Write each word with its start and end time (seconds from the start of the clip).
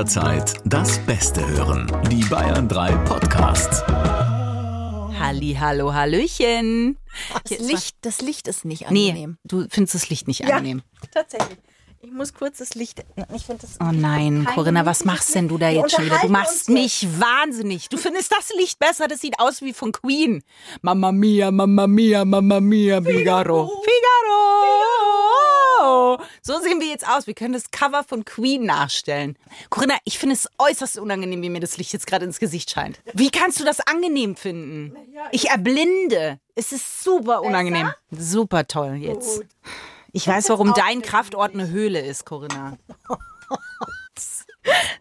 jederzeit 0.00 0.54
das 0.64 0.98
Beste 1.00 1.46
hören. 1.46 1.86
Die 2.10 2.24
Bayern 2.24 2.66
3 2.68 2.90
Podcasts. 3.04 3.82
Halli, 5.18 5.58
hallo, 5.60 5.92
hallöchen. 5.92 6.96
Das 7.46 7.58
Licht, 7.58 7.96
das 8.00 8.22
Licht 8.22 8.48
ist 8.48 8.64
nicht 8.64 8.90
Nee, 8.90 9.10
angenehm. 9.10 9.36
du 9.44 9.66
findest 9.68 9.94
das 9.96 10.08
Licht 10.08 10.26
nicht 10.26 10.42
angenehm. 10.46 10.80
tatsächlich. 11.12 11.58
Ich 12.00 12.10
muss 12.12 12.32
kurz 12.32 12.56
das 12.58 12.74
Licht. 12.76 13.04
Ich 13.36 13.44
finde 13.44 13.60
das. 13.60 13.76
Oh 13.78 13.92
nein, 13.92 14.48
Corinna, 14.54 14.86
was 14.86 15.04
machst 15.04 15.34
denn 15.34 15.48
du 15.48 15.58
da 15.58 15.68
jetzt 15.68 15.94
schon 15.94 16.06
wieder? 16.06 16.20
Du 16.22 16.28
machst 16.30 16.70
mich 16.70 17.06
wahnsinnig. 17.20 17.90
Du 17.90 17.98
findest 17.98 18.32
das 18.32 18.54
Licht 18.56 18.78
besser, 18.78 19.06
das 19.06 19.20
sieht 19.20 19.38
aus 19.38 19.60
wie 19.60 19.74
von 19.74 19.92
Queen. 19.92 20.42
Mamma 20.80 21.12
mia, 21.12 21.50
Mamma 21.50 21.86
mia, 21.86 22.24
Mamma 22.24 22.58
mia, 22.58 23.02
Figaro. 23.02 23.66
Figaro. 23.84 25.19
So 26.42 26.60
sehen 26.60 26.80
wir 26.80 26.88
jetzt 26.88 27.06
aus. 27.06 27.26
Wir 27.26 27.34
können 27.34 27.52
das 27.52 27.70
Cover 27.70 28.04
von 28.04 28.24
Queen 28.24 28.64
nachstellen. 28.64 29.36
Corinna, 29.68 29.96
ich 30.04 30.18
finde 30.18 30.34
es 30.34 30.48
äußerst 30.58 30.98
unangenehm, 30.98 31.42
wie 31.42 31.50
mir 31.50 31.60
das 31.60 31.76
Licht 31.76 31.92
jetzt 31.92 32.06
gerade 32.06 32.24
ins 32.24 32.38
Gesicht 32.38 32.70
scheint. 32.70 33.00
Wie 33.14 33.30
kannst 33.30 33.60
du 33.60 33.64
das 33.64 33.80
angenehm 33.80 34.36
finden? 34.36 34.96
Ich 35.32 35.48
erblinde. 35.48 36.38
Es 36.54 36.72
ist 36.72 37.02
super 37.02 37.42
unangenehm. 37.42 37.92
Super 38.10 38.66
toll 38.66 38.96
jetzt. 38.96 39.42
Ich 40.12 40.26
weiß, 40.26 40.48
warum 40.48 40.74
dein 40.74 41.02
Kraftort 41.02 41.54
eine 41.54 41.68
Höhle 41.68 42.00
ist, 42.00 42.24
Corinna. 42.26 42.76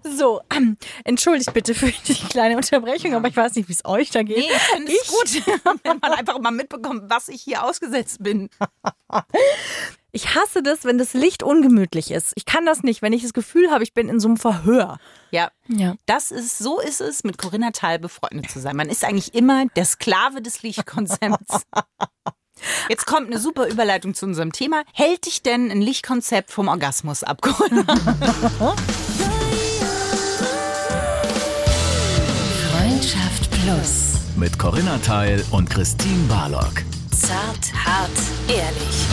So, 0.04 0.42
ähm, 0.56 0.78
entschuldigt 1.04 1.54
bitte 1.54 1.76
für 1.76 1.92
die 1.92 2.14
kleine 2.14 2.56
Unterbrechung, 2.56 3.14
aber 3.14 3.28
ich 3.28 3.36
weiß 3.36 3.56
nicht, 3.56 3.68
wie 3.68 3.74
es 3.74 3.84
euch 3.84 4.10
da 4.10 4.24
geht. 4.24 4.38
Nee, 4.38 4.50
ich 4.50 4.62
finde 4.62 4.92
es 4.92 5.08
gut, 5.08 5.48
wenn 5.84 6.00
man 6.00 6.14
einfach 6.14 6.40
mal 6.40 6.52
mitbekommt, 6.52 7.04
was 7.10 7.28
ich 7.28 7.42
hier 7.42 7.64
ausgesetzt 7.64 8.24
bin. 8.24 8.50
Ich 10.12 10.34
hasse 10.34 10.64
das, 10.64 10.86
wenn 10.86 10.98
das 10.98 11.14
Licht 11.14 11.44
ungemütlich 11.44 12.10
ist. 12.10 12.32
Ich 12.36 12.46
kann 12.46 12.66
das 12.66 12.82
nicht, 12.82 13.02
wenn 13.04 13.14
ich 13.14 13.22
das 13.22 13.34
Gefühl 13.34 13.70
habe, 13.70 13.84
ich 13.84 13.94
bin 13.94 14.10
in 14.10 14.20
so 14.20 14.28
einem 14.28 14.38
Verhör. 14.38 14.98
Ja, 15.30 15.52
Ja. 15.68 15.96
das 16.08 16.32
ist, 16.32 16.58
so 16.58 16.80
ist 16.80 17.00
es, 17.00 17.24
mit 17.24 17.38
Corinna 17.38 17.70
Thal 17.72 18.00
befreundet 18.00 18.50
zu 18.50 18.60
sein. 18.60 18.76
Man 18.76 18.90
ist 18.90 19.04
eigentlich 19.04 19.36
immer 19.36 19.66
der 19.76 19.86
Sklave 19.86 20.42
des 20.42 20.64
Lichtkonzepts. 20.64 21.62
Jetzt 22.90 23.06
kommt 23.06 23.28
eine 23.28 23.40
super 23.40 23.68
Überleitung 23.68 24.16
zu 24.16 24.26
unserem 24.26 24.52
Thema. 24.52 24.84
Hält 24.94 25.28
dich 25.28 25.44
denn 25.44 25.70
ein 25.72 25.82
Lichtkonzept 25.82 26.50
vom 26.52 26.68
Orgasmus 26.70 27.24
ab, 27.24 27.42
Corinna? 27.42 27.86
Freundschaft 32.72 33.50
Plus. 33.52 34.14
Mit 34.36 34.58
Corinna 34.58 34.98
Teil 35.00 35.44
und 35.52 35.70
Christine 35.70 36.24
Barlock. 36.28 36.84
Zart, 37.12 37.74
hart, 37.86 38.10
ehrlich. 38.48 39.09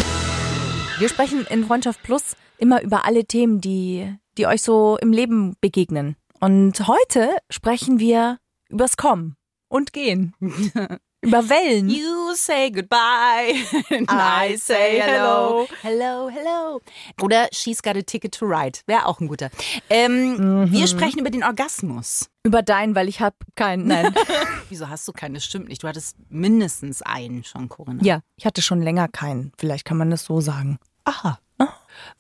Wir 0.98 1.11
sprechen 1.11 1.47
in 1.50 1.66
Freundschaft 1.66 2.02
Plus 2.02 2.36
immer 2.56 2.80
über 2.80 3.05
alle 3.05 3.27
Themen, 3.27 3.61
die, 3.61 4.16
die 4.39 4.47
euch 4.47 4.62
so 4.62 4.97
im 4.98 5.12
Leben 5.12 5.55
begegnen. 5.61 6.16
Und 6.41 6.89
heute 6.89 7.36
sprechen 7.50 7.98
wir 7.98 8.39
übers 8.70 8.97
Kommen 8.97 9.36
und 9.69 9.92
Gehen. 9.92 10.34
über 11.27 11.48
Wellen. 11.48 11.88
You 11.88 12.34
say 12.34 12.70
goodbye 12.70 13.55
and 13.91 14.08
I 14.10 14.56
say 14.56 15.00
hello. 15.00 15.66
Hello, 15.83 16.28
hello. 16.30 16.80
Oder 17.20 17.48
She's 17.52 17.83
got 17.83 17.96
a 17.96 18.02
ticket 18.02 18.33
to 18.38 18.46
ride. 18.46 18.78
Wäre 18.86 19.06
auch 19.06 19.20
ein 19.20 19.28
guter. 19.28 19.50
Ähm, 19.91 20.68
Wir 20.70 20.86
sprechen 20.86 21.18
über 21.18 21.30
den 21.30 21.44
Orgasmus. 21.44 22.28
Über 22.44 22.62
deinen, 22.62 22.94
weil 22.94 23.08
ich 23.08 23.20
habe 23.20 23.36
keinen. 23.56 23.86
Nein. 23.88 24.14
Wieso 24.68 24.88
hast 24.88 25.06
du 25.08 25.12
keinen? 25.12 25.34
Das 25.34 25.44
stimmt 25.44 25.68
nicht. 25.68 25.83
Du 25.83 25.88
hattest 25.88 26.16
mindestens 26.28 27.02
einen 27.02 27.42
schon, 27.44 27.68
Corinna. 27.68 28.02
ja, 28.05 28.20
ich 28.36 28.46
hatte 28.46 28.62
schon 28.62 28.80
länger 28.80 29.08
keinen. 29.08 29.52
Vielleicht 29.58 29.84
kann 29.84 29.96
man 29.96 30.11
das 30.11 30.24
so 30.24 30.40
sagen. 30.40 30.78
Aha. 31.05 31.38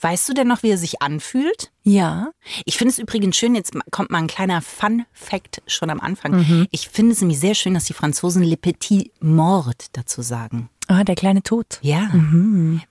Weißt 0.00 0.28
du 0.28 0.34
denn 0.34 0.48
noch, 0.48 0.62
wie 0.62 0.70
er 0.70 0.78
sich 0.78 1.02
anfühlt? 1.02 1.70
Ja. 1.82 2.30
Ich 2.64 2.76
finde 2.76 2.92
es 2.92 2.98
übrigens 2.98 3.36
schön, 3.36 3.54
jetzt 3.54 3.72
kommt 3.90 4.10
mal 4.10 4.18
ein 4.18 4.26
kleiner 4.26 4.60
Fun-Fact 4.62 5.62
schon 5.66 5.90
am 5.90 6.00
Anfang. 6.00 6.66
Ich 6.70 6.88
finde 6.88 7.12
es 7.12 7.20
nämlich 7.20 7.38
sehr 7.38 7.54
schön, 7.54 7.74
dass 7.74 7.84
die 7.84 7.92
Franzosen 7.92 8.42
Le 8.42 8.56
Petit 8.56 9.10
Mort 9.22 9.86
dazu 9.92 10.22
sagen. 10.22 10.68
Ah, 10.88 11.02
der 11.02 11.16
kleine 11.16 11.42
Tod. 11.42 11.78
Ja, 11.82 12.10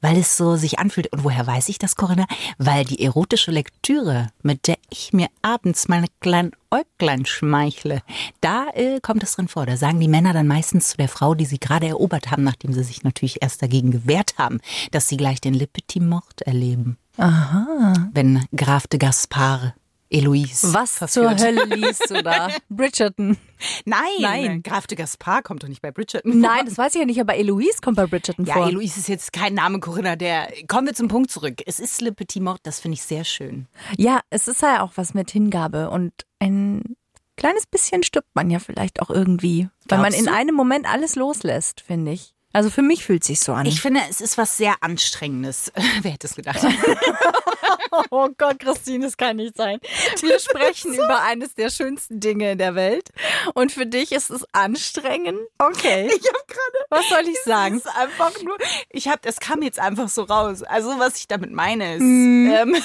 weil 0.02 0.18
es 0.18 0.36
so 0.36 0.58
sich 0.58 0.80
anfühlt. 0.80 1.12
Und 1.14 1.24
woher 1.24 1.48
weiß 1.48 1.70
ich 1.70 1.80
das, 1.80 1.96
Corinna? 1.96 2.26
Weil 2.58 2.84
die 2.84 3.02
erotische 3.02 3.52
Lektüre, 3.52 4.28
mit 4.44 4.68
der 4.68 4.78
ich 4.90 5.14
mir 5.14 5.28
abends 5.42 5.88
meine 5.88 6.08
kleinen 6.20 6.52
Äuglein 6.72 7.26
schmeichle, 7.26 8.02
da 8.42 8.66
äh, 8.74 9.00
kommt 9.00 9.24
es 9.24 9.36
drin 9.36 9.48
vor. 9.48 9.66
Da 9.66 9.78
sagen 9.78 10.02
die 10.02 10.10
Männer 10.10 10.34
dann 10.34 10.48
meistens 10.48 10.90
zu 10.90 10.98
der 10.98 11.08
Frau, 11.08 11.36
die 11.36 11.46
sie 11.46 11.60
gerade 11.60 11.88
erobert 11.88 12.32
haben, 12.32 12.44
nachdem 12.44 12.74
sie 12.74 12.84
sich 12.84 13.04
natürlich 13.04 13.42
erst 13.42 13.62
dagegen 13.62 13.92
gewehrt 13.92 14.38
haben, 14.38 14.60
dass 14.92 15.08
sie 15.08 15.18
gleich 15.18 15.40
den 15.40 15.54
Le 15.54 15.68
Petit 15.68 16.02
Mort 16.02 16.42
erleben. 16.42 16.98
Aha. 17.18 17.94
Wenn 18.12 18.46
Graf 18.54 18.88
de 18.88 19.00
Gaspard 19.00 19.74
Eloise 20.16 20.74
Was 20.74 20.98
verführt. 20.98 21.40
zur 21.40 21.48
Hölle 21.48 21.66
liest 21.66 22.10
du 22.10 22.22
da? 22.24 22.50
Bridgerton. 22.70 23.38
Nein, 23.86 24.00
Nein. 24.20 24.64
Graf 24.64 24.88
de 24.88 24.98
Gaspard 24.98 25.44
kommt 25.44 25.64
doch 25.64 25.68
nicht 25.68 25.82
bei 25.82 25.92
Bridgerton. 25.92 26.40
Nein, 26.40 26.66
das 26.66 26.78
weiß 26.78 26.96
ich 26.96 27.00
ja 27.00 27.06
nicht, 27.06 27.20
aber 27.20 27.36
Eloise 27.36 27.80
kommt 27.82 27.98
bei 27.98 28.06
Bridgerton 28.06 28.46
Ja, 28.46 28.54
vor. 28.56 28.68
Eloise 28.68 29.00
ist 29.00 29.08
jetzt 29.10 29.34
kein 29.34 29.54
Name, 29.54 29.80
Corinna. 29.80 30.16
Der 30.16 30.48
kommen 30.68 30.88
wir 30.88 30.94
zum 30.94 31.08
Punkt 31.08 31.32
zurück. 31.32 31.62
Es 31.66 31.80
ist 31.80 32.02
Le 32.02 32.12
Petit 32.12 32.42
Mort, 32.42 32.60
das 32.64 32.80
finde 32.80 32.96
ich 32.96 33.04
sehr 33.04 33.24
schön. 33.24 33.68
Ja, 33.98 34.22
es 34.30 34.48
ist 34.48 34.62
ja 34.62 34.82
auch 34.84 34.92
was 34.96 35.14
mit 35.14 35.32
Hingabe 35.32 35.90
und 35.90 36.14
ein 36.40 36.96
kleines 37.38 37.66
bisschen 37.66 38.04
stirbt 38.04 38.30
man 38.36 38.50
ja 38.50 38.60
vielleicht 38.60 39.02
auch 39.02 39.10
irgendwie, 39.10 39.70
weil 39.90 40.00
man 40.00 40.12
Glaubst 40.12 40.20
in 40.20 40.26
du? 40.26 40.34
einem 40.34 40.56
Moment 40.56 40.88
alles 40.92 41.16
loslässt, 41.16 41.82
finde 41.82 42.12
ich. 42.12 42.35
Also 42.56 42.70
für 42.70 42.84
mich 42.84 43.04
fühlt 43.04 43.26
sich 43.26 43.42
so 43.42 43.52
an. 43.52 43.66
Ich 43.66 43.82
finde, 43.82 44.00
es 44.10 44.22
ist 44.22 44.38
was 44.38 44.56
sehr 44.56 44.76
Anstrengendes. 44.80 45.74
Wer 46.02 46.12
hätte 46.12 46.26
es 46.26 46.36
gedacht? 46.36 46.66
oh 48.12 48.30
Gott, 48.38 48.60
Christine, 48.60 49.06
das 49.06 49.18
kann 49.18 49.36
nicht 49.36 49.58
sein. 49.58 49.80
Wir 50.22 50.40
sprechen 50.40 50.94
über 50.94 51.22
eines 51.22 51.54
der 51.56 51.70
schönsten 51.70 52.22
Dinge 52.22 52.54
in 52.54 52.58
der 52.58 52.74
Welt 52.74 53.10
und 53.56 53.74
für 53.74 53.86
dich 53.86 54.14
ist 54.14 54.30
es 54.30 54.46
anstrengend. 54.54 55.40
Okay. 55.58 56.08
Ich 56.08 56.28
habe 56.28 56.46
gerade. 56.48 56.86
Was 56.90 57.10
soll 57.10 57.28
ich 57.28 57.42
sagen? 57.44 57.76
Es 57.76 57.86
ist 57.86 57.96
einfach 57.98 58.42
nur. 58.42 58.58
Ich 58.90 59.10
habe, 59.10 59.20
das 59.22 59.42
kam 59.42 59.62
jetzt 59.62 59.80
einfach 59.80 60.08
so 60.08 60.24
raus. 60.24 60.64
Also 60.64 60.98
was 60.98 61.18
ich 61.18 61.28
damit 61.28 61.52
meine 61.52 61.96
ist, 61.96 62.02
ähm, 62.02 62.76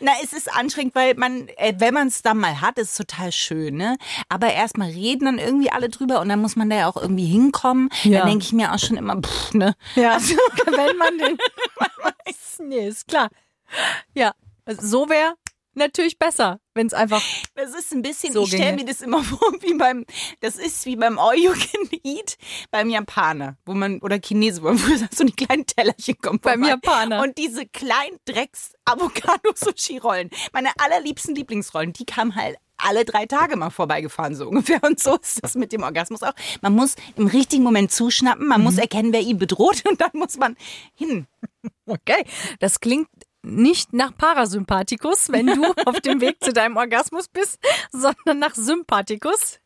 na, 0.00 0.12
es 0.22 0.34
ist 0.34 0.54
anstrengend, 0.54 0.94
weil 0.94 1.14
man, 1.14 1.48
äh, 1.56 1.72
wenn 1.78 1.94
man 1.94 2.08
es 2.08 2.20
dann 2.20 2.36
mal 2.36 2.60
hat, 2.60 2.78
ist 2.78 2.90
es 2.90 2.96
total 2.96 3.32
schön, 3.32 3.76
ne? 3.76 3.96
Aber 4.28 4.52
erstmal 4.52 4.90
reden 4.90 5.24
dann 5.24 5.38
irgendwie 5.38 5.70
alle 5.70 5.88
drüber 5.88 6.20
und 6.20 6.28
dann 6.28 6.40
muss 6.40 6.54
man 6.54 6.68
da 6.68 6.76
ja 6.76 6.88
auch 6.88 7.00
irgendwie 7.00 7.26
hinkommen. 7.26 7.88
Ja. 8.02 8.18
Dann 8.18 8.28
denke 8.28 8.44
ich 8.44 8.52
mir 8.52 8.73
auch 8.74 8.78
schon 8.78 8.96
immer, 8.96 9.20
pff, 9.20 9.54
ne? 9.54 9.74
Ja, 9.94 10.18
wenn 10.66 10.96
man 10.96 11.18
den. 11.18 11.38
nee, 12.68 12.88
ist 12.88 13.08
klar. 13.08 13.30
Ja, 14.14 14.34
also 14.64 14.86
so 14.86 15.08
wäre 15.08 15.34
natürlich 15.74 16.18
besser, 16.18 16.60
wenn 16.74 16.86
es 16.86 16.94
einfach. 16.94 17.20
Das 17.54 17.74
ist 17.74 17.92
ein 17.92 18.02
bisschen, 18.02 18.32
So 18.32 18.44
ich 18.44 18.50
stelle 18.50 18.76
mir 18.76 18.84
das 18.84 19.00
immer 19.00 19.24
vor, 19.24 19.40
wie 19.60 19.74
beim, 19.74 20.04
das 20.40 20.56
ist 20.56 20.86
wie 20.86 20.94
beim 20.96 21.18
All 21.18 21.36
You 21.36 21.52
Can 21.52 21.88
Eat 22.02 22.36
beim 22.70 22.88
Japaner, 22.90 23.56
wo 23.64 23.74
man, 23.74 23.98
oder 24.00 24.20
Chinesen, 24.22 24.62
wo 24.62 24.72
man 24.72 25.08
so 25.10 25.24
die 25.24 25.32
kleinen 25.32 25.66
Tellerchen 25.66 26.16
kommen. 26.18 26.38
Beim 26.40 26.60
vorbei. 26.60 26.70
Japaner. 26.70 27.22
Und 27.22 27.38
diese 27.38 27.66
kleinen 27.66 28.18
Drecks-Avocado-Sushi-Rollen, 28.26 30.30
meine 30.52 30.70
allerliebsten 30.78 31.34
Lieblingsrollen, 31.34 31.92
die 31.92 32.06
kamen 32.06 32.36
halt 32.36 32.56
alle 32.76 33.04
drei 33.04 33.26
Tage 33.26 33.56
mal 33.56 33.70
vorbeigefahren, 33.70 34.34
so 34.34 34.48
ungefähr. 34.48 34.82
Und 34.82 35.00
so 35.00 35.16
ist 35.16 35.42
das 35.42 35.54
mit 35.54 35.72
dem 35.72 35.82
Orgasmus 35.82 36.22
auch. 36.22 36.34
Man 36.60 36.74
muss 36.74 36.96
im 37.16 37.26
richtigen 37.26 37.62
Moment 37.62 37.92
zuschnappen, 37.92 38.46
man 38.46 38.60
Mhm. 38.60 38.64
muss 38.64 38.78
erkennen, 38.78 39.12
wer 39.12 39.20
ihn 39.20 39.38
bedroht 39.38 39.82
und 39.88 40.00
dann 40.00 40.10
muss 40.14 40.36
man 40.36 40.56
hin. 40.94 41.26
Okay, 41.86 42.24
das 42.60 42.80
klingt 42.80 43.08
nicht 43.46 43.92
nach 43.92 44.16
Parasympathikus, 44.16 45.30
wenn 45.30 45.46
du 45.46 45.64
auf 45.86 46.00
dem 46.00 46.20
Weg 46.20 46.42
zu 46.42 46.52
deinem 46.52 46.76
Orgasmus 46.76 47.28
bist, 47.28 47.58
sondern 47.92 48.38
nach 48.38 48.54
Sympathikus. 48.54 49.58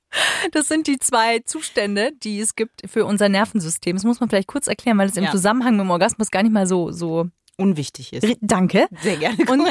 Das 0.53 0.69
sind 0.69 0.87
die 0.87 0.99
zwei 0.99 1.41
Zustände, 1.41 2.13
die 2.23 2.41
es 2.41 2.57
gibt 2.57 2.89
für 2.91 3.05
unser 3.05 3.29
Nervensystem. 3.29 3.95
Das 3.95 4.05
muss 4.05 4.21
man 4.21 4.31
vielleicht 4.31 4.49
kurz 4.49 4.67
erklären, 4.67 4.97
weil 4.99 5.09
es 5.09 5.17
im 5.17 5.25
Ja. 5.25 5.31
Zusammenhang 5.31 5.77
mit 5.77 5.85
dem 5.85 5.91
Orgasmus 5.91 6.31
gar 6.31 6.43
nicht 6.43 6.53
mal 6.53 6.67
so 6.67 6.91
so. 6.91 7.27
Unwichtig 7.59 8.13
ist. 8.13 8.27
Danke. 8.41 8.87
Sehr 9.03 9.17
gerne. 9.17 9.37
Und, 9.51 9.67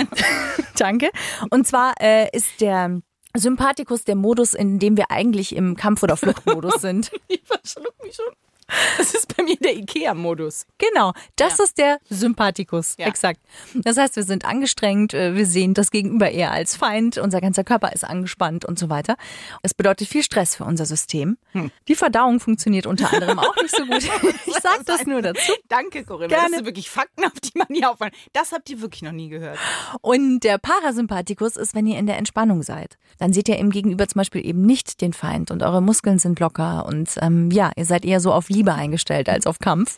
danke. 0.77 1.09
Und 1.49 1.65
zwar 1.65 1.93
äh, 2.01 2.27
ist 2.35 2.59
der 2.62 3.01
Sympathikus 3.38 4.04
der 4.04 4.16
Modus, 4.16 4.54
in 4.54 4.80
dem 4.80 4.98
wir 4.98 5.12
eigentlich 5.12 5.56
im 5.56 5.75
Kampf- 5.75 6.04
oder 6.04 6.18
Fluchtmodus 6.18 6.75
sind. 6.81 7.12
Ich 7.28 7.42
verschluck 7.44 7.94
mich 8.04 8.16
schon. 8.16 8.25
Das 8.97 9.13
ist 9.13 9.35
bei 9.35 9.43
mir 9.43 9.55
der 9.57 9.75
Ikea-Modus. 9.77 10.65
Genau, 10.77 11.13
das 11.35 11.57
Ja. 11.57 11.63
ist 11.63 11.77
der 11.77 11.99
Sympathikus, 12.09 12.95
Ja. 12.97 13.07
exakt. 13.07 13.39
Das 13.75 13.97
heißt, 13.97 14.15
wir 14.15 14.23
sind 14.23 14.43
angestrengt, 14.45 15.13
äh, 15.13 15.35
wir 15.35 15.45
sehen 15.45 15.73
das 15.73 15.91
Gegenüber 15.91 16.29
eher 16.31 16.51
als 16.51 16.75
Feind, 16.75 17.17
unser 17.17 17.39
ganzer 17.41 17.63
Körper 17.63 17.93
ist 17.93 18.03
angespannt 18.03 18.65
und 18.65 18.77
so 18.79 18.89
weiter. 18.89 19.15
Es 19.61 19.73
bedeutet 19.73 20.07
viel 20.07 20.23
Stress 20.23 20.55
für 20.55 20.65
unser 20.65 20.85
System. 20.85 21.37
Hm. 21.53 21.71
Die 21.87 21.95
Verdauung 21.95 22.39
funktioniert 22.39 22.85
unter 22.87 23.11
anderem 23.13 23.39
auch 23.39 23.55
nicht 23.57 23.75
so 23.75 23.85
gut. 23.85 24.03
Ich 24.47 24.55
sag 24.63 24.85
das 24.85 25.05
nur 25.05 25.21
dazu. 25.21 25.51
Danke, 25.67 26.03
Corinna. 26.03 26.27
Gerne. 26.27 26.43
Das 26.49 26.55
sind 26.57 26.65
wirklich 26.65 26.89
Fakten, 26.89 27.23
auf 27.25 27.33
die 27.43 27.51
man 27.57 27.67
hier 27.71 27.91
aufwand. 27.91 28.13
Das 28.33 28.51
habt 28.51 28.69
ihr 28.69 28.81
wirklich 28.81 29.01
noch 29.03 29.11
nie 29.11 29.29
gehört. 29.29 29.57
Und 30.01 30.39
der 30.41 30.57
Parasympathikus 30.57 31.57
ist, 31.57 31.75
wenn 31.75 31.85
ihr 31.85 31.97
in 31.99 32.07
der 32.07 32.17
Entspannung 32.17 32.63
seid. 32.63 32.97
Dann 33.19 33.33
seht 33.33 33.49
ihr 33.49 33.57
im 33.57 33.69
Gegenüber 33.69 34.07
zum 34.07 34.19
Beispiel 34.19 34.45
eben 34.45 34.61
nicht 34.63 35.01
den 35.01 35.13
Feind 35.13 35.51
und 35.51 35.63
eure 35.63 35.81
Muskeln 35.81 36.17
sind 36.19 36.39
locker 36.39 36.85
und 36.85 37.09
ähm, 37.21 37.51
ja, 37.51 37.71
ihr 37.75 37.85
seid 37.85 38.05
eher 38.05 38.19
so 38.19 38.31
auf 38.33 38.49
Liebe 38.57 38.74
eingestellt 38.74 39.30
als 39.30 39.45
auf 39.45 39.59
Kampf. 39.59 39.98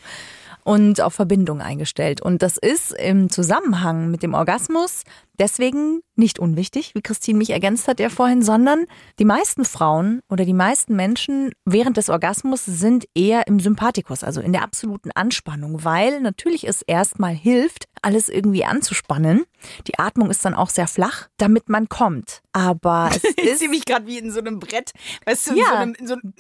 Und 0.64 1.02
auf 1.02 1.14
Verbindung 1.14 1.62
eingestellt. 1.62 2.22
Und 2.22 2.42
das 2.42 2.58
ist 2.58 2.94
im 2.94 3.30
Zusammenhang 3.30 4.12
mit 4.12 4.24
dem 4.24 4.34
Orgasmus 4.34 5.04
deswegen 5.40 6.02
nicht 6.18 6.38
unwichtig, 6.38 6.94
wie 6.96 7.02
Christine 7.02 7.38
mich 7.38 7.52
ergänzt 7.52 7.88
hat 7.88 8.00
ja 8.02 8.10
vorhin, 8.10 8.42
sondern 8.42 8.86
die 9.20 9.26
meisten 9.26 9.64
Frauen 9.64 10.22
oder 10.30 10.44
die 10.44 10.54
meisten 10.54 10.96
Menschen 10.98 11.54
während 11.66 11.96
des 11.96 12.10
Orgasmus 12.10 12.66
sind 12.66 13.06
eher 13.16 13.48
im 13.48 13.62
Sympathikus, 13.62 14.24
also 14.26 14.42
in 14.42 14.52
der 14.52 14.64
absoluten 14.64 15.12
Anspannung, 15.12 15.86
weil 15.86 16.20
natürlich 16.20 16.68
es 16.68 16.82
erstmal 16.82 17.34
hilft, 17.34 17.86
alles 18.02 18.28
irgendwie 18.28 18.66
anzuspannen. 18.66 19.46
Die 19.88 19.98
Atmung 19.98 20.30
ist 20.30 20.44
dann 20.44 20.54
auch 20.54 20.70
sehr 20.70 20.88
flach, 20.88 21.30
damit 21.38 21.70
man 21.70 21.88
kommt. 21.88 22.42
Aber 22.52 23.10
es 23.16 23.24
Ich 23.24 23.38
ist 23.38 23.60
sehe 23.60 23.70
mich 23.70 23.86
gerade 23.86 24.08
wie 24.08 24.18
in 24.18 24.32
so 24.32 24.40
einem 24.40 24.60
Brett. 24.60 24.92
Weißt 25.26 25.48
du, 25.48 25.52
in 25.52 25.58
Ja. 25.58 25.66
so 25.70 25.76
einem, 25.76 25.94
in 25.96 26.08
so 26.08 26.14
einem 26.16 26.34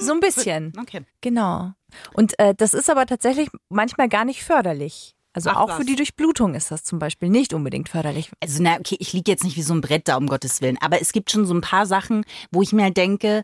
so 0.00 0.12
ein 0.12 0.20
bisschen. 0.20 0.72
Okay. 0.80 1.02
Genau. 1.20 1.72
Und 2.12 2.38
äh, 2.38 2.54
das 2.54 2.74
ist 2.74 2.90
aber 2.90 3.06
tatsächlich 3.06 3.48
manchmal 3.68 4.08
gar 4.08 4.24
nicht 4.24 4.44
förderlich. 4.44 5.14
Also 5.34 5.50
Ach, 5.50 5.56
auch 5.56 5.68
was. 5.70 5.78
für 5.78 5.84
die 5.84 5.96
Durchblutung 5.96 6.54
ist 6.54 6.70
das 6.70 6.84
zum 6.84 7.00
Beispiel 7.00 7.28
nicht 7.28 7.54
unbedingt 7.54 7.88
förderlich. 7.88 8.30
Also, 8.40 8.62
na, 8.62 8.78
okay, 8.78 8.96
ich 9.00 9.12
liege 9.12 9.30
jetzt 9.30 9.42
nicht 9.42 9.56
wie 9.56 9.62
so 9.62 9.74
ein 9.74 9.80
Brett 9.80 10.06
da, 10.06 10.16
um 10.16 10.28
Gottes 10.28 10.62
Willen. 10.62 10.78
Aber 10.80 11.02
es 11.02 11.12
gibt 11.12 11.30
schon 11.32 11.44
so 11.44 11.52
ein 11.52 11.60
paar 11.60 11.86
Sachen, 11.86 12.24
wo 12.52 12.62
ich 12.62 12.72
mir 12.72 12.84
halt 12.84 12.96
denke, 12.96 13.42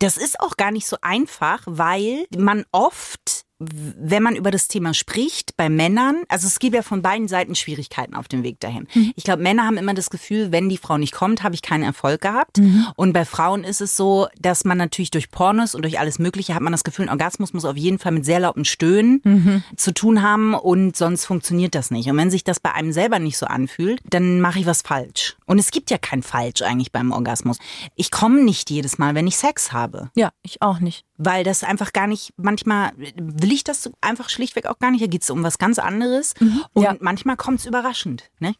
das 0.00 0.16
ist 0.16 0.40
auch 0.40 0.56
gar 0.56 0.72
nicht 0.72 0.86
so 0.86 0.96
einfach, 1.00 1.62
weil 1.66 2.26
man 2.36 2.64
oft, 2.72 3.44
wenn 3.60 4.22
man 4.22 4.36
über 4.36 4.50
das 4.50 4.68
Thema 4.68 4.94
spricht, 4.94 5.56
bei 5.56 5.68
Männern, 5.68 6.22
also 6.28 6.46
es 6.46 6.60
gibt 6.60 6.76
ja 6.76 6.82
von 6.82 7.02
beiden 7.02 7.26
Seiten 7.26 7.54
Schwierigkeiten 7.54 8.14
auf 8.14 8.28
dem 8.28 8.42
Weg 8.44 8.60
dahin. 8.60 8.86
Ich 9.16 9.24
glaube, 9.24 9.42
Männer 9.42 9.64
haben 9.64 9.78
immer 9.78 9.94
das 9.94 10.10
Gefühl, 10.10 10.52
wenn 10.52 10.68
die 10.68 10.78
Frau 10.78 10.96
nicht 10.96 11.12
kommt, 11.12 11.42
habe 11.42 11.54
ich 11.54 11.62
keinen 11.62 11.82
Erfolg 11.82 12.20
gehabt. 12.20 12.60
Und 12.96 13.12
bei 13.12 13.24
Frauen 13.24 13.64
ist 13.64 13.80
es 13.80 13.96
so, 13.96 14.28
dass 14.38 14.64
man 14.64 14.78
natürlich 14.78 15.10
durch 15.10 15.30
Pornos 15.30 15.74
und 15.74 15.82
durch 15.82 15.98
alles 15.98 16.18
Mögliche 16.18 16.54
hat 16.54 16.62
man 16.62 16.72
das 16.72 16.84
Gefühl, 16.84 17.06
ein 17.06 17.10
Orgasmus 17.10 17.52
muss 17.52 17.64
auf 17.64 17.76
jeden 17.76 17.98
Fall 17.98 18.12
mit 18.12 18.24
sehr 18.24 18.40
lauten 18.40 18.64
Stöhnen 18.64 19.64
zu 19.76 19.92
tun 19.92 20.22
haben 20.22 20.54
und 20.54 20.96
sonst 20.96 21.24
funktioniert 21.24 21.74
das 21.74 21.90
nicht. 21.90 22.08
Und 22.08 22.16
wenn 22.16 22.30
sich 22.30 22.44
das 22.44 22.60
bei 22.60 22.72
einem 22.72 22.92
selber 22.92 23.18
nicht 23.18 23.38
so 23.38 23.46
anfühlt, 23.46 24.00
dann 24.08 24.40
mache 24.40 24.60
ich 24.60 24.66
was 24.66 24.82
falsch. 24.82 25.37
Und 25.48 25.58
es 25.58 25.70
gibt 25.72 25.90
ja 25.90 25.98
kein 25.98 26.22
Falsch 26.22 26.62
eigentlich 26.62 26.92
beim 26.92 27.10
Orgasmus. 27.10 27.58
Ich 27.96 28.10
komme 28.12 28.42
nicht 28.44 28.70
jedes 28.70 28.98
Mal, 28.98 29.14
wenn 29.16 29.26
ich 29.26 29.36
Sex 29.36 29.72
habe, 29.72 30.10
Ja, 30.14 30.30
ich 30.42 30.62
auch 30.62 30.78
nicht. 30.78 31.04
weil 31.16 31.42
das 31.42 31.64
einfach 31.64 31.92
gar 31.92 32.06
nicht, 32.06 32.32
manchmal 32.36 32.92
will 32.96 33.52
ich 33.52 33.64
das 33.64 33.90
einfach 34.00 34.28
schlichtweg 34.28 34.66
auch 34.66 34.78
gar 34.78 34.90
nicht. 34.92 35.02
Da 35.02 35.06
geht 35.08 35.22
es 35.22 35.30
um 35.30 35.42
was 35.42 35.58
ganz 35.58 35.78
anderes. 35.80 36.34
Und 36.74 36.82
Ja. 36.84 36.96
manchmal 37.00 37.36
kommt 37.36 37.58
es 37.60 37.66
überraschend. 37.66 38.30
Ne? 38.38 38.54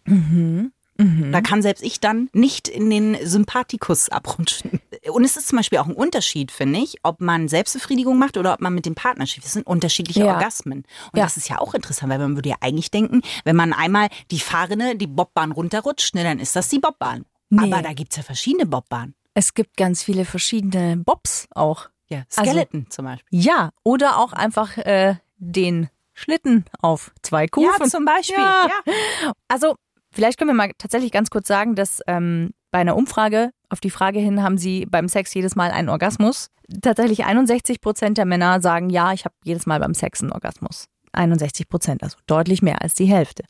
Da 1.01 1.41
kann 1.43 1.63
selbst 1.63 1.85
ich 1.85 2.01
dann 2.01 2.29
nicht 2.33 2.67
in 2.67 2.91
den 2.91 3.17
Sympathikus 3.25 4.09
abrutschen. 4.09 4.81
Und 5.13 5.25
es 5.25 5.37
ist 5.37 5.47
zum 5.47 5.57
Beispiel 5.59 5.79
auch 5.79 5.87
ein 5.87 5.95
Unterschied, 5.95 6.51
finde 6.51 6.81
ich, 6.81 6.97
ob 7.05 7.21
man 7.21 7.47
Selbstbefriedigung 7.47 8.19
macht 8.19 8.37
oder 8.37 8.53
ob 8.55 8.61
man 8.61 8.75
mit 8.75 8.85
dem 8.85 8.97
Partner 8.97 9.25
schläft. 9.27 9.47
Das 9.47 9.53
sind 9.53 9.65
unterschiedliche 9.67 10.21
Ja. 10.25 10.35
Orgasmen. 10.35 10.79
Und 11.13 11.17
Ja. 11.19 11.23
das 11.23 11.37
ist 11.37 11.49
ja 11.49 11.61
auch 11.61 11.75
interessant, 11.75 12.11
weil 12.11 12.19
man 12.19 12.35
würde 12.37 12.49
ja 12.49 12.57
eigentlich 12.61 12.91
denken, 12.91 13.23
wenn 13.45 13.55
man 13.55 13.73
einmal 13.73 14.09
die 14.33 14.41
Fahrrinne, 14.41 14.97
die 14.97 15.07
Bobbahn 15.07 15.53
runterrutscht, 15.53 16.17
ne, 16.17 16.25
dann 16.25 16.41
ist 16.41 16.57
das 16.57 16.69
die 16.69 16.81
Bobbahn. 16.81 17.25
Nee. 17.51 17.73
Aber 17.73 17.81
da 17.81 17.93
gibt's 17.93 18.17
ja 18.17 18.25
verschiedene 18.25 18.67
Bobbahnen. 18.67 19.15
Es 19.35 19.55
gibt 19.55 19.77
ganz 19.77 20.03
viele 20.03 20.25
verschiedene 20.25 20.97
Bobs 20.97 21.47
auch. 21.55 21.89
Ja, 22.09 22.25
Also- 22.37 22.51
Skeleton 22.51 22.87
zum 22.91 23.05
Beispiel. 23.05 23.41
Ja, 23.41 23.71
oder 23.85 24.19
auch 24.19 24.33
einfach 24.33 24.77
äh, 24.79 25.15
den 25.37 25.91
Schlitten 26.15 26.65
auf 26.81 27.13
zwei 27.23 27.47
Kufen. 27.47 27.89
zum 27.89 28.05
Beispiel. 28.05 28.37
Ja. 28.39 28.67
Ja. 28.85 29.33
Also, 29.47 29.77
vielleicht 30.13 30.39
können 30.39 30.51
wir 30.51 30.55
mal 30.55 30.73
tatsächlich 30.79 31.13
ganz 31.13 31.31
kurz 31.31 31.49
sagen, 31.49 31.75
dass 31.75 32.01
ähm, 32.07 32.51
bei 32.71 32.79
einer 32.79 32.97
Umfrage 32.97 33.51
auf 33.69 33.81
die 33.81 33.91
Frage 33.91 34.19
hin, 34.19 34.43
haben 34.43 34.59
Sie 34.59 34.87
beim 34.87 35.09
Sex 35.09 35.33
jedes 35.35 35.57
Mal 35.57 35.71
einen 35.71 35.89
Orgasmus? 35.89 36.51
Tatsächlich 36.83 37.25
61 37.25 37.81
Prozent 37.81 38.19
der 38.19 38.25
Männer 38.25 38.61
sagen, 38.61 38.91
ja, 38.91 39.13
ich 39.13 39.25
habe 39.25 39.35
jedes 39.45 39.67
Mal 39.67 39.81
beim 39.81 39.95
Sex 39.95 40.21
einen 40.23 40.33
Orgasmus. 40.33 40.87
61 41.13 41.69
Prozent, 41.69 42.03
also 42.03 42.19
deutlich 42.27 42.63
mehr 42.63 42.83
als 42.83 42.95
die 42.95 43.07
Hälfte. 43.07 43.45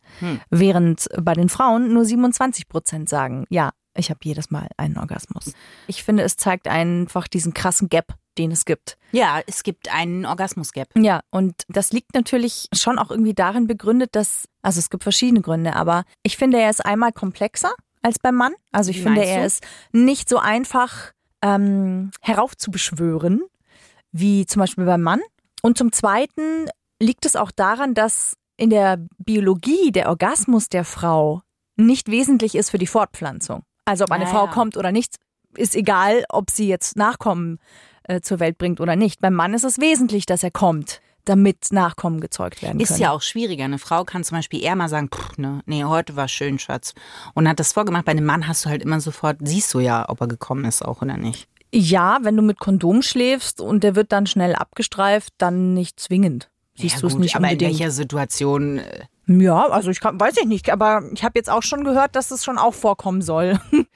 Während 0.51 1.09
bei 1.21 1.35
den 1.35 1.49
Frauen 1.49 1.93
nur 1.93 2.05
27 2.05 2.69
Prozent 2.69 3.09
sagen, 3.09 3.45
ja, 3.51 3.71
ich 3.97 4.11
habe 4.11 4.21
jedes 4.23 4.51
Mal 4.51 4.69
einen 4.77 4.97
Orgasmus. 4.97 5.53
Ich 5.89 6.05
finde, 6.05 6.23
es 6.23 6.37
zeigt 6.37 6.69
einfach 6.69 7.27
diesen 7.27 7.53
krassen 7.55 7.89
Gap, 7.89 8.15
den 8.39 8.53
es 8.53 8.65
gibt. 8.65 8.97
ja, 9.13 9.41
es 9.47 9.63
gibt 9.63 9.93
einen 9.93 10.25
Orgasmus-Gap. 10.27 10.89
Ja, 10.97 11.21
und 11.31 11.55
das 11.69 11.93
liegt 11.93 12.15
natürlich 12.15 12.69
schon 12.73 12.99
auch 12.99 13.11
irgendwie 13.11 13.35
darin 13.35 13.67
begründet, 13.67 14.11
dass, 14.15 14.49
also 14.63 14.79
es 14.79 14.91
gibt 14.91 15.03
verschiedene 15.03 15.41
Gründe, 15.41 15.75
aber 15.75 16.05
ich 16.23 16.37
finde, 16.37 16.59
er 16.59 16.71
ist 16.71 16.85
einmal 16.85 17.13
komplexer 17.13 17.73
als 18.03 18.19
beim 18.19 18.37
Mann. 18.37 18.55
Also 18.73 18.91
ich 18.91 18.99
Wie 18.99 19.03
finde, 19.03 19.25
er 19.25 19.45
ist 19.45 19.67
nicht 19.93 20.29
so 20.29 20.39
einfach 20.39 21.13
ähm, 21.43 22.11
heraufzubeschwören, 22.23 23.43
wie 24.13 24.47
zum 24.47 24.61
Beispiel 24.61 24.85
beim 24.85 25.03
Mann. 25.03 25.21
Und 25.63 25.79
zum 25.79 25.93
Zweiten 25.93 26.69
liegt 27.01 27.27
es 27.27 27.37
auch 27.37 27.51
daran, 27.51 27.95
dass 27.95 28.37
in 28.57 28.71
der 28.71 28.99
Biologie 29.19 29.93
der 29.93 30.09
Orgasmus 30.09 30.69
der 30.69 30.85
Frau 30.85 31.43
nicht 31.77 32.11
wesentlich 32.11 32.55
ist 32.55 32.71
für 32.71 32.79
die 32.79 32.87
Fortpflanzung. 32.87 33.63
Also 33.85 34.05
ob 34.05 34.11
eine 34.11 34.25
Ja, 34.25 34.31
Frau 34.31 34.47
kommt 34.49 34.77
oder 34.77 34.93
nicht, 34.93 35.17
ist 35.57 35.75
egal, 35.75 36.25
ob 36.29 36.51
sie 36.51 36.69
jetzt 36.69 36.97
Nachkommen 36.97 37.59
äh, 38.09 38.21
zur 38.21 38.41
Welt 38.41 38.59
bringt 38.59 38.81
oder 38.81 38.97
nicht. 38.97 39.21
Beim 39.21 39.35
Mann 39.35 39.55
ist 39.55 39.65
es 39.65 39.79
wesentlich, 39.79 40.27
dass 40.27 40.43
er 40.43 40.51
kommt, 40.51 41.01
damit 41.25 41.67
Nachkommen 41.71 42.21
gezeugt 42.21 42.63
werden 42.63 42.81
Ist 42.81 42.89
können. 42.89 43.01
ja 43.03 43.11
auch 43.13 43.23
schwieriger. 43.23 43.65
Eine 43.65 43.79
Frau 43.79 44.05
kann 44.05 44.25
zum 44.25 44.37
Beispiel 44.39 44.63
eher 44.63 44.75
mal 44.77 44.89
sagen, 44.89 45.09
Pff, 45.15 45.39
ne, 45.39 45.61
nee, 45.67 45.85
heute 45.85 46.17
war 46.17 46.27
schön, 46.29 46.59
Schatz. 46.59 46.95
Und 47.35 47.49
hat 47.49 47.61
das 47.61 47.73
vorgemacht. 47.73 48.05
Bei 48.07 48.13
einem 48.13 48.25
Mann 48.25 48.49
hast 48.49 48.65
du 48.65 48.71
halt 48.71 48.83
immer 48.83 49.01
sofort, 49.01 49.37
siehst 49.45 49.73
du 49.75 49.81
ja, 49.81 50.09
ob 50.09 50.21
er 50.21 50.27
gekommen 50.27 50.65
ist 50.65 50.83
auch 50.85 51.03
oder 51.03 51.17
nicht. 51.17 51.47
Ja, 51.73 52.19
wenn 52.23 52.35
du 52.37 52.43
mit 52.43 52.59
Kondom 52.61 53.03
schläfst 53.03 53.61
und 53.61 53.85
der 53.85 53.95
wird 53.95 54.11
dann 54.11 54.27
schnell 54.27 54.55
abgestreift, 54.55 55.35
dann 55.39 55.75
nicht 55.75 56.01
zwingend. 56.01 56.49
Siehst 56.77 56.95
Ja, 56.97 57.01
du 57.03 57.07
es 57.09 57.15
nicht 57.19 57.37
aber 57.37 57.45
unbedingt. 57.49 57.73
in 57.73 57.79
welcher 57.79 57.91
Situation? 57.91 58.79
äh, 58.79 59.05
Ja, 59.27 59.69
also 59.69 59.91
ich 59.91 60.01
kann, 60.01 60.19
weiß 60.19 60.37
ich 60.39 60.47
nicht, 60.47 60.71
aber 60.71 61.03
ich 61.13 61.25
habe 61.25 61.39
jetzt 61.39 61.51
auch 61.51 61.63
schon 61.63 61.85
gehört, 61.85 62.17
dass 62.17 62.31
es 62.31 62.43
schon 62.43 62.57
auch 62.57 62.73
vorkommen 62.73 63.21
soll. 63.21 63.61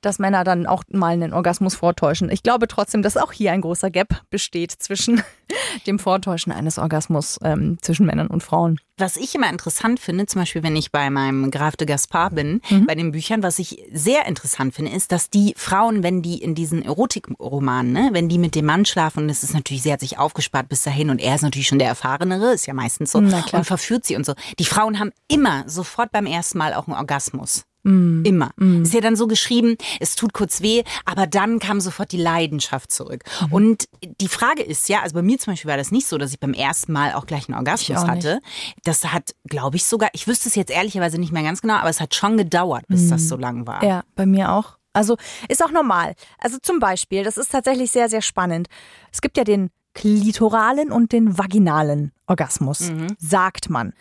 Dass 0.00 0.18
Männer 0.18 0.44
dann 0.44 0.66
auch 0.66 0.84
mal 0.90 1.12
einen 1.12 1.32
Orgasmus 1.32 1.74
vortäuschen. 1.74 2.30
Ich 2.30 2.42
glaube 2.42 2.68
trotzdem, 2.68 3.02
dass 3.02 3.16
auch 3.16 3.32
hier 3.32 3.52
ein 3.52 3.60
großer 3.60 3.90
Gap 3.90 4.22
besteht 4.30 4.72
zwischen 4.72 5.22
dem 5.86 5.98
Vortäuschen 5.98 6.52
eines 6.52 6.78
Orgasmus 6.78 7.38
ähm, 7.42 7.78
zwischen 7.80 8.06
Männern 8.06 8.28
und 8.28 8.42
Frauen. 8.42 8.78
Was 9.00 9.16
ich 9.16 9.34
immer 9.34 9.48
interessant 9.48 9.98
finde, 9.98 10.26
zum 10.26 10.42
Beispiel, 10.42 10.62
wenn 10.62 10.76
ich 10.76 10.92
bei 10.92 11.08
meinem 11.08 11.50
Graf 11.50 11.74
de 11.76 11.86
Gaspar 11.86 12.30
bin, 12.30 12.60
bei 12.86 12.94
den 12.94 13.12
Büchern, 13.12 13.42
was 13.42 13.58
ich 13.58 13.82
sehr 13.90 14.26
interessant 14.26 14.74
finde, 14.74 14.92
ist, 14.92 15.10
dass 15.10 15.30
die 15.30 15.54
Frauen, 15.56 16.02
wenn 16.02 16.20
die 16.20 16.42
in 16.42 16.54
diesen 16.54 16.84
Erotikromanen, 16.84 17.92
ne, 17.92 18.10
wenn 18.12 18.28
die 18.28 18.36
mit 18.36 18.54
dem 18.54 18.66
Mann 18.66 18.84
schlafen, 18.84 19.22
und 19.22 19.30
es 19.30 19.42
ist 19.42 19.54
natürlich, 19.54 19.82
sie 19.82 19.92
hat 19.92 20.00
sich 20.00 20.18
aufgespart 20.18 20.68
bis 20.68 20.82
dahin 20.82 21.08
und 21.08 21.18
er 21.18 21.34
ist 21.34 21.42
natürlich 21.42 21.68
schon 21.68 21.78
der 21.78 21.88
Erfahrenere, 21.88 22.52
ist 22.52 22.66
ja 22.66 22.74
meistens 22.74 23.12
so, 23.12 23.18
und 23.18 23.30
verführt 23.64 24.04
sie 24.04 24.16
und 24.16 24.26
so. 24.26 24.34
Die 24.58 24.66
Frauen 24.66 24.98
haben 24.98 25.12
immer 25.28 25.64
sofort 25.66 26.12
beim 26.12 26.26
ersten 26.26 26.58
Mal 26.58 26.74
auch 26.74 26.86
einen 26.86 26.96
Orgasmus. 26.96 27.64
Immer. 27.82 28.50
Ist 28.58 28.92
ja 28.92 29.00
dann 29.00 29.16
so 29.16 29.26
geschrieben, 29.26 29.76
es 30.00 30.14
tut 30.14 30.32
kurz 30.32 30.60
weh, 30.60 30.82
aber 31.04 31.26
dann 31.26 31.58
kam 31.58 31.80
sofort 31.80 32.12
die 32.12 32.20
Leidenschaft 32.20 32.92
zurück. 32.92 33.24
Und 33.50 33.88
die 34.20 34.28
Frage 34.28 34.62
ist 34.62 34.88
ja, 34.88 35.00
also 35.00 35.14
bei 35.14 35.22
mir 35.22 35.38
zum 35.38 35.52
Beispiel 35.52 35.70
war 35.70 35.78
das 35.78 35.90
nicht 35.90 36.06
so, 36.06 36.18
dass 36.18 36.32
ich 36.32 36.40
beim 36.40 36.52
ersten 36.52 36.92
Mal 36.92 37.14
auch 37.14 37.26
gleich 37.26 37.48
einen 37.48 37.56
Orgasmus 37.56 38.06
hatte. 38.06 38.40
Das 38.84 39.04
hat, 39.04 39.34
glaube 39.46 39.76
ich, 39.76 39.84
sogar, 39.84 40.10
ich 40.12 40.26
wüsste 40.26 40.48
es 40.48 40.54
jetzt 40.54 40.70
ehrlicherweise 40.70 41.18
nicht 41.18 41.32
mehr 41.32 41.42
ganz 41.42 41.62
genau, 41.62 41.74
aber 41.74 41.88
es 41.88 42.00
hat 42.00 42.14
schon 42.14 42.36
gedauert, 42.36 42.84
bis 42.88 43.08
das 43.08 43.28
so 43.28 43.36
lang 43.36 43.66
war. 43.66 43.82
Ja, 43.82 44.02
bei 44.14 44.26
mir 44.26 44.52
auch. 44.52 44.76
Also 44.92 45.16
ist 45.48 45.64
auch 45.64 45.70
normal. 45.70 46.14
Also 46.38 46.58
zum 46.60 46.80
Beispiel, 46.80 47.24
das 47.24 47.36
ist 47.36 47.52
tatsächlich 47.52 47.90
sehr, 47.90 48.08
sehr 48.08 48.22
spannend. 48.22 48.68
Es 49.12 49.20
gibt 49.20 49.36
ja 49.36 49.44
den 49.44 49.70
klitoralen 49.94 50.92
und 50.92 51.12
den 51.12 51.38
vaginalen 51.38 52.12
Orgasmus, 52.26 52.92
sagt 53.18 53.70
man. 53.70 53.92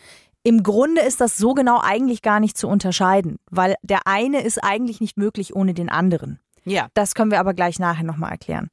Im 0.50 0.64
Grunde 0.64 1.02
ist 1.02 1.22
das 1.22 1.38
so 1.38 1.54
genau 1.54 1.80
eigentlich 1.80 2.24
gar 2.24 2.40
nicht 2.40 2.58
zu 2.58 2.68
unterscheiden, 2.68 3.38
weil 3.52 3.76
der 3.84 4.08
eine 4.08 4.42
ist 4.42 4.58
eigentlich 4.64 5.00
nicht 5.00 5.16
möglich 5.16 5.56
ohne 5.56 5.76
den 5.76 5.90
anderen. 5.90 6.40
Ja. 6.66 6.88
Das 6.96 7.14
können 7.14 7.30
wir 7.30 7.40
aber 7.40 7.54
gleich 7.54 7.78
nachher 7.78 8.04
nochmal 8.04 8.32
erklären. 8.32 8.72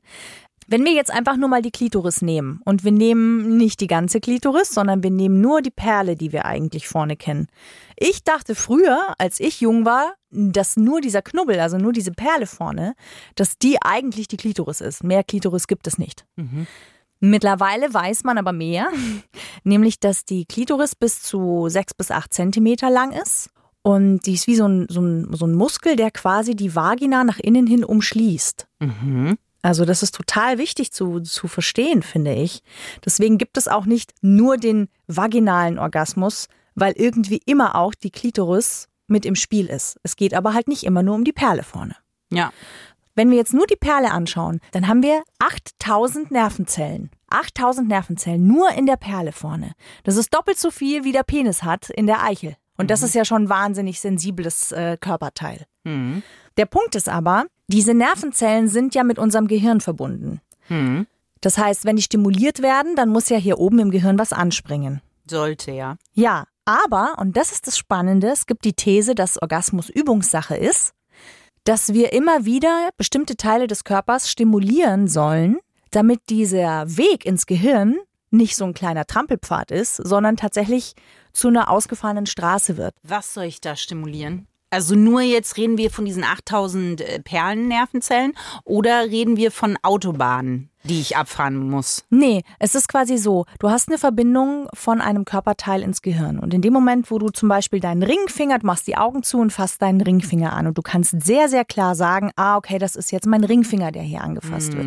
Wenn 0.67 0.87
wir 0.87 0.93
jetzt 0.93 1.11
einfach 1.11 1.37
nur 1.37 1.51
mal 1.51 1.61
die 1.61 1.71
Klitoris 1.71 2.23
nehmen 2.23 2.63
und 2.65 2.83
wir 2.83 2.93
nehmen 2.93 3.59
nicht 3.59 3.83
die 3.83 3.89
ganze 3.89 4.21
Klitoris, 4.21 4.71
sondern 4.71 5.03
wir 5.03 5.11
nehmen 5.11 5.43
nur 5.43 5.61
die 5.61 5.71
Perle, 5.71 6.17
die 6.17 6.33
wir 6.33 6.47
eigentlich 6.47 6.89
vorne 6.89 7.15
kennen. 7.15 7.47
Ich 7.95 8.25
dachte 8.25 8.55
früher, 8.55 9.15
als 9.19 9.39
ich 9.39 9.61
jung 9.61 9.85
war, 9.85 10.15
dass 10.31 10.79
nur 10.79 11.03
dieser 11.03 11.21
Knubbel, 11.21 11.61
also 11.61 11.77
nur 11.77 11.93
diese 11.93 12.13
Perle 12.13 12.47
vorne, 12.47 12.95
dass 13.35 13.59
die 13.59 13.77
eigentlich 13.83 14.29
die 14.29 14.39
Klitoris 14.39 14.81
ist. 14.81 15.05
Mehr 15.05 15.25
Klitoris 15.25 15.67
gibt 15.67 15.87
es 15.87 15.99
nicht. 15.99 16.25
Mittlerweile 17.21 17.93
weiß 17.93 18.25
man 18.25 18.39
aber 18.39 18.53
mehr, 18.53 18.89
nämlich 19.65 20.01
dass 20.01 20.25
die 20.25 20.45
Klitoris 20.45 20.95
bis 20.95 21.23
zu 21.23 21.69
sechs 21.69 21.95
bis 21.95 22.11
acht 22.11 22.35
Zentimeter 22.35 22.91
lang 22.91 23.13
ist. 23.13 23.51
Und 23.83 24.27
die 24.27 24.35
ist 24.35 24.49
wie 24.49 24.57
so 24.57 24.67
ein, 24.67 24.87
so, 24.89 25.01
ein, 25.01 25.33
so 25.33 25.47
ein 25.47 25.55
Muskel, 25.55 25.95
der 25.95 26.11
quasi 26.11 26.57
die 26.57 26.75
Vagina 26.75 27.23
nach 27.23 27.39
innen 27.39 27.69
hin 27.69 27.85
umschließt. 27.85 28.67
Also 29.63 29.85
das 29.85 30.03
ist 30.03 30.15
total 30.15 30.59
wichtig 30.59 30.93
zu, 30.93 31.21
zu 31.21 31.49
verstehen, 31.49 32.03
finde 32.03 32.35
ich. 32.35 32.63
Deswegen 33.05 33.39
gibt 33.39 33.57
es 33.57 33.69
auch 33.69 33.85
nicht 33.85 34.13
nur 34.23 34.57
den 34.57 34.89
vaginalen 35.07 35.79
Orgasmus, 35.79 36.49
weil 36.75 36.93
irgendwie 36.97 37.41
immer 37.47 37.75
auch 37.75 37.95
die 37.95 38.11
Klitoris 38.11 38.89
mit 39.09 39.25
im 39.25 39.35
Spiel 39.35 39.67
ist. 39.67 39.99
Es 40.03 40.17
geht 40.17 40.35
aber 40.35 40.55
halt 40.55 40.69
nicht 40.69 40.85
immer 40.85 41.03
nur 41.03 41.15
um 41.15 41.25
die 41.25 41.33
Perle 41.33 41.63
vorne. 41.63 41.97
Ja. 42.31 42.53
Wenn 43.17 43.31
wir 43.31 43.39
jetzt 43.39 43.55
nur 43.55 43.67
die 43.67 43.77
Perle 43.77 44.13
anschauen, 44.13 44.61
dann 44.73 44.87
haben 44.87 45.03
wir 45.03 45.23
8000 45.39 46.31
Nervenzellen. 46.31 47.11
8000 47.31 47.89
Nervenzellen 47.89 48.47
nur 48.47 48.71
in 48.73 48.85
der 48.87 48.97
Perle 48.97 49.33
vorne. 49.33 49.73
Das 50.05 50.17
ist 50.17 50.33
doppelt 50.33 50.59
so 50.59 50.71
viel, 50.71 51.03
wie 51.03 51.13
der 51.13 51.23
Penis 51.23 51.63
hat 51.63 51.91
in 51.91 52.07
der 52.07 52.23
Eichel. 52.23 52.57
Und 52.77 52.91
das 52.91 53.03
ist 53.03 53.15
ja 53.15 53.25
schon 53.25 53.45
ein 53.45 53.49
wahnsinnig 53.49 54.01
sensibles 54.01 54.71
äh, 54.73 54.99
Körperteil. 55.01 55.65
Mhm. 55.85 56.23
Der 56.59 56.67
Punkt 56.67 56.95
ist 56.95 57.09
aber, 57.09 57.47
diese 57.69 57.95
Nervenzellen 57.95 58.69
sind 58.69 58.95
ja 58.95 59.03
mit 59.03 59.19
unserem 59.19 59.49
Gehirn 59.49 59.81
verbunden. 59.81 60.43
Mhm. 60.69 61.07
Das 61.41 61.57
heißt, 61.57 61.87
wenn 61.87 61.97
die 61.97 62.03
stimuliert 62.03 62.61
werden, 62.61 62.97
dann 62.97 63.09
muss 63.09 63.31
ja 63.31 63.39
hier 63.39 63.59
oben 63.59 63.79
im 63.79 63.91
Gehirn 63.91 64.19
was 64.19 64.35
anspringen. 64.35 65.01
Sollte, 65.29 65.71
ja. 65.71 65.97
Ja, 66.13 66.45
aber, 66.67 67.15
und 67.19 67.37
das 67.37 67.53
ist 67.53 67.67
das 67.67 67.79
Spannende, 67.79 68.29
es 68.29 68.47
gibt 68.47 68.65
die 68.65 68.75
These, 68.75 69.15
dass 69.15 69.41
Orgasmus 69.41 69.89
Übungssache 69.89 70.57
ist, 70.57 70.93
dass 71.67 71.93
wir 71.93 72.13
immer 72.13 72.45
wieder 72.45 72.91
bestimmte 72.97 73.37
Teile 73.37 73.67
des 73.67 73.83
Körpers 73.83 74.31
stimulieren 74.31 75.09
sollen, 75.09 75.59
damit 75.91 76.21
dieser 76.31 76.97
Weg 76.97 77.27
ins 77.27 77.47
Gehirn 77.47 77.97
nicht 78.31 78.55
so 78.55 78.65
ein 78.65 78.73
kleiner 78.73 79.05
Trampelpfad 79.05 79.73
ist, 79.73 79.97
sondern 79.97 80.37
tatsächlich 80.37 80.95
zu 81.33 81.49
einer 81.49 81.69
ausgefahrenen 81.69 82.27
Straße 82.27 82.77
wird. 82.77 82.95
Was 83.03 83.35
soll 83.35 83.45
ich 83.45 83.61
da 83.61 83.75
stimulieren? 83.75 84.47
Also 84.71 84.97
nur 84.97 85.21
jetzt 85.21 85.57
reden 85.57 85.79
wir 85.79 85.91
von 85.91 86.05
diesen 86.05 86.25
8000 86.25 87.01
äh, 87.01 87.21
Perlennervenzellen 87.21 88.33
oder 88.65 89.05
reden 89.05 89.37
wir 89.37 89.53
von 89.53 89.79
Autobahnen, 89.83 90.71
die 90.83 91.01
ich 91.01 91.17
abfahren 91.17 91.71
muss? 91.71 92.05
Nee, 92.11 92.43
es 92.59 92.75
ist 92.75 92.89
quasi 92.89 93.17
so, 93.17 93.47
du 93.61 93.71
hast 93.71 93.89
eine 93.89 93.97
Verbindung 93.97 94.69
von 94.75 95.01
einem 95.01 95.25
Körperteil 95.25 95.83
ins 95.83 96.03
Gehirn. 96.03 96.41
Und 96.41 96.53
in 96.53 96.63
dem 96.63 96.73
Moment, 96.73 97.13
wo 97.13 97.19
du 97.19 97.29
zum 97.29 97.49
Beispiel 97.49 97.79
deinen 97.79 98.03
Ringfinger, 98.03 98.59
du 98.59 98.67
machst 98.67 98.89
die 98.89 98.97
Augen 98.97 99.23
zu 99.23 99.39
und 99.39 99.53
fasst 99.53 99.83
deinen 99.83 100.01
Ringfinger 100.01 100.53
an 100.53 100.67
und 100.67 100.77
du 100.77 100.83
kannst 100.83 101.23
sehr, 101.23 101.49
sehr 101.49 101.65
klar 101.65 101.95
sagen, 101.95 102.33
ah, 102.35 102.57
okay, 102.57 102.79
das 102.79 102.97
ist 102.97 103.13
jetzt 103.13 103.27
mein 103.27 103.45
Ringfinger, 103.45 103.93
der 103.93 104.03
hier 104.03 104.23
angefasst 104.23 104.77
wird. 104.77 104.87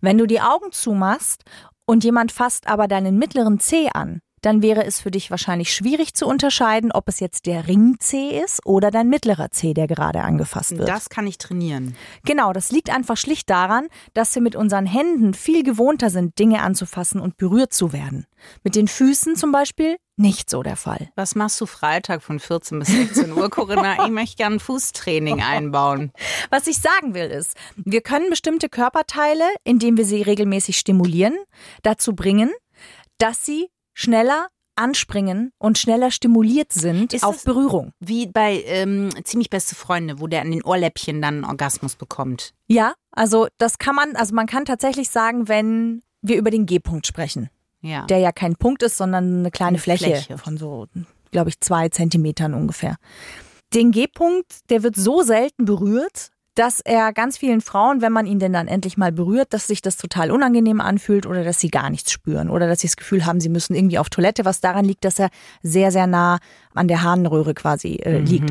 Wenn 0.00 0.18
du 0.18 0.26
die 0.26 0.40
Augen 0.40 0.72
zumachst 0.72 1.44
und 1.86 2.02
jemand 2.02 2.32
fasst 2.32 2.66
aber 2.66 2.88
deinen 2.88 3.18
mittleren 3.18 3.60
Zeh 3.60 3.88
an, 3.94 4.20
dann 4.42 4.60
wäre 4.60 4.84
es 4.84 5.00
für 5.00 5.10
dich 5.10 5.30
wahrscheinlich 5.30 5.72
schwierig 5.72 6.14
zu 6.14 6.26
unterscheiden, 6.26 6.92
ob 6.92 7.08
es 7.08 7.20
jetzt 7.20 7.46
der 7.46 7.68
Ringzeh 7.68 8.40
ist 8.40 8.64
oder 8.66 8.90
dein 8.90 9.08
mittlerer 9.08 9.50
Zeh, 9.50 9.72
der 9.72 9.86
gerade 9.86 10.22
angefasst 10.22 10.76
wird. 10.76 10.88
Das 10.88 11.08
kann 11.08 11.26
ich 11.26 11.38
trainieren. 11.38 11.96
Genau, 12.24 12.52
das 12.52 12.70
liegt 12.70 12.90
einfach 12.90 13.16
schlicht 13.16 13.48
daran, 13.48 13.88
dass 14.14 14.34
wir 14.34 14.42
mit 14.42 14.56
unseren 14.56 14.84
Händen 14.84 15.32
viel 15.32 15.62
gewohnter 15.62 16.10
sind, 16.10 16.38
Dinge 16.38 16.62
anzufassen 16.62 17.20
und 17.20 17.36
berührt 17.36 17.72
zu 17.72 17.92
werden. 17.92 18.26
Mit 18.64 18.74
den 18.74 18.88
Füßen 18.88 19.36
zum 19.36 19.52
Beispiel 19.52 19.96
nicht 20.16 20.50
so 20.50 20.62
der 20.62 20.76
Fall. 20.76 21.10
Was 21.14 21.34
machst 21.34 21.60
du 21.60 21.66
Freitag 21.66 22.22
von 22.22 22.38
14 22.38 22.78
bis 22.80 22.88
16 22.88 23.32
Uhr, 23.32 23.48
Corinna? 23.48 24.04
Ich 24.04 24.10
möchte 24.10 24.36
gerne 24.36 24.60
Fußtraining 24.60 25.40
einbauen. 25.40 26.12
Was 26.50 26.66
ich 26.66 26.78
sagen 26.78 27.14
will 27.14 27.30
ist, 27.30 27.56
wir 27.76 28.02
können 28.02 28.28
bestimmte 28.28 28.68
Körperteile, 28.68 29.44
indem 29.64 29.96
wir 29.96 30.04
sie 30.04 30.22
regelmäßig 30.22 30.78
stimulieren, 30.78 31.36
dazu 31.82 32.14
bringen, 32.14 32.50
dass 33.18 33.46
sie 33.46 33.68
schneller 33.94 34.48
anspringen 34.74 35.52
und 35.58 35.76
schneller 35.78 36.10
stimuliert 36.10 36.72
sind 36.72 37.12
Ist 37.12 37.24
auf 37.24 37.44
Berührung. 37.44 37.92
Wie 38.00 38.26
bei 38.26 38.62
ähm, 38.66 39.10
Ziemlich 39.24 39.50
beste 39.50 39.74
Freunde, 39.74 40.18
wo 40.18 40.26
der 40.26 40.40
an 40.40 40.50
den 40.50 40.62
Ohrläppchen 40.62 41.20
dann 41.20 41.34
einen 41.36 41.44
Orgasmus 41.44 41.96
bekommt. 41.96 42.54
Ja, 42.68 42.94
also 43.10 43.48
das 43.58 43.78
kann 43.78 43.94
man, 43.94 44.16
also 44.16 44.34
man 44.34 44.46
kann 44.46 44.64
tatsächlich 44.64 45.10
sagen, 45.10 45.46
wenn 45.48 46.02
wir 46.22 46.36
über 46.38 46.50
den 46.50 46.64
G-Punkt 46.66 47.06
sprechen, 47.06 47.50
Ja. 47.82 48.06
der 48.06 48.18
ja 48.18 48.32
kein 48.32 48.56
Punkt 48.56 48.82
ist, 48.82 48.96
sondern 48.96 49.40
eine 49.40 49.50
kleine 49.50 49.70
Eine 49.70 49.78
Fläche, 49.78 50.06
Fläche. 50.06 50.38
von 50.38 50.56
so, 50.56 50.86
glaube 51.32 51.50
ich, 51.50 51.60
zwei 51.60 51.90
Zentimetern 51.90 52.54
ungefähr. 52.54 52.96
Den 53.74 53.90
G-Punkt, 53.90 54.70
der 54.70 54.82
wird 54.82 54.96
so 54.96 55.22
selten 55.22 55.66
berührt, 55.66 56.30
dass 56.54 56.80
er 56.80 57.12
ganz 57.12 57.38
vielen 57.38 57.60
Frauen, 57.60 58.02
wenn 58.02 58.12
man 58.12 58.26
ihn 58.26 58.38
denn 58.38 58.52
dann 58.52 58.68
endlich 58.68 58.96
mal 58.96 59.12
berührt, 59.12 59.52
dass 59.54 59.66
sich 59.66 59.80
das 59.80 59.96
total 59.96 60.30
unangenehm 60.30 60.80
anfühlt 60.80 61.26
oder 61.26 61.44
dass 61.44 61.60
sie 61.60 61.70
gar 61.70 61.88
nichts 61.88 62.12
spüren 62.12 62.50
oder 62.50 62.68
dass 62.68 62.80
sie 62.80 62.88
das 62.88 62.96
Gefühl 62.96 63.24
haben, 63.24 63.40
sie 63.40 63.48
müssen 63.48 63.74
irgendwie 63.74 63.98
auf 63.98 64.10
Toilette, 64.10 64.44
was 64.44 64.60
daran 64.60 64.84
liegt, 64.84 65.04
dass 65.04 65.18
er 65.18 65.30
sehr, 65.62 65.90
sehr 65.90 66.06
nah 66.06 66.38
an 66.74 66.88
der 66.88 67.02
Harnröhre 67.02 67.54
quasi 67.54 67.96
äh, 67.96 68.18
liegt. 68.18 68.50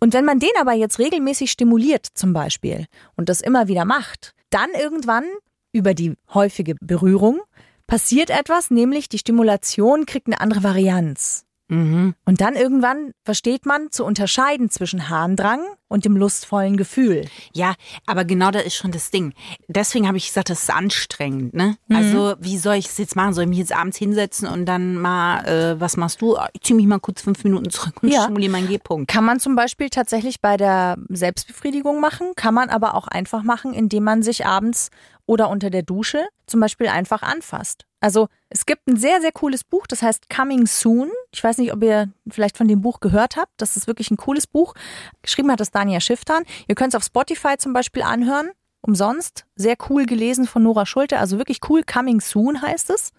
Und 0.00 0.14
wenn 0.14 0.24
man 0.24 0.38
den 0.38 0.50
aber 0.58 0.72
jetzt 0.72 0.98
regelmäßig 0.98 1.50
stimuliert 1.50 2.06
zum 2.14 2.32
Beispiel 2.32 2.86
und 3.16 3.28
das 3.28 3.40
immer 3.40 3.68
wieder 3.68 3.84
macht, 3.84 4.34
dann 4.48 4.70
irgendwann 4.78 5.24
über 5.72 5.94
die 5.94 6.14
häufige 6.32 6.74
Berührung 6.80 7.40
passiert 7.86 8.30
etwas, 8.30 8.70
nämlich 8.70 9.08
die 9.08 9.18
Stimulation 9.18 10.06
kriegt 10.06 10.26
eine 10.26 10.40
andere 10.40 10.62
Varianz. 10.62 11.44
Mhm. 11.70 12.14
Und 12.24 12.40
dann 12.40 12.54
irgendwann 12.54 13.12
versteht 13.24 13.64
man 13.66 13.90
zu 13.90 14.04
unterscheiden 14.04 14.70
zwischen 14.70 15.08
Harndrang 15.08 15.60
und 15.88 16.04
dem 16.04 16.16
lustvollen 16.16 16.76
Gefühl. 16.76 17.26
Ja, 17.52 17.74
aber 18.06 18.24
genau 18.24 18.50
das 18.50 18.64
ist 18.64 18.74
schon 18.74 18.92
das 18.92 19.10
Ding. 19.10 19.32
Deswegen 19.68 20.06
habe 20.06 20.16
ich 20.18 20.26
gesagt, 20.28 20.50
das 20.50 20.62
ist 20.64 20.70
anstrengend. 20.70 21.54
Ne? 21.54 21.76
Also 21.92 22.34
wie 22.40 22.58
soll 22.58 22.74
ich 22.74 22.86
es 22.86 22.98
jetzt 22.98 23.16
machen? 23.16 23.32
Soll 23.34 23.44
ich 23.44 23.50
mich 23.50 23.58
jetzt 23.58 23.74
abends 23.74 23.96
hinsetzen 23.96 24.46
und 24.48 24.66
dann 24.66 24.96
mal, 24.96 25.44
äh, 25.46 25.80
was 25.80 25.96
machst 25.96 26.20
du? 26.22 26.36
Ich 26.52 26.62
ziehe 26.62 26.76
mich 26.76 26.86
mal 26.86 27.00
kurz 27.00 27.22
fünf 27.22 27.42
Minuten 27.44 27.70
zurück 27.70 28.02
und 28.02 28.10
Ja. 28.12 28.22
stimuliere 28.24 28.52
meinen 28.52 28.68
G-Punkt. 28.68 29.10
Kann 29.10 29.24
man 29.24 29.40
zum 29.40 29.56
Beispiel 29.56 29.90
tatsächlich 29.90 30.40
bei 30.40 30.56
der 30.56 30.96
Selbstbefriedigung 31.08 32.00
machen, 32.00 32.32
kann 32.36 32.54
man 32.54 32.68
aber 32.70 32.94
auch 32.94 33.08
einfach 33.08 33.42
machen, 33.42 33.72
indem 33.74 34.04
man 34.04 34.22
sich 34.22 34.46
abends 34.46 34.90
oder 35.26 35.48
unter 35.48 35.70
der 35.70 35.82
Dusche 35.82 36.24
zum 36.46 36.60
Beispiel 36.60 36.88
einfach 36.88 37.22
anfasst. 37.22 37.86
Also 38.00 38.28
es 38.48 38.66
gibt 38.66 38.86
ein 38.88 38.96
sehr, 38.96 39.20
sehr 39.20 39.32
cooles 39.32 39.62
Buch, 39.62 39.86
das 39.86 40.02
heißt 40.02 40.30
Coming 40.30 40.66
Soon. 40.66 41.10
Ich 41.32 41.44
weiß 41.44 41.58
nicht, 41.58 41.72
ob 41.72 41.82
ihr 41.82 42.10
vielleicht 42.28 42.56
von 42.56 42.66
dem 42.66 42.80
Buch 42.80 43.00
gehört 43.00 43.36
habt. 43.36 43.52
Das 43.58 43.76
ist 43.76 43.86
wirklich 43.86 44.10
ein 44.10 44.16
cooles 44.16 44.46
Buch. 44.46 44.74
Geschrieben 45.22 45.52
hat 45.52 45.60
das 45.60 45.70
Dania 45.70 46.00
Schifftan. 46.00 46.44
Ihr 46.66 46.74
könnt 46.74 46.94
es 46.94 46.96
auf 46.96 47.04
Spotify 47.04 47.56
zum 47.58 47.72
Beispiel 47.72 48.02
anhören. 48.02 48.50
Umsonst. 48.82 49.44
Sehr 49.56 49.76
cool 49.88 50.06
gelesen 50.06 50.46
von 50.46 50.62
Nora 50.62 50.86
Schulte. 50.86 51.18
Also 51.18 51.36
wirklich 51.36 51.60
cool. 51.68 51.82
Coming 51.82 52.20
Soon 52.20 52.62
heißt 52.62 52.90
es. 52.90 53.12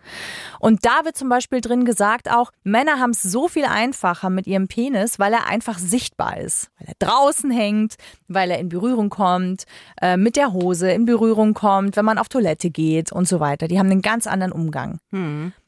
Und 0.59 0.85
da 0.85 1.05
wird 1.05 1.15
zum 1.15 1.29
Beispiel 1.29 1.61
drin 1.61 1.85
gesagt 1.85 2.31
auch, 2.31 2.51
Männer 2.63 2.99
haben 2.99 3.11
es 3.11 3.21
so 3.21 3.47
viel 3.47 3.65
einfacher 3.65 4.29
mit 4.29 4.47
ihrem 4.47 4.67
Penis, 4.67 5.19
weil 5.19 5.33
er 5.33 5.47
einfach 5.47 5.77
sichtbar 5.77 6.37
ist. 6.39 6.71
Weil 6.79 6.87
er 6.89 7.07
draußen 7.07 7.51
hängt, 7.51 7.95
weil 8.27 8.49
er 8.49 8.59
in 8.59 8.69
Berührung 8.69 9.09
kommt, 9.09 9.65
äh, 10.01 10.17
mit 10.17 10.35
der 10.35 10.51
Hose 10.51 10.91
in 10.91 11.05
Berührung 11.05 11.53
kommt, 11.53 11.95
wenn 11.95 12.05
man 12.05 12.17
auf 12.17 12.29
Toilette 12.29 12.71
geht 12.71 13.11
und 13.11 13.27
so 13.27 13.39
weiter. 13.39 13.67
Die 13.67 13.77
haben 13.77 13.91
einen 13.91 14.01
ganz 14.01 14.25
anderen 14.25 14.51
Umgang. 14.53 14.97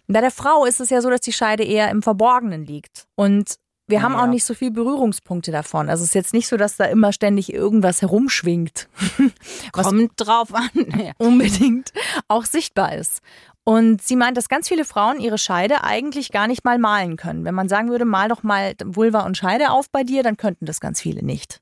Bei 0.07 0.21
der 0.21 0.31
Frau 0.31 0.65
ist 0.65 0.81
es 0.81 0.89
ja 0.89 1.01
so, 1.01 1.09
dass 1.09 1.21
die 1.21 1.33
Scheide 1.33 1.63
eher 1.63 1.89
im 1.89 2.01
Verborgenen 2.01 2.65
liegt. 2.65 3.05
Und 3.15 3.55
wir 3.87 4.01
haben 4.01 4.13
Ja. 4.13 4.23
auch 4.23 4.27
nicht 4.27 4.45
so 4.45 4.53
viel 4.53 4.71
Berührungspunkte 4.71 5.51
davon. 5.51 5.89
Also 5.89 6.03
es 6.03 6.09
ist 6.09 6.15
jetzt 6.15 6.33
nicht 6.33 6.47
so, 6.47 6.57
dass 6.57 6.77
da 6.77 6.85
immer 6.85 7.11
ständig 7.13 7.53
irgendwas 7.53 8.01
herumschwingt. 8.01 8.87
Was 9.73 9.87
Kommt 9.87 10.11
drauf 10.17 10.53
an. 10.53 10.69
Ja. 10.97 11.11
unbedingt 11.17 11.91
auch 12.27 12.45
sichtbar 12.45 12.95
ist. 12.95 13.21
Und 13.65 14.01
sie 14.01 14.17
meint, 14.17 14.35
dass 14.35 14.49
ganz 14.49 14.67
viele 14.67 14.83
Frauen 14.83 15.21
ihre 15.21 15.37
Scheide 15.37 15.85
eigentlich 15.85 16.31
gar 16.31 16.47
nicht 16.47 16.65
mal 16.65 16.77
malen 16.77 17.15
können. 17.15 17.45
Wenn 17.45 17.55
man 17.55 17.69
sagen 17.69 17.89
würde, 17.89 18.03
mal 18.03 18.27
doch 18.27 18.43
mal 18.43 18.73
Vulva 18.83 19.21
und 19.21 19.37
Scheide 19.37 19.71
auf 19.71 19.89
bei 19.89 20.03
dir, 20.03 20.21
dann 20.21 20.35
könnten 20.35 20.65
das 20.65 20.81
ganz 20.81 20.99
viele 20.99 21.23
nicht. 21.23 21.61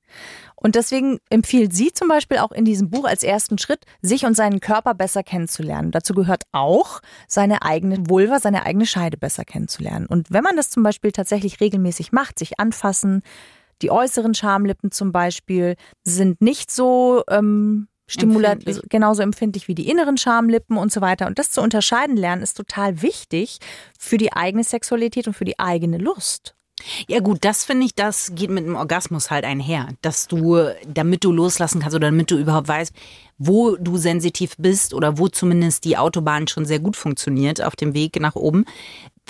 Und 0.55 0.75
deswegen 0.75 1.20
empfiehlt 1.29 1.74
sie 1.74 1.93
zum 1.93 2.08
Beispiel 2.08 2.39
auch 2.39 2.51
in 2.51 2.65
diesem 2.65 2.89
Buch 2.89 3.05
als 3.05 3.24
ersten 3.24 3.60
Schritt, 3.60 3.86
sich 4.01 4.25
und 4.25 4.36
seinen 4.36 4.60
Körper 4.60 4.96
besser 4.96 5.22
kennenzulernen. 5.22 5.91
Dazu 5.91 6.15
gehört 6.15 6.43
auch, 6.51 7.01
seine 7.27 7.62
eigene 7.62 8.10
Vulva, 8.10 8.39
seine 8.39 8.65
eigene 8.65 8.88
Scheide 8.88 9.17
besser 9.17 9.46
kennenzulernen. 9.46 10.08
Und 10.08 10.31
wenn 10.31 10.43
man 10.43 10.55
das 10.55 10.72
zum 10.72 10.81
Beispiel 10.81 11.12
tatsächlich 11.12 11.62
regelmäßig 11.62 12.12
macht, 12.12 12.39
sich 12.39 12.60
anfassen, 12.60 13.22
die 13.81 13.91
äußeren 13.91 14.34
Schamlippen 14.34 14.91
zum 14.91 15.12
Beispiel 15.12 15.75
sind 16.03 16.41
nicht 16.41 16.72
so 16.72 17.24
ähm, 17.29 17.88
stimulat 18.12 18.60
genauso 18.89 19.22
empfindlich 19.22 19.68
wie 19.68 19.75
die 19.75 19.89
inneren 19.89 20.18
Schamlippen 20.18 20.77
und 20.77 20.91
so 20.91 21.01
weiter. 21.01 21.27
Und 21.27 21.39
das 21.39 21.51
zu 21.51 21.62
unterscheiden 21.62 22.18
lernen 22.18 22.41
ist 22.41 22.58
total 22.58 23.01
wichtig 23.01 23.60
für 23.98 24.18
die 24.18 24.34
eigene 24.34 24.63
Sexualität 24.63 25.27
und 25.27 25.34
für 25.34 25.46
die 25.46 25.60
eigene 25.60 25.98
Lust. 25.98 26.56
Ja 27.08 27.20
gut, 27.20 27.39
das 27.41 27.63
finde 27.63 27.86
ich, 27.86 27.96
das 27.96 28.32
geht 28.34 28.50
mit 28.50 28.65
dem 28.65 28.75
Orgasmus 28.75 29.30
halt 29.30 29.46
einher, 29.46 29.89
dass 30.01 30.27
du, 30.27 30.58
damit 30.88 31.24
du 31.24 31.32
loslassen 31.32 31.80
kannst 31.80 31.96
oder 31.96 32.08
damit 32.08 32.32
du 32.32 32.38
überhaupt 32.38 32.68
weißt, 32.68 32.94
wo 33.38 33.75
du 33.75 33.98
sensitiv 33.98 34.56
bist 34.58 34.94
oder 34.94 35.18
wo 35.18 35.27
zumindest 35.27 35.86
die 35.86 35.98
Autobahn 35.98 36.48
schon 36.48 36.65
sehr 36.65 36.80
gut 36.80 36.96
funktioniert 36.96 37.62
auf 37.62 37.75
dem 37.75 37.94
Weg 37.94 38.20
nach 38.20 38.36
oben. 38.36 38.65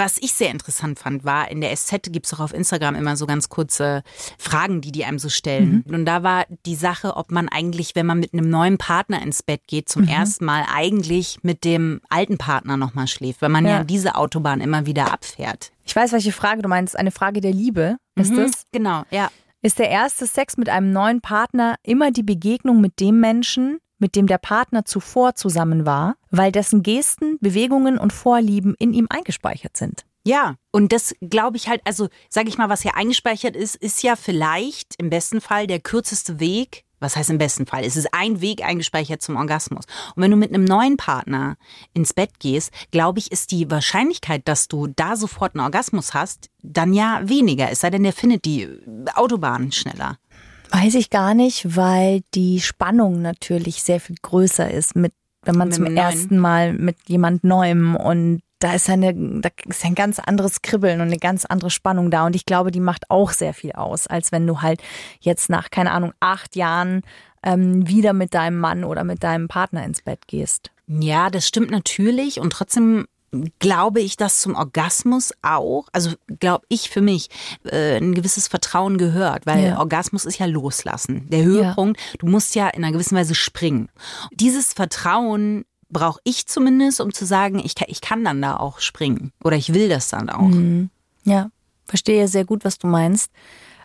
Was 0.04 0.18
ich 0.20 0.34
sehr 0.34 0.50
interessant 0.50 0.98
fand, 0.98 1.26
war, 1.26 1.52
in 1.52 1.62
der 1.62 1.76
SZ 1.76 2.12
gibt 2.12 2.26
es 2.26 2.34
auch 2.34 2.40
auf 2.40 2.56
Instagram 2.56 2.96
immer 2.96 3.16
so 3.16 3.28
ganz 3.28 3.50
kurze 3.50 4.02
Fragen, 4.40 4.82
die 4.82 4.92
die 4.92 5.06
einem 5.06 5.20
so 5.20 5.30
stellen. 5.30 5.84
Und 5.88 6.06
da 6.08 6.24
war 6.24 6.46
die 6.66 6.74
Sache, 6.74 7.18
ob 7.18 7.32
man 7.32 7.48
eigentlich, 7.50 7.94
wenn 7.94 8.08
man 8.08 8.20
mit 8.20 8.34
einem 8.34 8.50
neuen 8.50 8.80
Partner 8.80 9.22
ins 9.22 9.44
Bett 9.44 9.62
geht, 9.68 9.90
zum 9.90 10.08
ersten 10.08 10.44
Mal 10.44 10.66
eigentlich 10.74 11.38
mit 11.44 11.64
dem 11.66 12.02
alten 12.10 12.40
Partner 12.40 12.78
nochmal 12.78 13.08
schläft, 13.08 13.44
weil 13.44 13.50
man 13.50 13.64
ja. 13.66 13.72
Ja. 13.72 13.84
diese 13.84 14.16
Autobahn 14.16 14.60
immer 14.60 14.88
wieder 14.88 15.14
abfährt. 15.14 15.72
Ich 15.86 15.96
weiß, 15.96 16.14
welche 16.14 16.32
Frage 16.32 16.64
du 16.64 16.68
meinst. 16.70 16.98
Eine 16.98 17.12
Frage 17.12 17.40
der 17.40 17.54
Liebe 17.54 17.98
ist 18.16 18.32
Mhm, 18.32 18.40
es. 18.40 18.64
Genau, 18.72 19.04
ja. 19.12 19.30
Ist 19.62 19.78
der 19.78 19.90
erste 19.92 20.26
Sex 20.26 20.58
mit 20.58 20.68
einem 20.70 20.92
neuen 20.92 21.22
Partner 21.22 21.76
immer 21.84 22.10
die 22.10 22.24
Begegnung 22.24 22.82
mit 22.82 23.00
dem 23.00 23.20
Menschen, 23.20 23.78
mit 24.02 24.16
dem 24.16 24.28
der 24.28 24.40
Partner 24.40 24.84
zuvor 24.84 25.36
zusammen 25.36 25.86
war, 25.86 26.16
weil 26.30 26.52
dessen 26.52 26.84
Gesten, 26.84 27.38
Bewegungen 27.40 27.98
und 27.98 28.12
Vorlieben 28.12 28.76
in 28.80 28.94
ihm 28.94 29.08
eingespeichert 29.10 29.78
sind? 29.78 30.06
Ja, 30.24 30.56
und 30.72 30.92
das 30.92 31.16
glaube 31.22 31.58
ich 31.58 31.68
halt, 31.68 31.82
also 31.86 32.10
sage 32.30 32.50
ich 32.50 32.58
mal, 32.58 32.70
was 32.70 32.82
hier 32.82 32.96
eingespeichert 32.96 33.56
ist, 33.56 33.76
ist 33.76 34.04
ja 34.04 34.16
vielleicht 34.16 34.96
im 34.98 35.10
besten 35.10 35.42
Fall 35.42 35.66
der 35.66 35.80
kürzeste 35.80 36.40
Weg 36.40 36.84
Was 37.02 37.16
heißt 37.16 37.32
im 37.32 37.40
besten 37.40 37.66
Fall? 37.66 37.84
Es 37.84 37.96
ist 37.98 38.14
ein 38.14 38.42
Weg 38.42 38.64
eingespeichert 38.64 39.24
zum 39.24 39.36
Orgasmus. 39.36 39.86
Und 40.16 40.22
wenn 40.22 40.30
du 40.30 40.38
mit 40.38 40.54
einem 40.54 40.66
neuen 40.66 40.98
Partner 40.98 41.58
ins 41.96 42.14
Bett 42.14 42.40
gehst, 42.40 42.72
glaube 42.92 43.18
ich, 43.18 43.32
ist 43.32 43.50
die 43.50 43.72
Wahrscheinlichkeit, 43.72 44.48
dass 44.48 44.68
du 44.68 44.86
da 44.86 45.16
sofort 45.16 45.56
einen 45.56 45.66
Orgasmus 45.66 46.14
hast, 46.14 46.52
dann 46.62 46.94
ja 46.94 47.22
weniger. 47.24 47.72
Es 47.72 47.80
sei 47.80 47.90
denn, 47.90 48.04
der 48.04 48.14
findet 48.14 48.46
die 48.46 48.70
Autobahn 49.16 49.72
schneller. 49.72 50.20
Weiß 50.72 50.96
ich 50.96 51.10
gar 51.10 51.34
nicht, 51.34 51.76
weil 51.76 52.22
die 52.34 52.62
Spannung 52.62 53.22
natürlich 53.22 53.84
sehr 53.84 54.00
viel 54.00 54.16
größer 54.22 54.72
ist, 54.72 54.96
mit, 54.96 55.14
wenn 55.44 55.58
man 55.58 55.68
Mit 55.68 55.76
zum 55.76 55.86
ersten 55.86 56.38
Mal 56.38 56.74
mit 56.74 56.98
jemand 57.08 57.44
Neuem 57.44 57.96
und 57.96 58.42
da 58.60 58.74
ist 58.74 58.90
eine, 58.90 59.14
da 59.14 59.50
ist 59.66 59.84
ein 59.86 59.96
ganz 59.96 60.20
anderes 60.20 60.62
Kribbeln 60.62 61.02
und 61.02 61.08
eine 61.08 61.18
ganz 61.18 61.46
andere 61.46 61.72
Spannung 61.72 62.12
da. 62.12 62.28
Und 62.28 62.36
ich 62.36 62.46
glaube, 62.46 62.72
die 62.72 62.80
macht 62.80 63.10
auch 63.10 63.32
sehr 63.32 63.54
viel 63.54 63.72
aus, 63.72 64.06
als 64.08 64.32
wenn 64.32 64.46
du 64.46 64.62
halt 64.62 64.82
jetzt 65.20 65.50
nach, 65.50 65.72
keine 65.72 65.92
Ahnung, 65.92 66.14
acht 66.20 66.56
Jahren 66.56 67.02
ähm, 67.44 67.88
wieder 67.88 68.14
mit 68.14 68.34
deinem 68.34 68.60
Mann 68.60 68.84
oder 68.84 69.04
mit 69.04 69.24
deinem 69.24 69.48
Partner 69.48 69.84
ins 69.84 70.04
Bett 70.04 70.28
gehst. 70.28 70.70
Ja, 70.88 71.30
das 71.32 71.48
stimmt 71.48 71.72
natürlich. 71.72 72.40
Und 72.40 72.54
trotzdem 72.54 73.08
glaube 73.60 74.02
ich, 74.02 74.18
dass 74.18 74.42
zum 74.42 74.56
Orgasmus 74.56 75.32
auch, 75.42 75.88
also 75.94 76.12
glaube 76.40 76.66
ich 76.70 76.90
für 76.90 77.02
mich, 77.02 77.30
äh, 77.64 77.98
ein 77.98 78.14
gewisses 78.14 78.48
Vertrauen 78.48 78.98
gehört, 78.98 79.46
weil 79.46 79.64
Ja. 79.64 79.80
Orgasmus 79.80 80.26
ist 80.26 80.38
ja 80.38 80.46
loslassen. 80.46 81.28
Der 81.30 81.44
Höhepunkt, 81.44 82.00
du 82.20 82.28
musst 82.28 82.56
ja 82.56 82.68
in 82.68 82.84
einer 82.84 82.92
gewissen 82.92 83.16
Weise 83.18 83.36
springen. 83.36 83.90
Dieses 84.34 84.74
Vertrauen 84.74 85.66
brauche 85.90 86.20
ich 86.24 86.48
zumindest, 86.48 87.00
um 87.02 87.14
zu 87.14 87.26
sagen, 87.26 87.60
ich 87.60 87.76
kann, 87.76 87.88
ich 87.90 88.02
kann 88.02 88.24
dann 88.24 88.42
da 88.42 88.58
auch 88.58 88.80
springen. 88.80 89.32
Oder 89.44 89.56
ich 89.58 89.74
will 89.74 89.90
das 89.90 90.10
dann 90.10 90.30
auch. 90.30 90.50
Ja, 91.24 91.50
verstehe 91.86 92.28
sehr 92.28 92.46
gut, 92.46 92.64
was 92.66 92.78
du 92.78 92.88
meinst. 92.88 93.32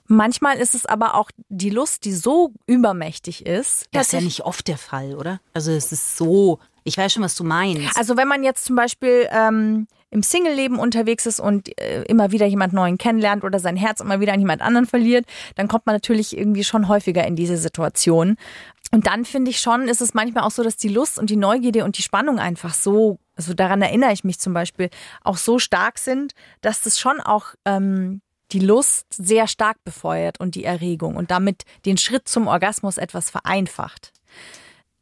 Manchmal 0.08 0.58
ist 0.58 0.74
es 0.74 0.86
aber 0.86 1.14
auch 1.14 1.30
die 1.48 1.70
Lust, 1.70 2.04
die 2.04 2.12
so 2.12 2.52
übermächtig 2.66 3.44
ist. 3.46 3.86
Das 3.92 4.08
ist 4.08 4.12
ja 4.12 4.20
nicht 4.20 4.42
oft 4.42 4.68
der 4.68 4.78
Fall, 4.78 5.14
oder? 5.14 5.40
Also 5.54 5.72
es 5.72 5.92
ist 5.92 6.16
so, 6.16 6.58
ich 6.84 6.96
weiß 6.96 7.12
schon, 7.12 7.22
was 7.22 7.34
du 7.34 7.44
meinst. 7.44 7.96
Also 7.96 8.16
wenn 8.16 8.28
man 8.28 8.44
jetzt 8.44 8.64
zum 8.64 8.76
Beispiel 8.76 9.28
ähm, 9.30 9.86
im 10.10 10.22
Single-Leben 10.22 10.78
unterwegs 10.78 11.26
ist 11.26 11.40
und 11.40 11.78
äh, 11.80 12.02
immer 12.04 12.30
wieder 12.30 12.46
jemand 12.46 12.72
Neuen 12.72 12.98
kennenlernt 12.98 13.44
oder 13.44 13.58
sein 13.58 13.76
Herz 13.76 14.00
immer 14.00 14.20
wieder 14.20 14.32
an 14.32 14.40
jemand 14.40 14.62
anderen 14.62 14.86
verliert, 14.86 15.26
dann 15.56 15.68
kommt 15.68 15.86
man 15.86 15.94
natürlich 15.94 16.36
irgendwie 16.36 16.64
schon 16.64 16.88
häufiger 16.88 17.26
in 17.26 17.36
diese 17.36 17.56
Situation. 17.56 18.36
Und 18.92 19.06
dann 19.08 19.24
finde 19.24 19.50
ich 19.50 19.60
schon, 19.60 19.88
ist 19.88 20.00
es 20.00 20.14
manchmal 20.14 20.44
auch 20.44 20.52
so, 20.52 20.62
dass 20.62 20.76
die 20.76 20.88
Lust 20.88 21.18
und 21.18 21.28
die 21.28 21.36
Neugierde 21.36 21.84
und 21.84 21.98
die 21.98 22.02
Spannung 22.02 22.38
einfach 22.38 22.72
so, 22.72 23.18
also 23.34 23.52
daran 23.52 23.82
erinnere 23.82 24.12
ich 24.12 24.22
mich 24.22 24.38
zum 24.38 24.54
Beispiel, 24.54 24.90
auch 25.24 25.36
so 25.36 25.58
stark 25.58 25.98
sind, 25.98 26.34
dass 26.60 26.82
das 26.82 27.00
schon 27.00 27.20
auch 27.20 27.54
ähm, 27.64 28.20
die 28.52 28.60
Lust 28.60 29.06
sehr 29.10 29.46
stark 29.46 29.82
befeuert 29.84 30.40
und 30.40 30.54
die 30.54 30.64
Erregung 30.64 31.16
und 31.16 31.30
damit 31.30 31.64
den 31.84 31.98
Schritt 31.98 32.28
zum 32.28 32.46
Orgasmus 32.46 32.98
etwas 32.98 33.30
vereinfacht. 33.30 34.12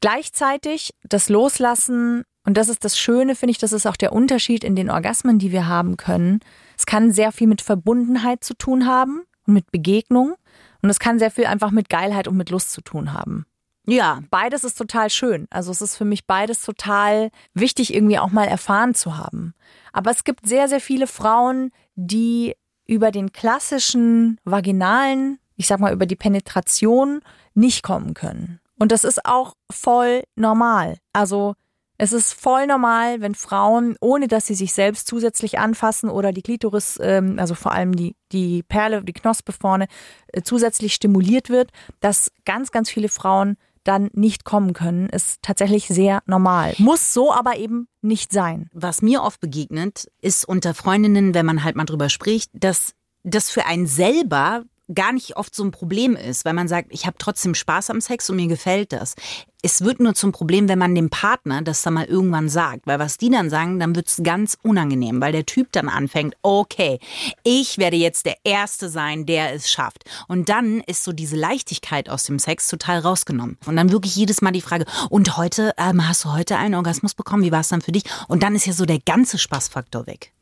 Gleichzeitig 0.01 0.95
das 1.03 1.29
Loslassen, 1.29 2.25
und 2.45 2.57
das 2.57 2.69
ist 2.69 2.85
das 2.85 2.99
Schöne, 2.99 3.35
finde 3.35 3.53
ich, 3.53 3.59
das 3.59 3.73
ist 3.73 3.87
auch 3.87 3.97
der 3.97 4.13
Unterschied 4.13 4.65
in 4.65 4.77
den 4.77 4.91
Orgasmen, 4.91 5.39
die 5.39 5.53
wir 5.53 5.67
haben 5.67 5.97
können. 5.97 6.41
Es 6.77 6.87
kann 6.87 7.13
sehr 7.13 7.33
viel 7.33 7.47
mit 7.47 7.63
Verbundenheit 7.63 8.45
zu 8.45 8.55
tun 8.55 8.87
haben 8.87 9.23
und 9.47 9.55
mit 9.55 9.71
Begegnung. 9.71 10.35
Und 10.83 10.91
es 10.91 10.99
kann 10.99 11.19
sehr 11.19 11.31
viel 11.31 11.47
einfach 11.47 11.71
mit 11.71 11.89
Geilheit 11.89 12.29
und 12.29 12.37
mit 12.37 12.51
Lust 12.51 12.73
zu 12.73 12.83
tun 12.83 13.15
haben. 13.15 13.47
ja, 13.87 14.21
Beides 14.31 14.65
ist 14.65 14.77
total 14.77 15.09
schön. 15.09 15.47
Also 15.49 15.71
es 15.71 15.81
ist 15.81 15.97
für 15.97 16.05
mich 16.05 16.27
beides 16.27 16.61
total 16.61 17.31
wichtig, 17.55 17.95
irgendwie 17.95 18.19
auch 18.19 18.31
mal 18.31 18.45
erfahren 18.45 18.95
zu 18.95 19.17
haben. 19.17 19.55
Aber 19.95 20.11
es 20.11 20.25
gibt 20.25 20.47
sehr, 20.47 20.69
sehr 20.69 20.81
viele 20.81 21.07
Frauen, 21.07 21.71
die 21.95 22.55
über 22.87 23.11
den 23.11 23.33
klassischen 23.33 24.39
vaginalen, 24.45 25.39
ich 25.57 25.67
sag 25.67 25.81
mal 25.81 25.93
über 25.93 26.07
die 26.07 26.17
Penetration 26.17 27.21
nicht 27.55 27.83
kommen 27.83 28.15
können. 28.15 28.61
Und 28.79 28.93
das 28.93 29.05
ist 29.05 29.25
auch 29.25 29.55
voll 29.71 30.25
normal. 30.37 30.99
Also 31.13 31.55
es 31.97 32.13
ist 32.13 32.33
voll 32.33 32.67
normal, 32.67 33.21
wenn 33.21 33.37
Frauen, 33.37 33.97
ohne 34.01 34.27
dass 34.27 34.47
sie 34.47 34.55
sich 34.55 34.73
selbst 34.73 35.07
zusätzlich 35.07 35.61
anfassen 35.61 36.11
oder 36.11 36.33
die 36.33 36.43
Klitoris, 36.43 36.99
ähm, 37.01 37.39
also 37.39 37.55
vor 37.55 37.73
allem 37.73 37.95
die, 37.95 38.17
die 38.33 38.65
Perle, 38.65 39.05
die 39.05 39.13
Knospe 39.13 39.53
vorne, 39.53 39.87
äh, 40.29 40.43
zusätzlich 40.43 40.93
stimuliert 40.93 41.51
wird, 41.51 41.71
dass 42.01 42.33
ganz, 42.45 42.73
ganz 42.73 42.91
viele 42.91 43.09
Frauen 43.09 43.57
dann 43.85 44.11
nicht 44.13 44.45
kommen 44.45 44.73
können, 44.73 45.09
ist 45.09 45.43
tatsächlich 45.43 45.87
sehr 45.87 46.23
normal. 46.27 46.75
Muss 46.79 47.13
so 47.13 47.33
aber 47.33 47.57
eben 47.57 47.89
nicht 48.03 48.33
sein. 48.33 48.69
was 48.73 49.01
mir 49.01 49.23
oft 49.23 49.41
begegnet, 49.41 50.11
ist 50.21 50.45
unter 50.45 50.75
Freundinnen, 50.75 51.35
wenn 51.35 51.47
man 51.47 51.65
halt 51.65 51.77
mal 51.77 51.85
drüber 51.85 52.09
spricht, 52.09 52.51
dass 52.53 52.93
das 53.23 53.51
für 53.51 53.65
einen 53.65 53.87
selber 53.87 54.65
gar 54.93 55.13
nicht 55.13 55.37
oft 55.37 55.55
so 55.55 55.65
ein 55.65 55.71
Problem 55.71 56.17
ist, 56.17 56.45
weil 56.45 56.53
man 56.53 56.69
sagt, 56.69 56.89
ich 56.91 57.07
habe 57.07 57.17
trotzdem 57.19 57.55
Spaß 57.55 57.91
am 57.91 58.01
Sex 58.01 58.29
und 58.29 58.37
mir 58.37 58.49
gefällt 58.49 58.93
das. 58.93 59.15
Es 59.63 59.83
wird 59.83 59.99
nur 59.99 60.15
zum 60.15 60.31
Problem, 60.31 60.69
wenn 60.69 60.79
man 60.79 60.95
dem 60.95 61.09
Partner 61.09 61.63
das 61.63 61.81
dann 61.81 61.95
mal 61.95 62.05
irgendwann 62.05 62.51
sagt, 62.51 62.87
weil 62.87 62.99
was 62.99 63.17
die 63.17 63.31
dann 63.31 63.49
sagen, 63.49 63.79
dann 63.79 63.97
wird's 63.97 64.21
ganz 64.23 64.59
unangenehm, 64.63 65.23
weil 65.23 65.33
der 65.33 65.47
Typ 65.47 65.73
dann 65.73 65.89
anfängt, 65.89 66.37
okay, 66.43 66.99
ich 67.45 67.79
werde 67.79 67.97
jetzt 67.97 68.27
der 68.27 68.37
Erste 68.45 68.91
sein, 68.91 69.25
der 69.25 69.55
es 69.55 69.71
schafft. 69.71 70.05
Und 70.29 70.51
dann 70.51 70.81
ist 70.81 71.03
so 71.03 71.13
diese 71.13 71.37
Leichtigkeit 71.37 72.11
aus 72.11 72.25
dem 72.25 72.39
Sex 72.39 72.69
total 72.69 72.99
rausgenommen. 72.99 73.57
Und 73.65 73.77
dann 73.77 73.91
wirklich 73.91 74.17
jedes 74.17 74.43
Mal 74.43 74.53
die 74.53 74.61
Frage, 74.61 74.85
und 75.09 75.39
heute, 75.39 75.73
ähm, 75.79 76.07
hast 76.07 76.27
du 76.27 76.33
heute 76.33 76.59
einen 76.59 76.75
Orgasmus 76.75 77.15
bekommen? 77.15 77.43
Wie 77.43 77.53
war 77.53 77.61
es 77.61 77.69
dann 77.69 77.81
für 77.81 77.93
dich? 77.93 78.05
Und 78.29 78.43
dann 78.43 78.55
ist 78.55 78.67
ja 78.67 78.75
so 78.75 78.85
der 78.85 78.99
ganze 78.99 79.39
Spaßfaktor 79.39 80.07
weg. 80.07 80.33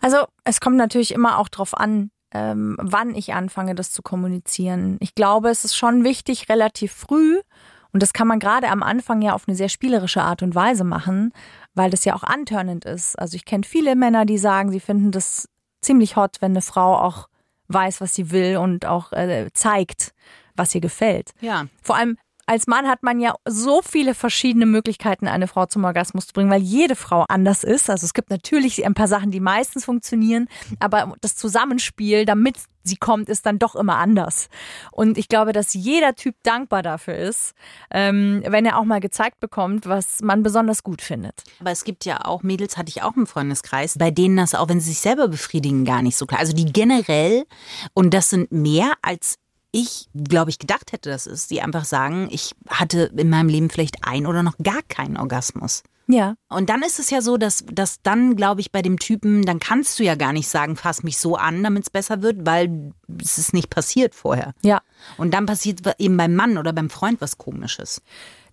Also 0.00 0.16
es 0.44 0.60
kommt 0.60 0.76
natürlich 0.76 1.12
immer 1.12 1.38
auch 1.38 1.50
drauf 1.50 1.76
an, 1.76 2.10
ähm, 2.32 2.76
wann 2.80 3.14
ich 3.14 3.34
anfange, 3.34 3.74
das 3.74 3.92
zu 3.92 4.02
kommunizieren. 4.02 4.96
Ich 5.00 5.14
glaube, 5.14 5.48
es 5.48 5.64
ist 5.64 5.76
schon 5.76 6.04
wichtig, 6.04 6.48
relativ 6.48 6.92
früh, 6.92 7.40
und 7.92 8.02
das 8.02 8.12
kann 8.12 8.28
man 8.28 8.38
gerade 8.38 8.68
am 8.68 8.82
Anfang 8.82 9.22
ja 9.22 9.34
auf 9.34 9.48
eine 9.48 9.56
sehr 9.56 9.68
spielerische 9.68 10.22
Art 10.22 10.42
und 10.42 10.54
Weise 10.54 10.84
machen, 10.84 11.32
weil 11.74 11.90
das 11.90 12.04
ja 12.04 12.14
auch 12.14 12.22
antörnend 12.22 12.84
ist. 12.84 13.18
Also 13.18 13.36
ich 13.36 13.44
kenne 13.44 13.64
viele 13.64 13.96
Männer, 13.96 14.24
die 14.26 14.38
sagen, 14.38 14.70
sie 14.70 14.80
finden 14.80 15.10
das 15.10 15.48
ziemlich 15.82 16.16
hot, 16.16 16.36
wenn 16.40 16.52
eine 16.52 16.62
Frau 16.62 16.96
auch 16.96 17.28
weiß, 17.68 18.00
was 18.00 18.14
sie 18.14 18.30
will 18.30 18.56
und 18.56 18.86
auch 18.86 19.12
äh, 19.12 19.48
zeigt, 19.54 20.12
was 20.54 20.74
ihr 20.74 20.80
gefällt. 20.80 21.32
Ja. 21.40 21.66
Vor 21.82 21.96
allem 21.96 22.16
als 22.50 22.66
Mann 22.66 22.88
hat 22.88 23.04
man 23.04 23.20
ja 23.20 23.36
so 23.48 23.80
viele 23.80 24.12
verschiedene 24.12 24.66
Möglichkeiten, 24.66 25.28
eine 25.28 25.46
Frau 25.46 25.66
zum 25.66 25.84
Orgasmus 25.84 26.26
zu 26.26 26.32
bringen, 26.32 26.50
weil 26.50 26.60
jede 26.60 26.96
Frau 26.96 27.24
anders 27.28 27.62
ist. 27.62 27.88
Also 27.88 28.04
es 28.04 28.12
gibt 28.12 28.28
natürlich 28.28 28.84
ein 28.84 28.94
paar 28.94 29.06
Sachen, 29.06 29.30
die 29.30 29.38
meistens 29.38 29.84
funktionieren, 29.84 30.48
aber 30.80 31.14
das 31.20 31.36
Zusammenspiel, 31.36 32.24
damit 32.24 32.56
sie 32.82 32.96
kommt, 32.96 33.28
ist 33.28 33.46
dann 33.46 33.60
doch 33.60 33.76
immer 33.76 33.98
anders. 33.98 34.48
Und 34.90 35.16
ich 35.16 35.28
glaube, 35.28 35.52
dass 35.52 35.74
jeder 35.74 36.16
Typ 36.16 36.34
dankbar 36.42 36.82
dafür 36.82 37.14
ist, 37.14 37.52
ähm, 37.92 38.42
wenn 38.44 38.66
er 38.66 38.80
auch 38.80 38.84
mal 38.84 38.98
gezeigt 38.98 39.38
bekommt, 39.38 39.86
was 39.86 40.20
man 40.20 40.42
besonders 40.42 40.82
gut 40.82 41.02
findet. 41.02 41.44
Aber 41.60 41.70
es 41.70 41.84
gibt 41.84 42.04
ja 42.04 42.24
auch 42.24 42.42
Mädels, 42.42 42.76
hatte 42.76 42.88
ich 42.88 43.04
auch 43.04 43.16
im 43.16 43.28
Freundeskreis, 43.28 43.96
bei 43.96 44.10
denen 44.10 44.36
das 44.36 44.56
auch, 44.56 44.68
wenn 44.68 44.80
sie 44.80 44.90
sich 44.90 44.98
selber 44.98 45.28
befriedigen, 45.28 45.84
gar 45.84 46.02
nicht 46.02 46.16
so 46.16 46.26
klar. 46.26 46.40
Also 46.40 46.52
die 46.52 46.64
generell, 46.64 47.44
und 47.94 48.12
das 48.12 48.30
sind 48.30 48.50
mehr 48.50 48.94
als 49.02 49.36
ich, 49.72 50.08
glaube 50.14 50.50
ich, 50.50 50.58
gedacht 50.58 50.92
hätte, 50.92 51.10
das 51.10 51.26
ist, 51.26 51.50
die 51.50 51.62
einfach 51.62 51.84
sagen, 51.84 52.28
ich 52.30 52.54
hatte 52.68 53.10
in 53.16 53.30
meinem 53.30 53.48
Leben 53.48 53.70
vielleicht 53.70 54.04
ein 54.06 54.26
oder 54.26 54.42
noch 54.42 54.58
gar 54.58 54.82
keinen 54.88 55.16
Orgasmus. 55.16 55.82
Ja. 56.08 56.34
Und 56.48 56.70
dann 56.70 56.82
ist 56.82 56.98
es 56.98 57.10
ja 57.10 57.22
so, 57.22 57.36
dass, 57.36 57.64
dass 57.70 58.02
dann, 58.02 58.34
glaube 58.34 58.60
ich, 58.60 58.72
bei 58.72 58.82
dem 58.82 58.98
Typen, 58.98 59.44
dann 59.44 59.60
kannst 59.60 59.98
du 59.98 60.02
ja 60.02 60.16
gar 60.16 60.32
nicht 60.32 60.48
sagen, 60.48 60.74
fass 60.74 61.04
mich 61.04 61.18
so 61.18 61.36
an, 61.36 61.62
damit 61.62 61.84
es 61.84 61.90
besser 61.90 62.20
wird, 62.20 62.44
weil 62.44 62.92
es 63.22 63.38
ist 63.38 63.54
nicht 63.54 63.70
passiert 63.70 64.14
vorher. 64.14 64.52
Ja. 64.62 64.80
Und 65.18 65.32
dann 65.32 65.46
passiert 65.46 65.80
eben 65.98 66.16
beim 66.16 66.34
Mann 66.34 66.58
oder 66.58 66.72
beim 66.72 66.90
Freund 66.90 67.20
was 67.20 67.38
Komisches. 67.38 68.02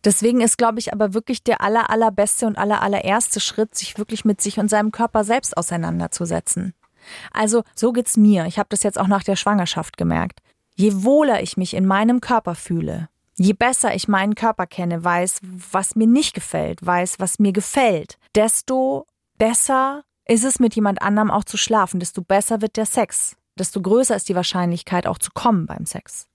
Deswegen 0.04 0.42
ist, 0.42 0.60
glaube 0.60 0.78
ich, 0.80 0.94
aber 0.94 1.16
wirklich 1.16 1.44
der 1.44 1.62
aller, 1.62 1.90
allerbeste 1.90 2.46
und 2.46 2.58
aller, 2.58 2.84
allererste 2.84 3.40
Schritt, 3.40 3.76
sich 3.76 3.98
wirklich 3.98 4.24
mit 4.24 4.40
sich 4.40 4.60
und 4.60 4.70
seinem 4.70 4.92
Körper 4.92 5.24
selbst 5.24 5.58
auseinanderzusetzen. 5.58 6.76
Also, 7.32 7.64
so 7.76 7.92
geht's 7.92 8.18
mir. 8.18 8.46
Ich 8.46 8.60
habe 8.60 8.70
das 8.70 8.84
jetzt 8.84 9.00
auch 9.00 9.08
nach 9.08 9.24
der 9.24 9.36
Schwangerschaft 9.36 9.98
gemerkt. 9.98 10.42
Je 10.80 11.04
wohler 11.04 11.42
ich 11.42 11.58
mich 11.58 11.74
in 11.74 11.88
meinem 11.88 12.22
Körper 12.22 12.54
fühle, 12.54 13.10
je 13.36 13.54
besser 13.54 13.96
ich 13.96 14.08
meinen 14.08 14.36
Körper 14.36 14.68
kenne, 14.68 15.04
weiß, 15.04 15.40
was 15.72 15.96
mir 15.96 16.06
nicht 16.06 16.36
gefällt, 16.36 16.86
weiß, 16.86 17.20
was 17.20 17.40
mir 17.40 17.52
gefällt, 17.52 18.20
desto 18.36 19.08
besser 19.40 20.04
ist 20.28 20.44
es 20.44 20.60
mit 20.60 20.76
jemand 20.76 21.02
anderem 21.02 21.32
auch 21.32 21.46
zu 21.46 21.58
schlafen, 21.58 22.00
desto 22.00 22.22
besser 22.22 22.62
wird 22.62 22.78
der 22.78 22.86
Sex, 22.86 23.36
desto 23.58 23.82
größer 23.82 24.16
ist 24.16 24.30
die 24.30 24.36
Wahrscheinlichkeit 24.36 25.08
auch 25.08 25.18
zu 25.18 25.32
kommen 25.34 25.66
beim 25.66 25.88
Sex. 25.88 26.28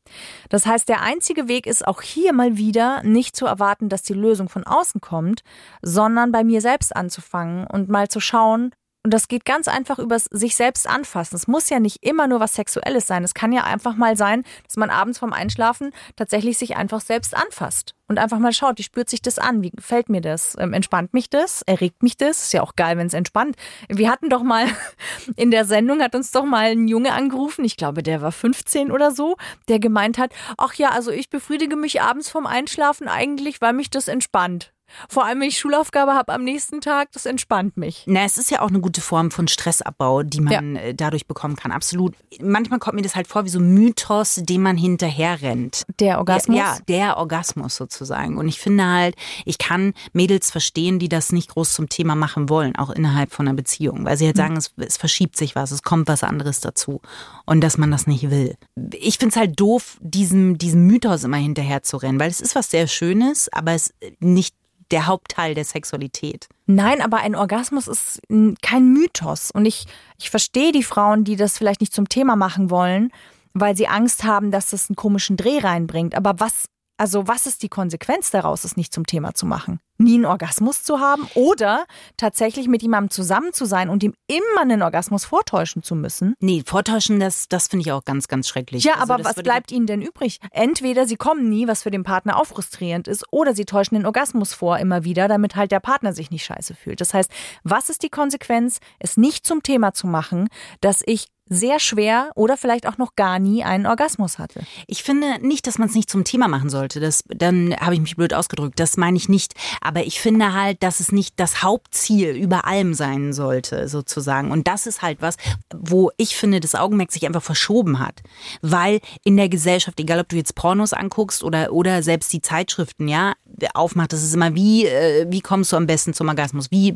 Das 0.49 0.67
heißt, 0.67 0.89
der 0.89 1.03
einzige 1.03 1.47
Weg 1.47 1.69
ist 1.69 1.87
auch 1.87 2.03
hier 2.03 2.33
mal 2.33 2.57
wieder 2.57 3.05
nicht 3.05 3.37
zu 3.37 3.47
erwarten, 3.47 3.89
dass 3.89 4.03
die 4.03 4.13
Lösung 4.13 4.49
von 4.49 4.65
außen 4.65 5.01
kommt, 5.01 5.45
sondern 5.83 6.33
bei 6.33 6.43
mir 6.43 6.61
selbst 6.61 6.97
anzufangen 6.97 7.65
und 7.69 7.89
mal 7.89 8.09
zu 8.09 8.19
schauen, 8.19 8.75
Und 9.05 9.13
das 9.13 9.27
geht 9.27 9.45
ganz 9.45 9.67
einfach 9.67 9.99
über 9.99 10.19
sich 10.19 10.55
selbst 10.55 10.89
anfassen. 10.89 11.35
Es 11.35 11.49
muss 11.49 11.69
ja 11.69 11.81
nicht 11.81 12.05
immer 12.05 12.29
nur 12.29 12.39
was 12.39 12.55
Sexuelles 12.55 13.09
sein. 13.09 13.25
Es 13.25 13.35
kann 13.35 13.53
ja 13.53 13.65
einfach 13.65 13.97
mal 13.97 14.17
sein, 14.17 14.45
dass 14.65 14.77
man 14.77 14.91
abends 14.91 15.19
vorm 15.19 15.33
Einschlafen 15.33 15.91
tatsächlich 16.15 16.57
sich 16.57 16.77
einfach 16.77 17.01
selbst 17.01 17.37
anfasst. 17.37 17.95
Und 18.07 18.19
einfach 18.19 18.39
mal 18.39 18.53
schaut, 18.53 18.79
wie 18.79 18.83
spürt 18.83 19.09
sich 19.09 19.23
das 19.23 19.39
an? 19.39 19.63
Wie 19.63 19.71
gefällt 19.71 20.09
mir 20.09 20.21
das? 20.21 20.55
Ähm, 20.59 20.73
entspannt 20.73 21.15
mich 21.15 21.31
das? 21.31 21.63
Erregt 21.63 22.03
mich 22.03 22.17
das? 22.17 22.43
Ist 22.43 22.53
ja 22.53 22.63
auch 22.63 22.77
geil, 22.77 22.97
wenn 22.97 23.07
es 23.07 23.15
entspannt. 23.15 23.57
Wir 23.89 24.11
hatten 24.11 24.29
doch 24.29 24.43
mal 24.43 24.67
in 25.37 25.51
der 25.51 25.65
Sendung, 25.65 26.01
hat 26.01 26.15
uns 26.15 26.31
doch 26.31 26.45
mal 26.45 26.71
ein 26.73 26.87
Junge 26.87 27.13
angerufen, 27.13 27.65
ich 27.65 27.77
glaube, 27.77 28.03
der 28.03 28.21
war 28.21 28.31
15 28.31 28.93
oder 28.93 29.11
so, 29.11 29.37
der 29.69 29.79
gemeint 29.79 30.19
hat, 30.19 30.33
ach 30.59 30.75
ja, 30.75 30.91
also 30.91 31.11
ich 31.11 31.31
befriedige 31.31 31.75
mich 31.75 32.03
abends 32.03 32.29
vorm 32.29 32.47
Einschlafen 32.47 33.09
eigentlich, 33.09 33.61
weil 33.61 33.73
mich 33.73 33.89
das 33.89 34.09
entspannt. 34.09 34.73
Vor 35.09 35.25
allem, 35.25 35.41
wenn 35.41 35.49
ich 35.49 35.59
Schulaufgabe 35.59 36.13
habe 36.13 36.33
am 36.33 36.45
nächsten 36.45 36.81
Tag, 36.81 37.13
das 37.13 37.27
entspannt 37.27 37.77
mich. 37.77 38.05
Na, 38.07 38.25
es 38.25 38.39
ist 38.39 38.51
ja 38.51 38.61
auch 38.61 38.69
eine 38.69 38.81
gute 38.81 39.01
Form 39.01 39.31
von 39.31 39.49
Stressabbau, 39.49 40.23
die 40.23 40.41
man 40.41 40.77
ja. 40.77 40.83
Äh, 40.83 40.95
dadurch 40.95 41.27
bekommen 41.27 41.57
kann. 41.57 41.73
Absolut. 41.73 42.15
Manchmal 42.41 42.79
kommt 42.79 42.97
mir 42.97 43.03
das 43.03 43.17
halt 43.17 43.27
vor 43.27 43.45
wie 43.45 43.49
so 43.49 43.59
ein 43.59 43.73
Mythos, 43.75 44.41
dem 44.43 44.63
man 44.63 44.77
hinterher 44.77 45.43
rennt. 45.43 45.85
Der 46.01 46.19
Orgasmus? 46.19 46.57
Ja, 46.57 46.79
der 46.89 47.17
Orgasmus 47.17 47.77
sozusagen. 47.77 48.39
Und 48.39 48.49
ich 48.49 48.61
finde 48.61 48.87
halt, 48.87 49.17
ich 49.45 49.59
kann 49.59 49.95
Mädels 50.13 50.51
verstehen, 50.51 50.99
die 50.99 51.09
das 51.09 51.33
nicht 51.33 51.51
groß 51.51 51.75
zum 51.75 51.89
Thema 51.89 52.15
machen 52.15 52.49
wollen, 52.49 52.77
auch 52.77 52.91
innerhalb 52.91 53.33
von 53.33 53.47
einer 53.47 53.57
Beziehung, 53.57 54.05
weil 54.05 54.17
sie 54.17 54.27
halt 54.27 54.39
hm. 54.39 54.45
sagen, 54.45 54.57
es, 54.57 54.73
es 54.77 54.97
verschiebt 54.97 55.37
sich 55.37 55.55
was, 55.55 55.71
es 55.71 55.83
kommt 55.83 56.09
was 56.09 56.23
anderes 56.23 56.61
dazu 56.61 57.01
und 57.47 57.61
dass 57.61 57.79
man 57.79 57.91
das 57.91 58.07
nicht 58.07 58.31
will. 58.31 58.57
Ich 58.93 59.19
finde 59.19 59.35
es 59.35 59.37
halt 59.37 59.59
doof, 59.59 59.99
diesem, 60.01 60.59
diesem 60.59 60.87
Mythos 60.87 61.25
immer 61.25 61.37
hinterher 61.37 61.83
zu 61.83 61.97
rennen, 61.97 62.21
weil 62.21 62.31
es 62.31 62.41
ist 62.41 62.55
was 62.55 62.71
sehr 62.71 62.87
Schönes, 62.87 63.53
aber 63.53 63.73
es 63.73 63.95
nicht 64.21 64.55
der 64.93 65.07
Hauptteil 65.07 65.55
der 65.55 65.65
Sexualität. 65.65 66.49
Nein, 66.67 67.01
aber 67.01 67.19
ein 67.19 67.35
Orgasmus 67.35 67.89
ist 67.89 68.21
kein 68.63 68.93
Mythos. 68.93 69.51
Und 69.51 69.67
ich, 69.67 69.87
ich 70.19 70.31
verstehe 70.31 70.73
die 70.73 70.85
Frauen, 70.85 71.25
die 71.25 71.37
das 71.37 71.59
vielleicht 71.59 71.81
nicht 71.81 71.95
zum 71.95 72.09
Thema 72.09 72.37
machen 72.37 72.71
wollen, 72.71 73.11
weil 73.55 73.77
sie 73.77 73.89
Angst 73.89 74.25
haben, 74.25 74.51
dass 74.51 74.71
das 74.71 74.89
einen 74.89 74.97
komischen 74.97 75.37
Dreh 75.37 75.59
reinbringt. 75.59 76.15
Aber 76.15 76.35
was 76.39 76.67
also 76.97 77.27
was 77.27 77.47
ist 77.47 77.63
die 77.63 77.69
Konsequenz 77.69 78.31
daraus, 78.31 78.65
es 78.65 78.77
nicht 78.77 78.93
zum 78.93 79.07
Thema 79.07 79.35
zu 79.35 79.47
machen? 79.47 79.81
Nie 79.99 80.15
einen 80.15 80.25
Orgasmus 80.25 80.83
zu 80.83 81.01
haben 81.01 81.29
oder 81.35 81.87
tatsächlich 82.17 82.67
mit 82.69 82.83
jemandem 82.83 83.11
zusammen 83.11 83.53
zu 83.53 83.65
sein 83.65 83.89
und 83.89 84.03
ihm 84.03 84.15
immer 84.27 84.63
einen 84.63 84.83
Orgasmus 84.83 85.25
vortäuschen 85.25 85.83
zu 85.83 85.95
müssen? 85.95 86.35
Nee, 86.41 86.63
vortäuschen, 86.67 87.21
das, 87.21 87.49
das 87.49 87.69
finde 87.69 87.83
ich 87.83 87.93
auch 87.93 88.05
ganz, 88.05 88.29
ganz 88.29 88.49
schrecklich. 88.49 88.85
Ja, 88.85 88.95
also 88.95 89.13
aber 89.13 89.25
was 89.25 89.35
bleibt 89.37 89.71
ihnen 89.71 89.87
denn 89.87 90.03
übrig? 90.03 90.39
Entweder 90.51 91.07
sie 91.07 91.17
kommen 91.17 91.49
nie, 91.49 91.69
was 91.69 91.83
für 91.83 91.91
den 91.91 92.03
Partner 92.05 92.39
auch 92.39 92.47
frustrierend 92.47 93.07
ist, 93.09 93.25
oder 93.31 93.55
sie 93.55 93.65
täuschen 93.65 93.97
den 93.97 94.07
Orgasmus 94.07 94.55
vor 94.55 94.79
immer 94.79 95.05
wieder, 95.05 95.29
damit 95.29 95.57
halt 95.57 95.73
der 95.73 95.81
Partner 95.81 96.13
sich 96.13 96.31
nicht 96.31 96.45
scheiße 96.45 96.75
fühlt. 96.75 97.01
Das 97.01 97.15
heißt, 97.15 97.31
was 97.63 97.89
ist 97.91 98.03
die 98.03 98.11
Konsequenz, 98.11 98.81
es 98.99 99.17
nicht 99.17 99.47
zum 99.47 99.63
Thema 99.63 99.93
zu 99.93 100.07
machen, 100.07 100.49
dass 100.81 101.03
ich 101.07 101.29
sehr 101.53 101.81
schwer 101.81 102.31
oder 102.35 102.57
vielleicht 102.57 102.87
auch 102.87 102.99
noch 102.99 103.17
gar 103.17 103.39
nie 103.39 103.65
einen 103.65 103.87
Orgasmus 103.87 104.39
hatte. 104.39 104.61
Ich 104.87 105.03
finde 105.03 105.39
nicht, 105.47 105.67
dass 105.67 105.79
man 105.79 105.89
es 105.89 105.95
nicht 105.95 106.11
zum 106.11 106.25
Thema 106.25 106.49
machen 106.49 106.71
sollte. 106.71 107.01
Das, 107.01 107.25
dann 107.29 107.75
habe 107.79 107.95
ich 107.95 108.01
mich 108.01 108.17
blöd 108.17 108.35
ausgedrückt. 108.35 108.79
Das 108.81 108.97
meine 108.97 109.17
ich 109.17 109.29
nicht. 109.29 109.55
Aber 109.81 110.05
ich 110.05 110.21
finde 110.21 110.53
halt, 110.53 110.83
dass 110.83 111.01
es 111.01 111.13
nicht 111.13 111.39
das 111.39 111.63
Hauptziel 111.63 112.31
über 112.31 112.67
allem 112.67 112.95
sein 112.95 113.33
sollte, 113.33 113.89
sozusagen. 113.89 114.51
Und 114.51 114.67
das 114.69 114.87
ist 114.87 115.03
halt 115.03 115.21
was, 115.21 115.37
wo 115.75 116.11
ich 116.17 116.37
finde, 116.37 116.61
das 116.61 116.75
Augenmerk 116.75 117.13
sich 117.13 117.27
einfach 117.27 117.43
verschoben 117.43 117.99
hat. 117.99 118.23
Weil 118.61 119.01
in 119.25 119.37
der 119.37 119.49
Gesellschaft, 119.49 119.99
egal 120.01 120.21
ob 120.21 120.29
du 120.29 120.37
jetzt 120.37 120.55
Pornos 120.55 120.93
anguckst 120.93 121.43
oder, 121.43 121.73
oder 121.73 122.03
selbst 122.03 122.33
die 122.33 122.43
Zeitschriften, 122.43 123.09
ja, 123.09 123.35
aufmacht, 123.75 124.13
das 124.13 124.23
ist 124.23 124.35
immer, 124.35 124.55
wie, 124.55 124.87
äh, 124.87 125.27
wie 125.29 125.41
kommst 125.41 125.73
du 125.73 125.77
am 125.77 125.87
besten 125.87 126.15
zum 126.15 126.29
Orgasmus? 126.29 126.71
Wie 126.71 126.95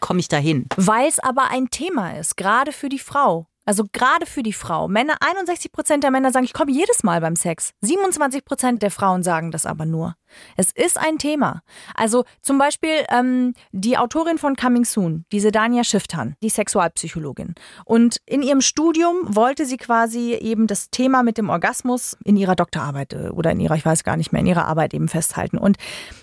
komme 0.00 0.20
ich 0.20 0.28
dahin? 0.28 0.66
Weil 0.76 1.08
es 1.08 1.18
aber 1.18 1.50
ein 1.50 1.70
Thema 1.70 2.18
ist, 2.18 2.36
gerade 2.36 2.72
für 2.72 2.88
die 2.88 2.98
Frau. 2.98 3.46
Also 3.64 3.84
gerade 3.92 4.26
für 4.26 4.42
die 4.42 4.52
Frau. 4.52 4.88
Männer, 4.88 5.16
61 5.20 5.70
Prozent 5.70 6.02
der 6.02 6.10
Männer 6.10 6.32
sagen, 6.32 6.44
ich 6.44 6.52
komme 6.52 6.72
jedes 6.72 7.02
Mal 7.04 7.20
beim 7.20 7.36
Sex. 7.36 7.72
27 7.80 8.44
Prozent 8.44 8.82
der 8.82 8.90
Frauen 8.90 9.22
sagen 9.22 9.50
das 9.50 9.66
aber 9.66 9.86
nur. 9.86 10.16
Es 10.56 10.70
ist 10.70 10.98
ein 10.98 11.18
Thema. 11.18 11.62
Also 11.94 12.24
zum 12.40 12.58
Beispiel 12.58 13.04
ähm, 13.10 13.54
die 13.72 13.98
Autorin 13.98 14.38
von 14.38 14.56
Coming 14.56 14.84
Soon, 14.84 15.24
diese 15.32 15.52
Dania 15.52 15.84
Schifftan, 15.84 16.36
die 16.42 16.48
Sexualpsychologin. 16.48 17.54
Und 17.84 18.18
in 18.26 18.42
ihrem 18.42 18.60
Studium 18.60 19.16
wollte 19.24 19.66
sie 19.66 19.76
quasi 19.76 20.34
eben 20.34 20.66
das 20.66 20.90
Thema 20.90 21.22
mit 21.22 21.38
dem 21.38 21.48
Orgasmus 21.48 22.16
in 22.24 22.36
ihrer 22.36 22.56
Doktorarbeit 22.56 23.12
äh, 23.12 23.28
oder 23.28 23.50
in 23.50 23.60
ihrer, 23.60 23.76
ich 23.76 23.84
weiß 23.84 24.04
gar 24.04 24.16
nicht 24.16 24.32
mehr, 24.32 24.40
in 24.40 24.46
ihrer 24.46 24.66
Arbeit 24.66 24.94
eben 24.94 25.08
festhalten. 25.08 25.58
Und 25.58 25.76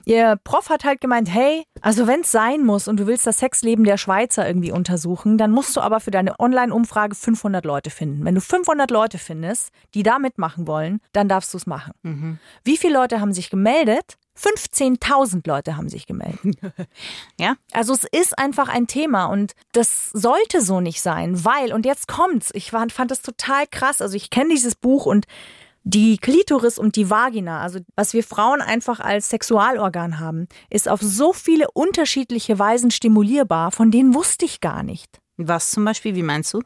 ihr 0.06 0.38
Prof 0.44 0.70
hat 0.70 0.84
halt 0.84 1.02
gemeint, 1.02 1.30
hey, 1.34 1.64
also 1.82 2.08
wenn 2.08 2.22
es 2.22 2.32
sein 2.32 2.66
muss 2.66 2.88
und 2.88 3.00
du 3.00 3.08
willst 3.08 3.28
das 3.28 3.40
Sexleben 3.40 3.84
der 3.84 3.98
Schweizer 3.98 4.48
irgendwie 4.48 4.72
untersuchen, 4.72 5.38
dann 5.38 5.52
musst 5.52 5.76
du 5.76 5.82
aber 5.82 6.00
für 6.00 6.12
deine 6.12 6.40
Online-Umfrage 6.40 7.16
500 7.16 7.66
Leute 7.66 7.90
finden. 7.90 8.26
Wenn 8.26 8.36
du 8.36 8.42
500 8.42 8.92
Leute 8.92 9.18
findest, 9.18 9.72
die 9.94 10.04
da 10.04 10.20
mitmachen 10.20 10.68
wollen, 10.68 11.02
dann 11.14 11.28
darfst 11.28 11.54
du 11.54 11.58
es 11.58 11.68
machen. 11.68 11.94
Mhm. 12.04 12.40
Wie 12.64 12.78
viele 12.78 12.94
Leute 12.94 13.22
haben 13.22 13.34
sich 13.34 13.50
gemeldet? 13.50 13.99
Gemeldet. 14.42 14.60
15.000 14.60 15.48
Leute 15.48 15.78
haben 15.78 15.90
sich 15.90 16.06
gemeldet. 16.06 16.58
ja, 17.40 17.56
also 17.72 17.94
es 17.94 18.04
ist 18.04 18.38
einfach 18.38 18.70
ein 18.70 18.88
Thema 18.88 19.26
und 19.26 19.54
das 19.72 20.10
sollte 20.12 20.62
so 20.62 20.82
nicht 20.82 21.02
sein, 21.02 21.44
weil, 21.46 21.74
und 21.74 21.86
jetzt 21.86 22.08
kommt's, 22.08 22.50
ich 22.54 22.72
fand, 22.72 22.92
fand 22.92 23.12
das 23.12 23.22
total 23.22 23.66
krass, 23.68 24.02
also 24.02 24.16
ich 24.16 24.30
kenne 24.30 24.50
dieses 24.50 24.76
Buch 24.76 25.06
und 25.06 25.26
die 25.84 26.18
Klitoris 26.18 26.78
und 26.78 26.96
die 26.98 27.10
Vagina, 27.10 27.62
also 27.62 27.80
was 27.96 28.14
wir 28.14 28.24
Frauen 28.24 28.62
einfach 28.62 29.00
als 29.00 29.30
Sexualorgan 29.30 30.20
haben, 30.20 30.48
ist 30.70 30.90
auf 30.90 31.02
so 31.02 31.34
viele 31.34 31.72
unterschiedliche 31.72 32.60
Weisen 32.60 32.92
stimulierbar, 32.92 33.72
von 33.72 33.90
denen 33.90 34.14
wusste 34.14 34.46
ich 34.46 34.60
gar 34.60 34.84
nicht. 34.84 35.20
Was 35.38 35.72
zum 35.72 35.86
Beispiel, 35.86 36.16
wie 36.16 36.22
meinst 36.22 36.54
du? 36.54 36.62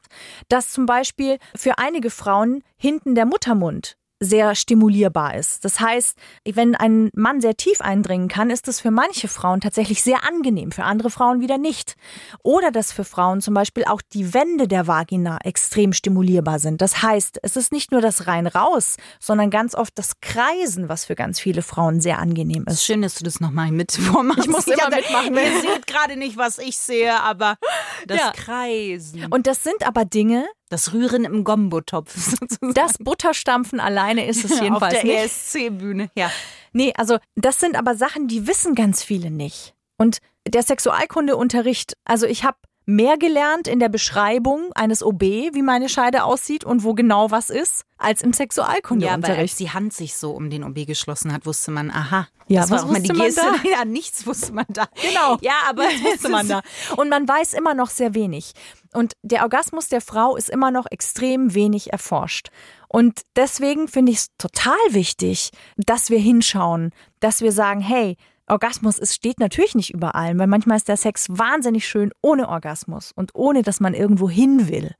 Dass 0.49 0.71
zum 0.71 0.87
Beispiel 0.87 1.37
für 1.55 1.77
einige 1.77 2.09
Frauen 2.09 2.63
hinten 2.75 3.13
der 3.13 3.27
Muttermund 3.27 3.97
sehr 4.23 4.55
stimulierbar 4.55 5.35
ist. 5.35 5.65
Das 5.65 5.79
heißt, 5.79 6.17
wenn 6.45 6.75
ein 6.75 7.09
Mann 7.13 7.41
sehr 7.41 7.55
tief 7.55 7.81
eindringen 7.81 8.27
kann, 8.27 8.49
ist 8.49 8.67
das 8.67 8.79
für 8.79 8.91
manche 8.91 9.27
Frauen 9.27 9.61
tatsächlich 9.61 10.03
sehr 10.03 10.25
angenehm, 10.27 10.71
für 10.71 10.83
andere 10.83 11.09
Frauen 11.09 11.41
wieder 11.41 11.57
nicht. 11.57 11.95
Oder 12.43 12.71
dass 12.71 12.91
für 12.91 13.03
Frauen 13.03 13.41
zum 13.41 13.53
Beispiel 13.53 13.85
auch 13.85 14.01
die 14.01 14.33
Wände 14.33 14.67
der 14.67 14.87
Vagina 14.87 15.39
extrem 15.43 15.93
stimulierbar 15.93 16.59
sind. 16.59 16.81
Das 16.81 17.01
heißt, 17.01 17.39
es 17.43 17.55
ist 17.55 17.71
nicht 17.71 17.91
nur 17.91 18.01
das 18.01 18.27
rein 18.27 18.47
raus, 18.47 18.97
sondern 19.19 19.49
ganz 19.49 19.75
oft 19.75 19.97
das 19.97 20.19
Kreisen, 20.21 20.89
was 20.89 21.05
für 21.05 21.15
ganz 21.15 21.39
viele 21.39 21.61
Frauen 21.61 22.01
sehr 22.01 22.19
angenehm 22.19 22.65
ist. 22.67 22.83
Schön, 22.83 23.01
dass 23.01 23.15
du 23.15 23.23
das 23.23 23.39
nochmal 23.39 23.71
mit 23.71 23.91
vormachst. 23.91 24.45
Ich 24.45 24.51
muss 24.51 24.67
immer 24.67 24.89
mitmachen. 24.89 25.35
Ihr 25.35 25.61
seht 25.61 25.87
gerade 25.87 26.15
nicht, 26.17 26.37
was 26.37 26.57
ich 26.57 26.77
sehe, 26.77 27.19
aber 27.21 27.57
das 28.07 28.19
ja. 28.19 28.31
Kreisen. 28.31 29.25
Und 29.29 29.47
das 29.47 29.63
sind 29.63 29.85
aber 29.85 30.05
Dinge, 30.05 30.45
das 30.73 30.91
Rühren 30.91 31.23
im 31.23 31.43
Gombo-Topf. 31.43 32.35
Das 32.73 32.97
Butterstampfen 32.97 33.79
alleine 33.79 34.25
ist 34.25 34.43
es 34.43 34.59
jedenfalls 34.61 34.95
Auf 34.95 35.01
der 35.01 35.23
ESC-Bühne, 35.23 36.09
ja. 36.15 36.31
Nee, 36.71 36.93
also 36.97 37.19
das 37.35 37.59
sind 37.59 37.75
aber 37.75 37.95
Sachen, 37.95 38.27
die 38.27 38.47
wissen 38.47 38.73
ganz 38.73 39.03
viele 39.03 39.29
nicht. 39.29 39.75
Und 39.97 40.17
der 40.47 40.63
Sexualkundeunterricht, 40.63 41.95
also 42.05 42.25
ich 42.25 42.43
habe 42.43 42.57
mehr 42.85 43.17
gelernt 43.17 43.67
in 43.67 43.79
der 43.79 43.89
Beschreibung 43.89 44.71
eines 44.75 45.03
OB, 45.03 45.21
wie 45.21 45.61
meine 45.61 45.89
Scheide 45.89 46.23
aussieht 46.23 46.63
und 46.63 46.83
wo 46.83 46.93
genau 46.93 47.31
was 47.31 47.49
ist, 47.49 47.83
als 47.97 48.21
im 48.21 48.33
Sexualkundeunterricht. 48.33 49.27
Ja, 49.27 49.33
aber 49.33 49.41
als 49.41 49.55
die 49.55 49.69
Hand 49.69 49.93
sich 49.93 50.15
so 50.15 50.31
um 50.31 50.49
den 50.49 50.63
OB 50.63 50.85
geschlossen 50.85 51.31
hat, 51.31 51.45
wusste 51.45 51.71
man, 51.71 51.89
aha. 51.89 52.27
Ja, 52.47 52.61
das 52.61 52.71
was 52.71 52.81
war 52.81 52.89
auch 52.89 52.93
mal 52.93 53.01
die 53.01 53.09
Geste. 53.09 53.41
Ja, 53.71 53.85
nichts 53.85 54.27
wusste 54.27 54.51
man 54.51 54.65
da. 54.67 54.87
Genau. 55.01 55.37
Ja, 55.41 55.53
aber 55.69 55.83
das 55.83 56.03
wusste 56.03 56.29
man 56.29 56.47
da. 56.47 56.61
Und 56.97 57.09
man 57.09 57.27
weiß 57.27 57.53
immer 57.53 57.73
noch 57.73 57.89
sehr 57.89 58.13
wenig. 58.13 58.53
Und 58.93 59.13
der 59.21 59.43
Orgasmus 59.43 59.87
der 59.87 60.01
Frau 60.01 60.35
ist 60.35 60.49
immer 60.49 60.69
noch 60.69 60.85
extrem 60.91 61.53
wenig 61.53 61.91
erforscht. 61.91 62.49
Und 62.89 63.21
deswegen 63.35 63.87
finde 63.87 64.11
ich 64.11 64.19
es 64.19 64.27
total 64.37 64.77
wichtig, 64.89 65.51
dass 65.77 66.09
wir 66.09 66.19
hinschauen, 66.19 66.91
dass 67.21 67.41
wir 67.41 67.51
sagen, 67.51 67.81
hey, 67.81 68.17
Orgasmus 68.53 68.99
ist, 68.99 69.15
steht 69.15 69.39
natürlich 69.39 69.75
nicht 69.75 69.93
über 69.93 70.15
allem, 70.15 70.39
weil 70.39 70.47
manchmal 70.47 70.77
ist 70.77 70.87
der 70.87 70.97
Sex 70.97 71.27
wahnsinnig 71.29 71.87
schön 71.87 72.11
ohne 72.21 72.47
Orgasmus 72.47 73.11
und 73.13 73.31
ohne, 73.33 73.63
dass 73.63 73.79
man 73.79 73.93
irgendwo 73.93 74.29
hin 74.29 74.69
will. 74.69 74.95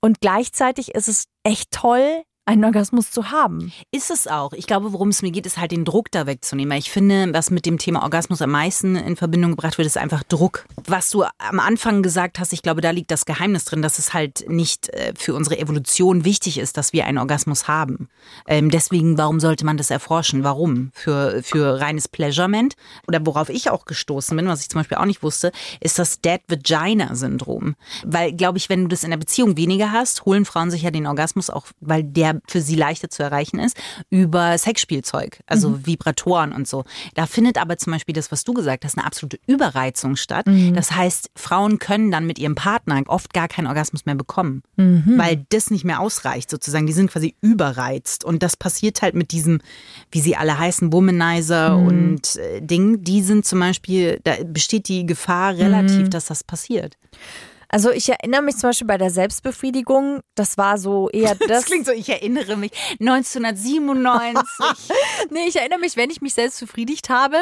Und 0.00 0.20
gleichzeitig 0.20 0.94
ist 0.94 1.08
es 1.08 1.26
echt 1.42 1.72
toll, 1.72 2.22
einen 2.46 2.64
Orgasmus 2.64 3.10
zu 3.10 3.32
haben. 3.32 3.72
Ist 3.90 4.12
es 4.12 4.28
auch. 4.28 4.52
Ich 4.52 4.68
glaube, 4.68 4.92
worum 4.92 5.08
es 5.08 5.20
mir 5.20 5.32
geht, 5.32 5.46
ist 5.46 5.58
halt 5.58 5.72
den 5.72 5.84
Druck 5.84 6.12
da 6.12 6.26
wegzunehmen. 6.26 6.78
Ich 6.78 6.92
finde, 6.92 7.32
was 7.32 7.50
mit 7.50 7.66
dem 7.66 7.76
Thema 7.78 8.04
Orgasmus 8.04 8.40
am 8.40 8.52
meisten 8.52 8.94
in 8.94 9.16
Verbindung 9.16 9.50
gebracht 9.50 9.78
wird, 9.78 9.86
ist 9.86 9.98
einfach 9.98 10.22
Druck. 10.22 10.64
Was 10.86 11.10
du 11.10 11.24
am 11.24 11.58
Anfang 11.58 12.04
gesagt 12.04 12.38
hast, 12.38 12.52
ich 12.52 12.62
glaube, 12.62 12.80
da 12.80 12.90
liegt 12.90 13.10
das 13.10 13.26
Geheimnis 13.26 13.64
drin, 13.64 13.82
dass 13.82 13.98
es 13.98 14.14
halt 14.14 14.48
nicht 14.48 14.88
äh, 14.90 15.12
für 15.16 15.34
unsere 15.34 15.58
Evolution 15.58 16.24
wichtig 16.24 16.58
ist, 16.58 16.76
dass 16.76 16.92
wir 16.92 17.04
einen 17.06 17.18
Orgasmus 17.18 17.66
haben. 17.66 18.08
Ähm, 18.46 18.70
deswegen, 18.70 19.18
warum 19.18 19.40
sollte 19.40 19.66
man 19.66 19.76
das 19.76 19.90
erforschen? 19.90 20.44
Warum? 20.44 20.92
Für, 20.94 21.42
für 21.42 21.80
reines 21.80 22.06
Pleasurement? 22.06 22.76
Oder 23.08 23.26
worauf 23.26 23.48
ich 23.48 23.70
auch 23.70 23.86
gestoßen 23.86 24.36
bin, 24.36 24.46
was 24.46 24.60
ich 24.60 24.68
zum 24.68 24.80
Beispiel 24.80 24.98
auch 24.98 25.04
nicht 25.04 25.24
wusste, 25.24 25.50
ist 25.80 25.98
das 25.98 26.20
Dead 26.20 26.40
Vagina 26.46 27.16
Syndrom. 27.16 27.74
Weil, 28.04 28.32
glaube 28.32 28.58
ich, 28.58 28.68
wenn 28.68 28.82
du 28.82 28.88
das 28.88 29.02
in 29.02 29.10
der 29.10 29.16
Beziehung 29.16 29.56
weniger 29.56 29.90
hast, 29.90 30.24
holen 30.26 30.44
Frauen 30.44 30.70
sich 30.70 30.82
ja 30.82 30.92
den 30.92 31.08
Orgasmus 31.08 31.50
auch, 31.50 31.66
weil 31.80 32.04
der 32.04 32.35
für 32.48 32.60
sie 32.60 32.74
leichter 32.76 33.10
zu 33.10 33.22
erreichen 33.22 33.58
ist, 33.58 33.76
über 34.10 34.56
Sexspielzeug, 34.58 35.40
also 35.46 35.70
Mhm. 35.70 35.86
Vibratoren 35.86 36.52
und 36.52 36.66
so. 36.68 36.84
Da 37.14 37.26
findet 37.26 37.58
aber 37.58 37.76
zum 37.78 37.92
Beispiel 37.92 38.14
das, 38.14 38.30
was 38.32 38.44
du 38.44 38.52
gesagt 38.54 38.84
hast, 38.84 38.96
eine 38.98 39.06
absolute 39.06 39.38
Überreizung 39.46 40.16
statt. 40.16 40.46
Mhm. 40.46 40.74
Das 40.74 40.92
heißt, 40.92 41.30
Frauen 41.36 41.78
können 41.78 42.10
dann 42.10 42.26
mit 42.26 42.38
ihrem 42.38 42.54
Partner 42.54 43.02
oft 43.06 43.32
gar 43.34 43.48
keinen 43.48 43.66
Orgasmus 43.66 44.06
mehr 44.06 44.14
bekommen, 44.14 44.62
Mhm. 44.76 45.14
weil 45.16 45.44
das 45.48 45.70
nicht 45.70 45.84
mehr 45.84 46.00
ausreicht 46.00 46.50
sozusagen. 46.50 46.86
Die 46.86 46.92
sind 46.92 47.10
quasi 47.10 47.34
überreizt 47.40 48.24
und 48.24 48.42
das 48.42 48.56
passiert 48.56 49.02
halt 49.02 49.14
mit 49.14 49.32
diesem, 49.32 49.60
wie 50.10 50.20
sie 50.20 50.36
alle 50.36 50.58
heißen, 50.58 50.92
Womanizer 50.92 51.76
Mhm. 51.78 51.86
und 51.86 52.36
äh, 52.36 52.60
Ding. 52.60 53.02
Die 53.02 53.22
sind 53.22 53.44
zum 53.44 53.60
Beispiel, 53.60 54.20
da 54.24 54.34
besteht 54.44 54.88
die 54.88 55.06
Gefahr 55.06 55.52
Mhm. 55.54 55.58
relativ, 55.60 56.08
dass 56.10 56.26
das 56.26 56.44
passiert. 56.44 56.96
Also 57.68 57.90
ich 57.90 58.08
erinnere 58.08 58.42
mich 58.42 58.56
zum 58.56 58.70
Beispiel 58.70 58.86
bei 58.86 58.98
der 58.98 59.10
Selbstbefriedigung, 59.10 60.20
das 60.34 60.58
war 60.58 60.78
so 60.78 61.08
eher 61.10 61.34
das. 61.38 61.48
Das 61.48 61.64
klingt 61.66 61.86
so, 61.86 61.92
ich 61.92 62.08
erinnere 62.08 62.56
mich, 62.56 62.72
1997. 63.00 64.42
nee, 65.30 65.46
ich 65.48 65.56
erinnere 65.56 65.80
mich, 65.80 65.96
wenn 65.96 66.10
ich 66.10 66.20
mich 66.20 66.34
selbst 66.34 66.60
befriedigt 66.60 67.08
habe, 67.08 67.38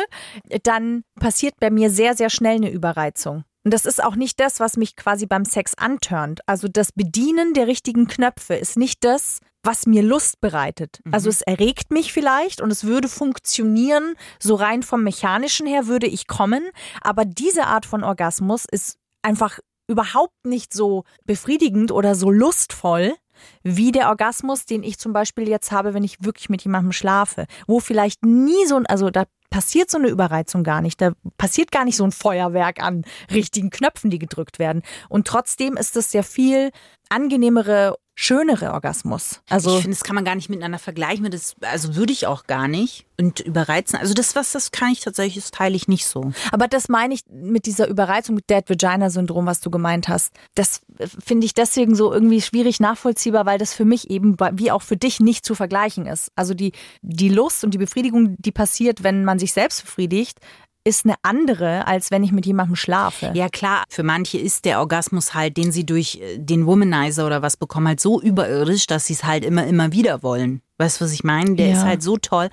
dann 0.62 1.04
passiert 1.20 1.54
bei 1.60 1.70
mir 1.70 1.90
sehr, 1.90 2.16
sehr 2.16 2.30
schnell 2.30 2.56
eine 2.56 2.70
Überreizung. 2.70 3.44
Und 3.64 3.72
das 3.72 3.87
ist 3.87 4.02
auch 4.04 4.14
nicht 4.14 4.40
das, 4.40 4.60
was 4.60 4.76
mich 4.76 4.94
quasi 4.94 5.26
beim 5.26 5.46
Sex 5.46 5.72
antörnt. 5.76 6.40
Also 6.46 6.68
das 6.68 6.92
Bedienen 6.92 7.54
der 7.54 7.66
richtigen 7.66 8.06
Knöpfe 8.06 8.54
ist 8.54 8.76
nicht 8.76 9.02
das, 9.04 9.40
was 9.62 9.87
mir 9.87 10.02
Lust 10.02 10.42
bereitet. 10.42 11.00
Also 11.10 11.30
es 11.30 11.40
erregt 11.40 11.90
mich 11.90 12.12
vielleicht 12.12 12.60
und 12.60 12.70
es 12.70 12.84
würde 12.84 13.08
funktionieren, 13.08 14.14
so 14.38 14.54
rein 14.54 14.82
vom 14.82 15.02
mechanischen 15.02 15.66
her 15.66 15.87
würde 15.87 16.06
ich 16.06 16.26
kommen. 16.26 16.68
Aber 17.00 17.24
diese 17.24 17.64
Art 17.64 17.87
von 17.87 18.04
Orgasmus 18.04 18.66
ist 18.70 18.98
einfach 19.22 19.58
überhaupt 19.87 20.47
nicht 20.47 20.73
so 20.73 21.05
befriedigend 21.25 21.92
oder 21.92 22.14
so 22.14 22.31
lustvoll 22.31 23.14
wie 23.62 23.92
der 23.92 24.09
Orgasmus, 24.09 24.64
den 24.64 24.83
ich 24.83 24.99
zum 24.99 25.12
Beispiel 25.12 25.49
jetzt 25.49 25.73
habe, 25.73 25.94
wenn 25.94 26.05
ich 26.05 26.23
wirklich 26.25 26.49
mit 26.49 26.62
jemandem 26.62 26.92
schlafe, 26.92 27.47
wo 27.66 27.81
vielleicht 27.81 28.25
nie 28.25 28.66
so 28.66 28.77
ein, 28.77 28.87
also 28.87 29.11
da 29.11 29.25
passiert 29.51 29.90
so 29.90 29.99
eine 29.99 30.09
Überreizung 30.09 30.64
gar 30.64 30.81
nicht, 30.81 31.01
da 31.01 31.12
passiert 31.37 31.70
gar 31.70 31.85
nicht 31.85 31.97
so 31.97 32.05
ein 32.05 32.12
Feuerwerk 32.12 32.83
an 32.83 33.05
richtigen 33.33 33.70
Knöpfen, 33.70 34.11
die 34.11 34.18
gedrückt 34.18 34.59
werden. 34.59 34.83
Und 35.09 35.27
trotzdem 35.27 35.77
ist 35.77 35.97
es 35.97 36.11
sehr 36.11 36.25
viel 36.25 36.70
angenehmere, 37.09 37.97
schönere 38.14 38.72
Orgasmus. 38.72 39.40
Also 39.48 39.77
ich 39.77 39.83
finde, 39.83 39.96
das 39.96 40.05
kann 40.05 40.14
man 40.14 40.24
gar 40.24 40.37
nicht 40.37 40.48
miteinander 40.48 40.79
vergleichen. 40.79 41.29
Das, 41.31 41.57
also 41.61 41.96
würde 41.96 42.12
ich 42.12 42.27
auch 42.27 42.46
gar 42.46 42.68
nicht. 42.68 43.07
Und 43.16 43.38
überreizen. 43.38 43.96
Also 43.96 44.12
das, 44.12 44.35
was 44.35 44.50
das 44.50 44.72
kann 44.72 44.90
ich 44.90 45.00
tatsächlich, 45.00 45.44
das 45.44 45.53
teile 45.53 45.77
ich 45.77 45.87
nicht 45.87 46.05
so. 46.05 46.33
Aber 46.50 46.66
das 46.66 46.88
meine 46.88 47.14
ich 47.14 47.22
mit 47.31 47.66
dieser 47.66 47.87
Überreizung, 47.87 48.35
mit 48.35 48.50
Dead 48.50 48.68
Vagina 48.68 49.09
Syndrom, 49.09 49.46
was 49.46 49.61
du 49.61 49.70
gemeint 49.70 50.09
hast. 50.09 50.33
Das 50.57 50.81
äh, 50.98 51.07
finde 51.07 51.46
ich 51.46 51.55
deswegen 51.55 51.94
so 51.94 52.12
irgendwie 52.12 52.40
schwierig 52.40 52.81
nachvollziehbar, 52.81 53.46
weil 53.46 53.59
das 53.59 53.72
für 53.72 53.85
mich 53.85 54.11
eben 54.11 54.37
wie 54.55 54.72
auch 54.72 54.83
für 54.83 54.96
dich 54.96 55.20
nicht 55.20 55.44
zu 55.44 55.55
vergleichen 55.55 56.07
ist. 56.07 56.33
Also 56.35 56.55
die, 56.55 56.72
die 57.03 57.29
Lust 57.29 57.62
und 57.62 57.72
die 57.72 57.79
Befriedigung, 57.79 58.37
die 58.38 58.53
passiert, 58.53 59.05
wenn 59.05 59.24
man 59.24 59.38
sich 59.38 59.53
selbst 59.53 59.85
befriedigt, 59.85 60.40
ist 60.87 61.07
eine 61.07 61.14
andere, 61.23 61.87
als 61.87 62.11
wenn 62.11 62.23
ich 62.25 62.31
mit 62.33 62.44
jemandem 62.47 62.77
schlafe. 62.77 63.31
Ja 63.35 63.49
klar, 63.49 63.85
für 63.88 64.03
manche 64.03 64.37
ist 64.38 64.64
der 64.66 64.81
Orgasmus 64.81 65.33
halt, 65.35 65.57
den 65.57 65.73
sie 65.73 65.87
durch 65.87 66.16
äh, 66.20 66.38
den 66.38 66.66
Womanizer 66.66 67.27
oder 67.27 67.40
was 67.42 67.57
bekommen, 67.57 67.88
halt 67.88 68.01
so 68.01 68.20
überirdisch, 68.20 68.87
dass 68.87 69.07
sie 69.07 69.14
es 69.14 69.25
halt 69.25 69.44
immer, 69.44 69.66
immer 69.66 69.92
wieder 69.92 70.23
wollen. 70.23 70.61
Weißt 70.77 71.01
du, 71.01 71.05
was 71.05 71.12
ich 71.12 71.25
meine? 71.25 71.55
Der 71.55 71.68
Ja. 71.68 71.73
ist 71.79 71.85
halt 71.85 72.03
so 72.03 72.16
toll. 72.16 72.49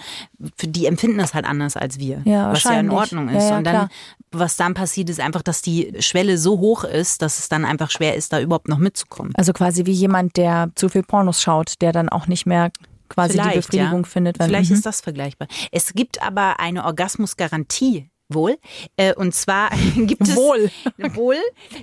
Für 0.56 0.68
die 0.68 0.86
empfinden 0.86 1.18
das 1.18 1.34
halt 1.34 1.46
anders 1.46 1.76
als 1.76 2.00
wir. 2.00 2.22
Ja, 2.24 2.52
was 2.52 2.64
ja 2.64 2.80
in. 2.80 2.90
Ordnung 2.92 3.30
Ja, 3.30 3.38
ist. 3.38 3.50
ja, 3.50 3.58
Und 3.58 3.64
dann, 3.66 3.74
klar. 3.76 3.90
was 4.32 4.56
dann 4.58 4.76
passiert, 4.76 5.10
ist 5.10 5.20
einfach, 5.20 5.42
dass 5.42 5.62
die 5.62 5.92
Schwelle 6.00 6.38
so 6.38 6.60
hoch 6.60 6.84
ist, 6.84 7.22
dass 7.24 7.40
es 7.40 7.50
dann 7.50 7.66
einfach 7.66 7.90
schwer 7.92 8.16
ist, 8.16 8.32
da 8.32 8.40
überhaupt 8.40 8.68
noch 8.70 8.78
mitzukommen. 8.78 9.34
Also 9.36 9.54
quasi 9.54 9.86
wie 9.88 9.92
jemand, 9.92 10.38
der 10.38 10.70
zu 10.76 10.88
viel 10.88 11.04
Pornos 11.04 11.42
schaut, 11.42 11.82
der 11.82 11.92
dann 11.94 12.10
auch 12.10 12.28
nicht 12.28 12.46
mehr 12.46 12.72
quasi 13.10 13.34
die 13.34 13.40
Vielleicht, 13.42 13.56
Befriedigung 13.68 14.04
ja. 14.04 14.08
findet. 14.10 14.40
Wenn, 14.40 14.48
Vielleicht 14.48 14.70
Mhm. 14.70 14.76
ist 14.78 14.86
das 14.86 15.02
vergleichbar. 15.02 15.48
Es 15.72 15.94
gibt 15.94 16.22
aber 16.22 16.60
eine 16.62 16.86
Orgasmusgarantie. 16.86 18.08
Wohl. 18.34 18.58
Äh, 18.98 19.14
und 19.16 19.34
zwar 19.34 19.70
gibt 19.96 20.22
es. 20.22 20.36
Wohl. 20.36 20.72
Wohl. 21.14 21.38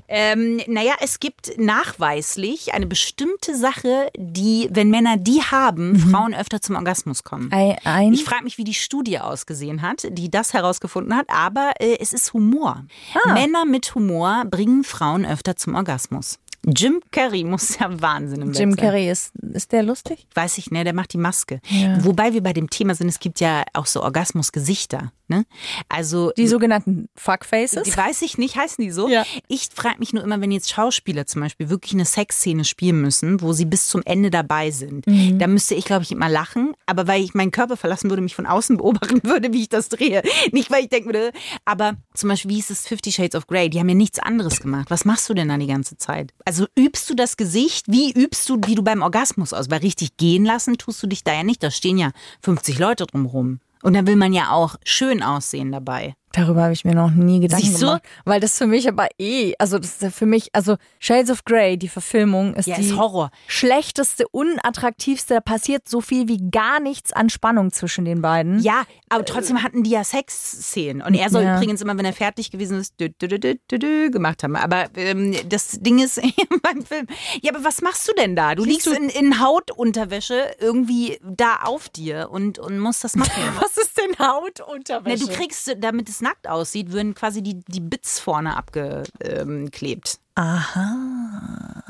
Ähm, 0.09 0.61
naja, 0.67 0.95
es 1.01 1.21
gibt 1.21 1.59
nachweislich 1.59 2.75
eine 2.75 2.87
bestimmte 2.87 3.57
Sache, 3.57 4.11
die, 4.17 4.69
wenn 4.71 4.91
Männer 4.91 5.17
die 5.17 5.43
haben, 5.43 5.99
Frauen 5.99 6.35
öfter 6.35 6.61
zum 6.61 6.77
Orgasmus 6.77 7.25
kommen. 7.25 7.47
Mhm. 7.47 7.77
Ein 7.85 8.13
Ich 8.13 8.25
frage 8.25 8.45
mich, 8.45 8.59
wie 8.59 8.65
die 8.65 8.75
Studie 8.75 9.19
ausgesehen 9.19 9.83
hat, 9.83 10.07
die 10.11 10.31
das 10.31 10.53
herausgefunden 10.53 11.15
hat, 11.17 11.27
aber 11.29 11.73
äh, 11.81 11.99
es 12.01 12.13
ist 12.13 12.33
Humor. 12.33 12.85
Ah. 13.15 13.33
Männer 13.33 13.65
mit 13.65 13.95
Humor 13.95 14.45
bringen 14.51 14.85
Frauen 14.85 15.25
öfter 15.25 15.57
zum 15.57 15.75
Orgasmus. 15.75 16.39
Jim 16.67 17.01
Carrey 17.13 17.45
muss 17.45 17.79
ja 17.79 17.89
Wahnsinn 18.03 18.43
im 18.43 18.53
Jim 18.53 18.71
Bett 18.71 18.81
sein. 18.81 18.87
Carrey 18.89 19.11
ist, 19.11 19.33
ist 19.55 19.73
der 19.73 19.83
lustig? 19.83 20.27
Weiß 20.35 20.59
ich, 20.59 20.71
ne, 20.71 20.85
der 20.85 20.93
macht 20.93 21.13
die 21.13 21.19
Maske. 21.19 21.61
Ja. 21.69 22.05
Wobei 22.05 22.33
wir 22.35 22.43
bei 22.43 22.53
dem 22.53 22.69
Thema 22.69 22.95
sind, 22.95 23.09
es 23.09 23.21
gibt 23.21 23.41
ja 23.41 23.65
auch 23.75 23.87
so 23.87 24.03
Orgasmusgesichter. 24.03 25.13
Ne? 25.31 25.45
Also 25.91 26.33
Die 26.39 26.49
sogenannten 26.49 27.09
Fuckfaces? 27.15 27.83
die 27.83 27.95
weiß 27.95 28.23
ich 28.23 28.39
nicht, 28.39 28.57
heißen 28.57 28.83
die 28.83 28.91
so? 28.91 29.09
Ja. 29.11 29.27
Ich 29.47 29.69
frage 29.75 29.99
mich 29.99 30.15
nur 30.15 30.23
immer, 30.25 30.41
wenn 30.41 30.51
jetzt 30.51 30.71
Schauspieler 30.71 31.27
zum 31.27 31.43
Beispiel 31.43 31.69
wirklich 31.69 31.93
eine 31.93 32.07
Sexszene 32.07 32.65
spielen 32.65 33.03
müssen, 33.03 33.43
wo 33.43 33.53
sie 33.53 33.67
bis 33.67 33.89
zum 33.89 34.01
Ende 34.07 34.31
dabei 34.31 34.71
sind, 34.71 35.07
Mhm. 35.07 35.39
da 35.39 35.47
müsste 35.47 35.75
ich, 35.75 35.85
glaube 35.85 36.03
ich, 36.03 36.13
immer 36.13 36.31
lachen. 36.31 36.73
Aber 36.87 37.07
weil 37.07 37.23
ich 37.23 37.35
meinen 37.35 37.51
Körper 37.51 37.77
verlassen 37.77 38.09
würde, 38.09 38.23
mich 38.23 38.35
von 38.35 38.47
außen 38.47 38.79
beobachten 38.79 39.21
würde, 39.25 39.53
wie 39.53 39.61
ich 39.63 39.69
das 39.69 39.91
drehe. 39.91 40.23
Nicht, 40.53 40.71
weil 40.71 40.85
ich 40.85 40.89
denken 40.89 41.09
würde, 41.11 41.33
aber 41.67 41.97
zum 42.15 42.31
Beispiel, 42.31 42.51
wie 42.53 42.55
hieß 42.57 42.71
es 42.71 42.87
Fifty 42.89 43.13
Shades 43.13 43.35
of 43.35 43.47
Grey? 43.47 43.69
Die 43.69 43.79
haben 43.81 43.89
ja 43.91 43.95
nichts 43.95 44.19
anderes 44.19 44.61
gemacht. 44.61 44.87
Was 44.91 45.05
machst 45.05 45.29
du 45.29 45.35
denn 45.35 45.49
dann 45.49 45.61
die 45.61 45.67
ganze 45.67 45.99
Zeit? 45.99 46.33
Also 46.47 46.58
übst 46.75 47.09
du 47.11 47.15
das 47.15 47.37
Gesicht? 47.37 47.87
Wie 47.89 48.13
übst 48.13 48.49
du, 48.49 48.59
wie 48.67 48.75
du 48.75 48.83
beim 48.83 49.03
Orgasmus 49.03 49.53
aus? 49.53 49.71
Weil 49.71 49.81
richtig 49.81 50.17
gehen 50.17 50.45
lassen 50.45 50.79
tust 50.79 51.03
du 51.03 51.07
dich 51.07 51.25
da 51.25 51.33
ja 51.33 51.43
nicht. 51.43 51.63
Da 51.63 51.71
stehen 51.71 51.99
ja 51.99 52.11
50 52.43 52.79
Leute 52.79 53.07
drumrum. 53.07 53.61
Und 53.83 53.95
dann 53.95 54.07
will 54.07 54.17
man 54.17 54.33
ja 54.33 54.51
auch 54.51 54.77
schön 54.85 55.23
aussehen 55.23 55.73
dabei. 55.73 56.15
Darüber 56.33 56.63
habe 56.65 56.73
ich 56.73 56.85
mir 56.85 56.95
noch 56.95 57.11
nie 57.11 57.41
Gedanken 57.41 57.65
Siehst 57.67 57.81
du? 57.83 57.87
gemacht. 57.87 58.03
Weil 58.25 58.41
das 58.41 58.59
für 58.59 58.67
mich 58.67 58.87
aber 58.89 59.09
eh, 59.19 59.55
also 59.59 59.79
das 59.79 59.93
ist 59.93 60.03
ja 60.03 60.11
für 60.11 60.27
mich, 60.27 60.51
also 60.55 60.77
Shades 60.99 61.31
of 61.31 61.45
Grey, 61.45 61.77
die 61.79 61.89
Verfilmung, 61.89 62.55
ist 62.55 62.67
Ja, 62.67 62.77
die 62.77 62.83
ist 62.83 62.97
Horror. 62.97 63.31
schlechteste, 63.47 64.27
unattraktivste. 64.29 65.35
Da 65.35 65.41
passiert 65.41 65.89
so 65.89 66.01
viel 66.01 66.29
wie 66.29 66.51
gar 66.51 66.81
nichts 66.81 67.13
an 67.13 67.31
Spannung 67.31 67.73
zwischen 67.73 68.05
den 68.05 68.21
beiden. 68.23 68.61
Ja, 68.61 68.85
aber 69.09 69.25
trotzdem 69.25 69.63
hatten 69.63 69.83
die 69.83 69.91
ja 69.91 70.05
Sexszenen. 70.05 71.03
Und 71.03 71.15
er 71.15 71.31
soll 71.31 71.43
Ja. 71.45 71.57
übrigens 71.57 71.81
immer, 71.81 71.97
wenn 71.97 72.05
er 72.05 72.13
fertig 72.13 72.51
gewesen 72.51 72.79
ist, 72.79 72.95
dü, 73.01 73.09
dü, 73.11 73.39
dü, 73.79 74.11
gemacht 74.11 74.43
haben. 74.43 74.57
Aber 74.57 74.87
ähm, 74.97 75.35
das 75.49 75.79
Ding 75.81 75.99
ist 75.99 76.21
beim 76.63 76.85
Film. 76.85 77.07
Ja, 77.43 77.55
aber 77.55 77.65
was 77.65 77.81
machst 77.83 78.07
du 78.09 78.13
denn 78.15 78.37
da? 78.37 78.55
Du 78.55 78.65
liegst 78.65 78.87
in, 78.87 79.09
in 79.09 79.41
Hautunterwäsche 79.41 80.55
irgendwie 80.59 81.19
da 81.23 81.61
auf 81.65 81.89
dir 81.89 82.29
und, 82.31 82.59
und 82.59 82.79
musst 82.79 83.05
das 83.05 83.17
machen. 83.17 83.31
Was 83.61 83.77
ist 83.77 83.97
denn 83.99 84.15
Na, 84.19 84.35
Hautunterwäsche? 84.35 85.27
du 85.27 85.33
kriegst, 85.33 85.75
damit 85.79 86.09
es 86.09 86.18
nackt 86.21 86.49
aussieht, 86.49 86.93
würden 86.93 87.15
quasi 87.15 87.43
die, 87.43 87.61
die 87.67 87.81
Bits 87.81 88.19
vorne 88.19 88.57
abgeklebt. 88.57 90.19
Aha. 90.35 91.83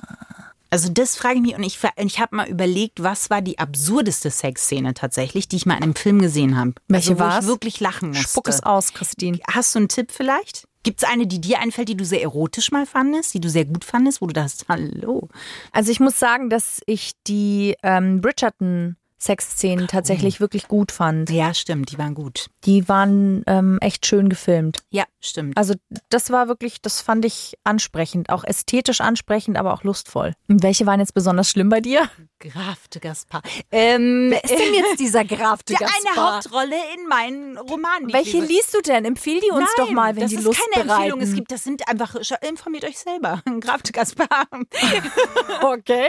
Also 0.70 0.90
das 0.90 1.16
frage 1.16 1.36
ich 1.36 1.42
mich 1.42 1.56
und 1.56 1.62
ich, 1.62 1.78
ich 1.96 2.20
habe 2.20 2.36
mal 2.36 2.48
überlegt, 2.48 3.02
was 3.02 3.30
war 3.30 3.40
die 3.40 3.58
absurdeste 3.58 4.30
Sexszene 4.30 4.92
tatsächlich, 4.92 5.48
die 5.48 5.56
ich 5.56 5.66
mal 5.66 5.76
in 5.76 5.82
einem 5.82 5.94
Film 5.94 6.20
gesehen 6.20 6.58
habe. 6.58 6.74
Welche 6.88 7.12
also, 7.12 7.24
wo 7.24 7.26
war's? 7.26 7.44
ich 7.44 7.50
wirklich 7.50 7.80
lachen 7.80 8.10
musste. 8.10 8.28
Spuck 8.28 8.48
es 8.48 8.62
aus, 8.62 8.92
Christine. 8.92 9.38
Hast 9.50 9.74
du 9.74 9.78
einen 9.78 9.88
Tipp 9.88 10.10
vielleicht? 10.12 10.68
Gibt 10.82 11.02
es 11.02 11.08
eine, 11.08 11.26
die 11.26 11.40
dir 11.40 11.60
einfällt, 11.60 11.88
die 11.88 11.96
du 11.96 12.04
sehr 12.04 12.22
erotisch 12.22 12.70
mal 12.70 12.86
fandest, 12.86 13.32
die 13.34 13.40
du 13.40 13.48
sehr 13.48 13.64
gut 13.64 13.84
fandest, 13.84 14.20
wo 14.20 14.26
du 14.26 14.34
dachtest, 14.34 14.66
hallo? 14.68 15.28
Also 15.72 15.90
ich 15.90 16.00
muss 16.00 16.18
sagen, 16.18 16.50
dass 16.50 16.80
ich 16.86 17.12
die 17.26 17.74
ähm, 17.82 18.20
Bridgerton 18.20 18.96
Sexszenen 19.18 19.88
tatsächlich 19.88 20.40
wirklich 20.40 20.68
gut 20.68 20.92
fand. 20.92 21.30
Ja, 21.30 21.52
stimmt, 21.54 21.90
die 21.92 21.98
waren 21.98 22.14
gut. 22.14 22.46
Die 22.64 22.88
waren 22.88 23.42
ähm, 23.46 23.78
echt 23.80 24.06
schön 24.06 24.28
gefilmt. 24.28 24.78
Ja, 24.90 25.04
stimmt. 25.20 25.56
Also 25.56 25.74
das 26.08 26.30
war 26.30 26.48
wirklich, 26.48 26.80
das 26.80 27.00
fand 27.00 27.24
ich 27.24 27.54
ansprechend, 27.64 28.30
auch 28.30 28.44
ästhetisch 28.44 29.00
ansprechend, 29.00 29.56
aber 29.58 29.74
auch 29.74 29.82
lustvoll. 29.82 30.34
Und 30.48 30.62
welche 30.62 30.86
waren 30.86 31.00
jetzt 31.00 31.14
besonders 31.14 31.50
schlimm 31.50 31.68
bei 31.68 31.80
dir? 31.80 32.08
Graf 32.38 32.86
de 32.88 33.00
Gaspar. 33.00 33.42
Ähm, 33.72 34.28
Wer 34.30 34.44
ist 34.44 34.50
denn 34.56 34.72
jetzt 34.74 35.00
dieser 35.00 35.24
Graf 35.24 35.64
de 35.64 35.76
der 35.76 35.88
eine 35.88 36.04
Gaspar? 36.14 36.36
Hauptrolle 36.36 36.76
in 36.96 37.08
meinen 37.08 37.58
Romanen. 37.58 38.12
Welche 38.12 38.38
liest 38.40 38.72
du 38.74 38.80
denn? 38.80 39.04
Empfiehl 39.04 39.40
die 39.40 39.50
uns 39.50 39.68
Nein, 39.76 39.86
doch 39.86 39.90
mal, 39.92 40.14
wenn 40.14 40.22
das 40.22 40.30
die 40.30 40.36
ist 40.36 40.44
Lust 40.44 40.60
keine 40.60 40.88
Empfehlung. 40.88 41.18
bereiten. 41.18 41.30
Es 41.30 41.34
gibt, 41.34 41.50
das 41.50 41.64
sind 41.64 41.88
einfach, 41.88 42.14
informiert 42.48 42.84
euch 42.84 42.98
selber. 42.98 43.42
Graf 43.60 43.82
de 43.82 43.90
Gaspar. 43.92 44.28
okay. 45.62 46.08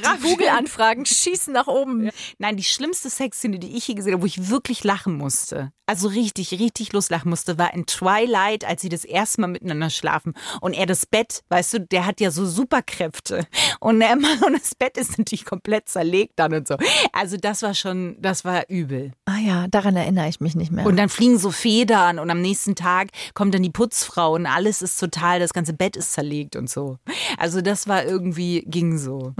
Graf- 0.00 0.16
Die 0.18 0.28
Google-Anfragen 0.28 1.06
schießen 1.06 1.52
nach 1.52 1.66
oben. 1.66 2.10
Nein, 2.38 2.47
die 2.56 2.64
schlimmste 2.64 3.10
Sexszene, 3.10 3.58
die 3.58 3.76
ich 3.76 3.86
je 3.88 3.94
gesehen 3.94 4.12
habe, 4.14 4.22
wo 4.22 4.26
ich 4.26 4.48
wirklich 4.48 4.84
lachen 4.84 5.16
musste, 5.16 5.72
also 5.88 6.08
richtig, 6.08 6.52
richtig 6.52 6.92
loslachen 6.92 7.30
musste, 7.30 7.56
war 7.56 7.72
in 7.72 7.86
Twilight, 7.86 8.64
als 8.66 8.82
sie 8.82 8.90
das 8.90 9.04
erste 9.04 9.40
Mal 9.40 9.46
miteinander 9.46 9.88
schlafen. 9.88 10.34
Und 10.60 10.74
er 10.74 10.84
das 10.84 11.06
Bett, 11.06 11.42
weißt 11.48 11.72
du, 11.72 11.80
der 11.80 12.04
hat 12.04 12.20
ja 12.20 12.30
so 12.30 12.44
Superkräfte. 12.44 13.46
Und, 13.80 14.02
er, 14.02 14.12
und 14.12 14.52
das 14.52 14.74
Bett 14.74 14.98
ist 14.98 15.16
natürlich 15.16 15.46
komplett 15.46 15.88
zerlegt 15.88 16.34
dann 16.36 16.52
und 16.52 16.68
so. 16.68 16.76
Also 17.12 17.38
das 17.38 17.62
war 17.62 17.74
schon, 17.74 18.16
das 18.20 18.44
war 18.44 18.68
übel. 18.68 19.12
Ah 19.24 19.38
ja, 19.38 19.66
daran 19.68 19.96
erinnere 19.96 20.28
ich 20.28 20.40
mich 20.40 20.54
nicht 20.54 20.70
mehr. 20.70 20.84
Und 20.84 20.96
dann 20.96 21.08
fliegen 21.08 21.38
so 21.38 21.50
Federn 21.50 22.18
und 22.18 22.30
am 22.30 22.42
nächsten 22.42 22.74
Tag 22.74 23.08
kommt 23.32 23.54
dann 23.54 23.62
die 23.62 23.70
Putzfrau 23.70 24.34
und 24.34 24.44
alles 24.46 24.82
ist 24.82 25.00
total, 25.00 25.40
das 25.40 25.54
ganze 25.54 25.72
Bett 25.72 25.96
ist 25.96 26.12
zerlegt 26.12 26.54
und 26.54 26.68
so. 26.68 26.98
Also 27.38 27.62
das 27.62 27.88
war 27.88 28.04
irgendwie, 28.04 28.62
ging 28.66 28.98
so. 28.98 29.32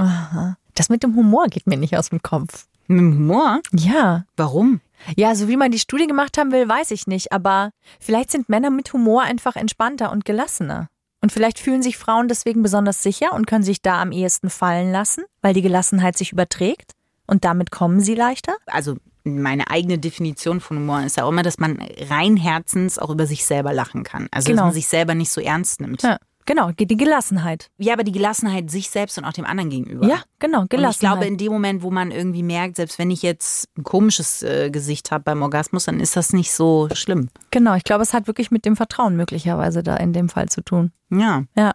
Das 0.74 0.88
mit 0.88 1.02
dem 1.02 1.14
Humor 1.14 1.48
geht 1.48 1.66
mir 1.66 1.76
nicht 1.76 1.96
aus 1.96 2.08
dem 2.08 2.22
Kopf. 2.22 2.66
Mit 2.88 2.98
dem 3.00 3.14
Humor? 3.16 3.60
Ja. 3.72 4.24
Warum? 4.36 4.80
Ja, 5.16 5.34
so 5.34 5.46
wie 5.48 5.56
man 5.56 5.70
die 5.70 5.78
Studie 5.78 6.06
gemacht 6.06 6.36
haben 6.38 6.50
will, 6.52 6.68
weiß 6.68 6.90
ich 6.90 7.06
nicht. 7.06 7.32
Aber 7.32 7.70
vielleicht 8.00 8.30
sind 8.30 8.48
Männer 8.48 8.70
mit 8.70 8.92
Humor 8.92 9.22
einfach 9.22 9.56
entspannter 9.56 10.10
und 10.10 10.24
gelassener. 10.24 10.88
Und 11.20 11.32
vielleicht 11.32 11.58
fühlen 11.58 11.82
sich 11.82 11.96
Frauen 11.96 12.28
deswegen 12.28 12.62
besonders 12.62 13.02
sicher 13.02 13.32
und 13.32 13.46
können 13.46 13.64
sich 13.64 13.82
da 13.82 14.00
am 14.00 14.12
ehesten 14.12 14.50
fallen 14.50 14.92
lassen, 14.92 15.24
weil 15.42 15.54
die 15.54 15.62
Gelassenheit 15.62 16.16
sich 16.16 16.32
überträgt. 16.32 16.92
Und 17.26 17.44
damit 17.44 17.70
kommen 17.70 18.00
sie 18.00 18.14
leichter. 18.14 18.54
Also 18.66 18.96
meine 19.24 19.68
eigene 19.70 19.98
Definition 19.98 20.60
von 20.60 20.78
Humor 20.78 21.02
ist 21.02 21.16
ja 21.16 21.24
auch 21.24 21.28
immer, 21.30 21.42
dass 21.42 21.58
man 21.58 21.78
rein 22.08 22.36
herzens 22.36 22.98
auch 22.98 23.10
über 23.10 23.26
sich 23.26 23.44
selber 23.44 23.72
lachen 23.74 24.02
kann. 24.04 24.28
Also 24.30 24.46
Genau. 24.48 24.62
dass 24.62 24.66
man 24.68 24.74
sich 24.74 24.88
selber 24.88 25.14
nicht 25.14 25.30
so 25.30 25.40
ernst 25.40 25.80
nimmt. 25.80 26.02
Ja, 26.02 26.18
genau, 26.48 26.72
die 26.72 26.96
Gelassenheit. 26.96 27.70
Ja, 27.78 27.92
aber 27.92 28.02
die 28.02 28.10
Gelassenheit 28.12 28.70
sich 28.70 28.90
selbst 28.90 29.16
und 29.18 29.24
auch 29.24 29.32
dem 29.32 29.44
anderen 29.46 29.70
gegenüber. 29.70 30.06
Ja, 30.06 30.22
genau, 30.40 30.60
Und 30.60 30.64
ich 30.64 30.70
Gelassenheit. 30.70 31.12
glaube, 31.20 31.26
in 31.28 31.36
dem 31.36 31.52
Moment, 31.52 31.82
wo 31.82 31.90
man 31.92 32.10
irgendwie 32.10 32.42
merkt, 32.42 32.76
selbst 32.76 32.98
wenn 32.98 33.10
ich 33.12 33.22
jetzt 33.22 33.68
ein 33.78 33.84
komisches 33.84 34.42
äh, 34.42 34.70
Gesicht 34.70 35.10
habe 35.12 35.24
beim 35.24 35.42
Orgasmus, 35.42 35.84
dann 35.84 36.00
ist 36.00 36.16
das 36.16 36.32
nicht 36.32 36.52
so 36.52 36.88
schlimm. 36.94 37.28
genau, 37.52 37.74
ich 37.74 37.84
glaube, 37.84 38.02
es 38.02 38.12
hat 38.14 38.26
wirklich 38.26 38.50
mit 38.50 38.64
dem 38.64 38.74
Vertrauen 38.74 39.14
möglicherweise 39.16 39.82
da 39.82 39.96
in 39.96 40.12
dem 40.12 40.28
Fall 40.28 40.48
zu 40.48 40.62
tun. 40.62 40.90
Ja, 41.10 41.44
Ja. 41.56 41.72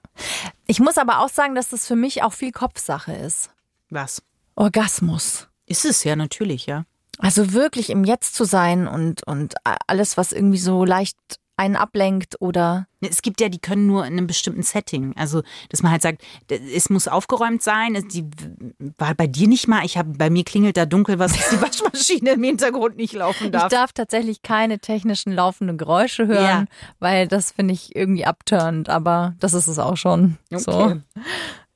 Ich 0.65 0.79
muss 0.79 0.97
aber 0.97 1.19
auch 1.19 1.29
sagen, 1.29 1.55
dass 1.55 1.69
das 1.69 1.85
für 1.87 1.95
mich 1.95 2.23
auch 2.23 2.33
viel 2.33 2.51
Kopfsache 2.51 3.13
ist. 3.13 3.51
was? 3.89 4.21
Orgasmus. 4.55 5.47
Ist 5.65 5.85
es 5.85 6.03
ja 6.03 6.15
natürlich, 6.15 6.65
ja. 6.65 6.85
Also 7.19 7.53
wirklich 7.53 7.89
im 7.91 8.03
Jetzt 8.05 8.33
zu 8.35 8.43
sein 8.43 8.87
und, 8.87 9.25
und 9.27 9.53
alles, 9.87 10.17
was 10.17 10.31
irgendwie 10.31 10.57
so 10.57 10.83
leicht 10.83 11.17
einen 11.55 11.75
ablenkt 11.75 12.41
oder 12.41 12.87
Es 13.01 13.21
gibt 13.21 13.39
ja, 13.39 13.47
die 13.47 13.59
können 13.59 13.85
nur 13.85 14.05
in 14.05 14.13
einem 14.13 14.27
bestimmten 14.27 14.63
Setting. 14.63 15.13
Also, 15.17 15.43
dass 15.69 15.83
man 15.83 15.91
halt 15.91 16.01
sagt, 16.01 16.23
es 16.49 16.89
muss 16.89 17.07
aufgeräumt 17.07 17.61
sein. 17.61 17.93
Die 18.11 18.25
war 18.97 19.13
bei 19.13 19.27
dir 19.27 19.47
nicht 19.47 19.67
mal. 19.67 19.85
Ich 19.85 19.97
habe 19.97 20.17
bei 20.17 20.29
mir 20.29 20.43
klingelt 20.43 20.77
da 20.77 20.85
dunkel, 20.85 21.19
was 21.19 21.33
dass 21.33 21.49
die 21.49 21.61
Waschmaschine 21.61 22.31
im 22.31 22.43
Hintergrund 22.43 22.97
nicht 22.97 23.13
laufen 23.13 23.45
ich 23.45 23.51
darf. 23.51 23.69
darf 23.69 23.93
tatsächlich 23.93 24.41
keine 24.41 24.79
technischen 24.79 25.31
laufenden 25.31 25.77
Geräusche 25.77 26.27
hören, 26.27 26.67
weil 26.99 27.27
das 27.27 27.51
finde 27.51 27.73
ich 27.73 27.95
irgendwie 27.95 28.25
abturnt, 28.25 28.89
aber 28.89 29.35
das 29.39 29.53
ist 29.53 29.67
es 29.67 29.77
auch 29.79 29.97
schon. 29.97 30.37
So. 30.49 31.01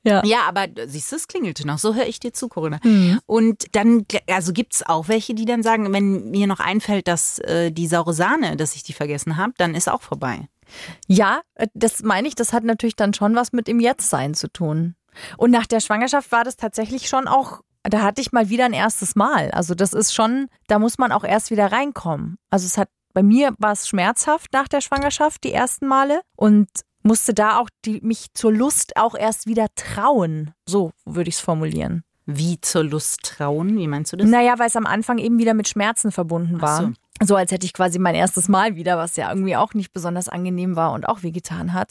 Ja. 0.04 0.24
Ja, 0.24 0.38
aber 0.46 0.66
siehst 0.86 1.10
du, 1.12 1.16
es 1.16 1.28
klingelte 1.28 1.66
noch. 1.66 1.78
So 1.78 1.94
höre 1.94 2.06
ich 2.06 2.20
dir 2.20 2.32
zu, 2.32 2.48
Corinna. 2.48 2.78
Mhm. 2.82 3.20
Und 3.26 3.66
dann, 3.72 4.06
also 4.28 4.52
gibt 4.52 4.74
es 4.74 4.86
auch 4.86 5.08
welche, 5.08 5.34
die 5.34 5.44
dann 5.44 5.62
sagen, 5.62 5.92
wenn 5.92 6.30
mir 6.30 6.46
noch 6.46 6.60
einfällt, 6.60 7.08
dass 7.08 7.38
äh, 7.40 7.70
die 7.70 7.86
saure 7.86 8.14
Sahne, 8.14 8.56
dass 8.56 8.74
ich 8.74 8.82
die 8.82 8.92
vergessen 8.92 9.36
habe, 9.36 9.52
dann 9.58 9.74
ist 9.74 9.88
auch 9.88 10.02
vorbei. 10.02 10.48
Ja, 11.06 11.40
äh, 11.54 11.66
das 11.74 12.02
meine 12.02 12.28
ich, 12.28 12.34
das 12.34 12.52
hat 12.52 12.64
natürlich 12.64 12.96
dann 12.96 13.14
schon 13.14 13.34
was 13.34 13.52
mit 13.52 13.68
dem 13.68 13.80
Jetztsein 13.80 14.34
zu 14.34 14.48
tun. 14.48 14.94
Und 15.36 15.50
nach 15.50 15.66
der 15.66 15.80
Schwangerschaft 15.80 16.30
war 16.32 16.44
das 16.44 16.56
tatsächlich 16.56 17.08
schon 17.08 17.26
auch, 17.26 17.60
da 17.82 18.02
hatte 18.02 18.20
ich 18.20 18.32
mal 18.32 18.48
wieder 18.48 18.66
ein 18.66 18.72
erstes 18.72 19.16
Mal. 19.16 19.50
Also 19.50 19.74
das 19.74 19.92
ist 19.92 20.14
schon, 20.14 20.48
da 20.68 20.78
muss 20.78 20.98
man 20.98 21.12
auch 21.12 21.24
erst 21.24 21.50
wieder 21.50 21.72
reinkommen. 21.72 22.38
Also 22.50 22.66
es 22.66 22.78
hat, 22.78 22.88
bei 23.14 23.22
mir 23.22 23.54
war 23.58 23.72
es 23.72 23.88
schmerzhaft 23.88 24.52
nach 24.52 24.68
der 24.68 24.80
Schwangerschaft, 24.80 25.42
die 25.44 25.52
ersten 25.52 25.86
Male. 25.86 26.20
Und 26.36 26.68
musste 27.08 27.34
da 27.34 27.58
auch 27.58 27.68
die, 27.84 28.00
mich 28.02 28.26
zur 28.34 28.52
Lust 28.52 28.96
auch 28.96 29.16
erst 29.16 29.46
wieder 29.46 29.66
trauen. 29.74 30.52
So 30.68 30.92
würde 31.04 31.28
ich 31.28 31.36
es 31.36 31.40
formulieren. 31.40 32.04
Wie 32.26 32.60
zur 32.60 32.84
Lust 32.84 33.22
trauen? 33.22 33.78
Wie 33.78 33.88
meinst 33.88 34.12
du 34.12 34.16
das? 34.18 34.28
Naja, 34.28 34.58
weil 34.58 34.68
es 34.68 34.76
am 34.76 34.86
Anfang 34.86 35.18
eben 35.18 35.38
wieder 35.38 35.54
mit 35.54 35.66
Schmerzen 35.66 36.12
verbunden 36.12 36.60
war. 36.60 36.82
so. 36.82 36.92
So 37.20 37.34
als 37.34 37.50
hätte 37.50 37.66
ich 37.66 37.72
quasi 37.72 37.98
mein 37.98 38.14
erstes 38.14 38.48
Mal 38.48 38.76
wieder, 38.76 38.96
was 38.96 39.16
ja 39.16 39.30
irgendwie 39.30 39.56
auch 39.56 39.74
nicht 39.74 39.92
besonders 39.92 40.28
angenehm 40.28 40.76
war 40.76 40.92
und 40.92 41.08
auch 41.08 41.24
wehgetan 41.24 41.72
hat. 41.72 41.90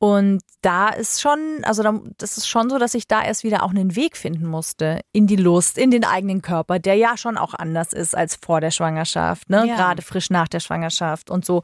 Und 0.00 0.42
da 0.62 0.90
ist 0.90 1.20
schon, 1.20 1.38
also 1.62 1.82
da, 1.82 2.00
das 2.18 2.36
ist 2.38 2.48
schon 2.48 2.70
so, 2.70 2.78
dass 2.78 2.94
ich 2.94 3.08
da 3.08 3.24
erst 3.24 3.42
wieder 3.42 3.64
auch 3.64 3.70
einen 3.70 3.96
Weg 3.96 4.16
finden 4.16 4.46
musste 4.46 5.00
in 5.12 5.26
die 5.26 5.36
Lust, 5.36 5.76
in 5.76 5.90
den 5.90 6.04
eigenen 6.04 6.40
Körper, 6.40 6.78
der 6.78 6.94
ja 6.94 7.16
schon 7.16 7.36
auch 7.36 7.52
anders 7.54 7.92
ist 7.92 8.16
als 8.16 8.36
vor 8.40 8.60
der 8.60 8.70
Schwangerschaft, 8.70 9.50
ne? 9.50 9.66
Ja. 9.66 9.74
Gerade 9.74 10.02
frisch 10.02 10.30
nach 10.30 10.46
der 10.46 10.60
Schwangerschaft 10.60 11.30
und 11.30 11.44
so. 11.44 11.62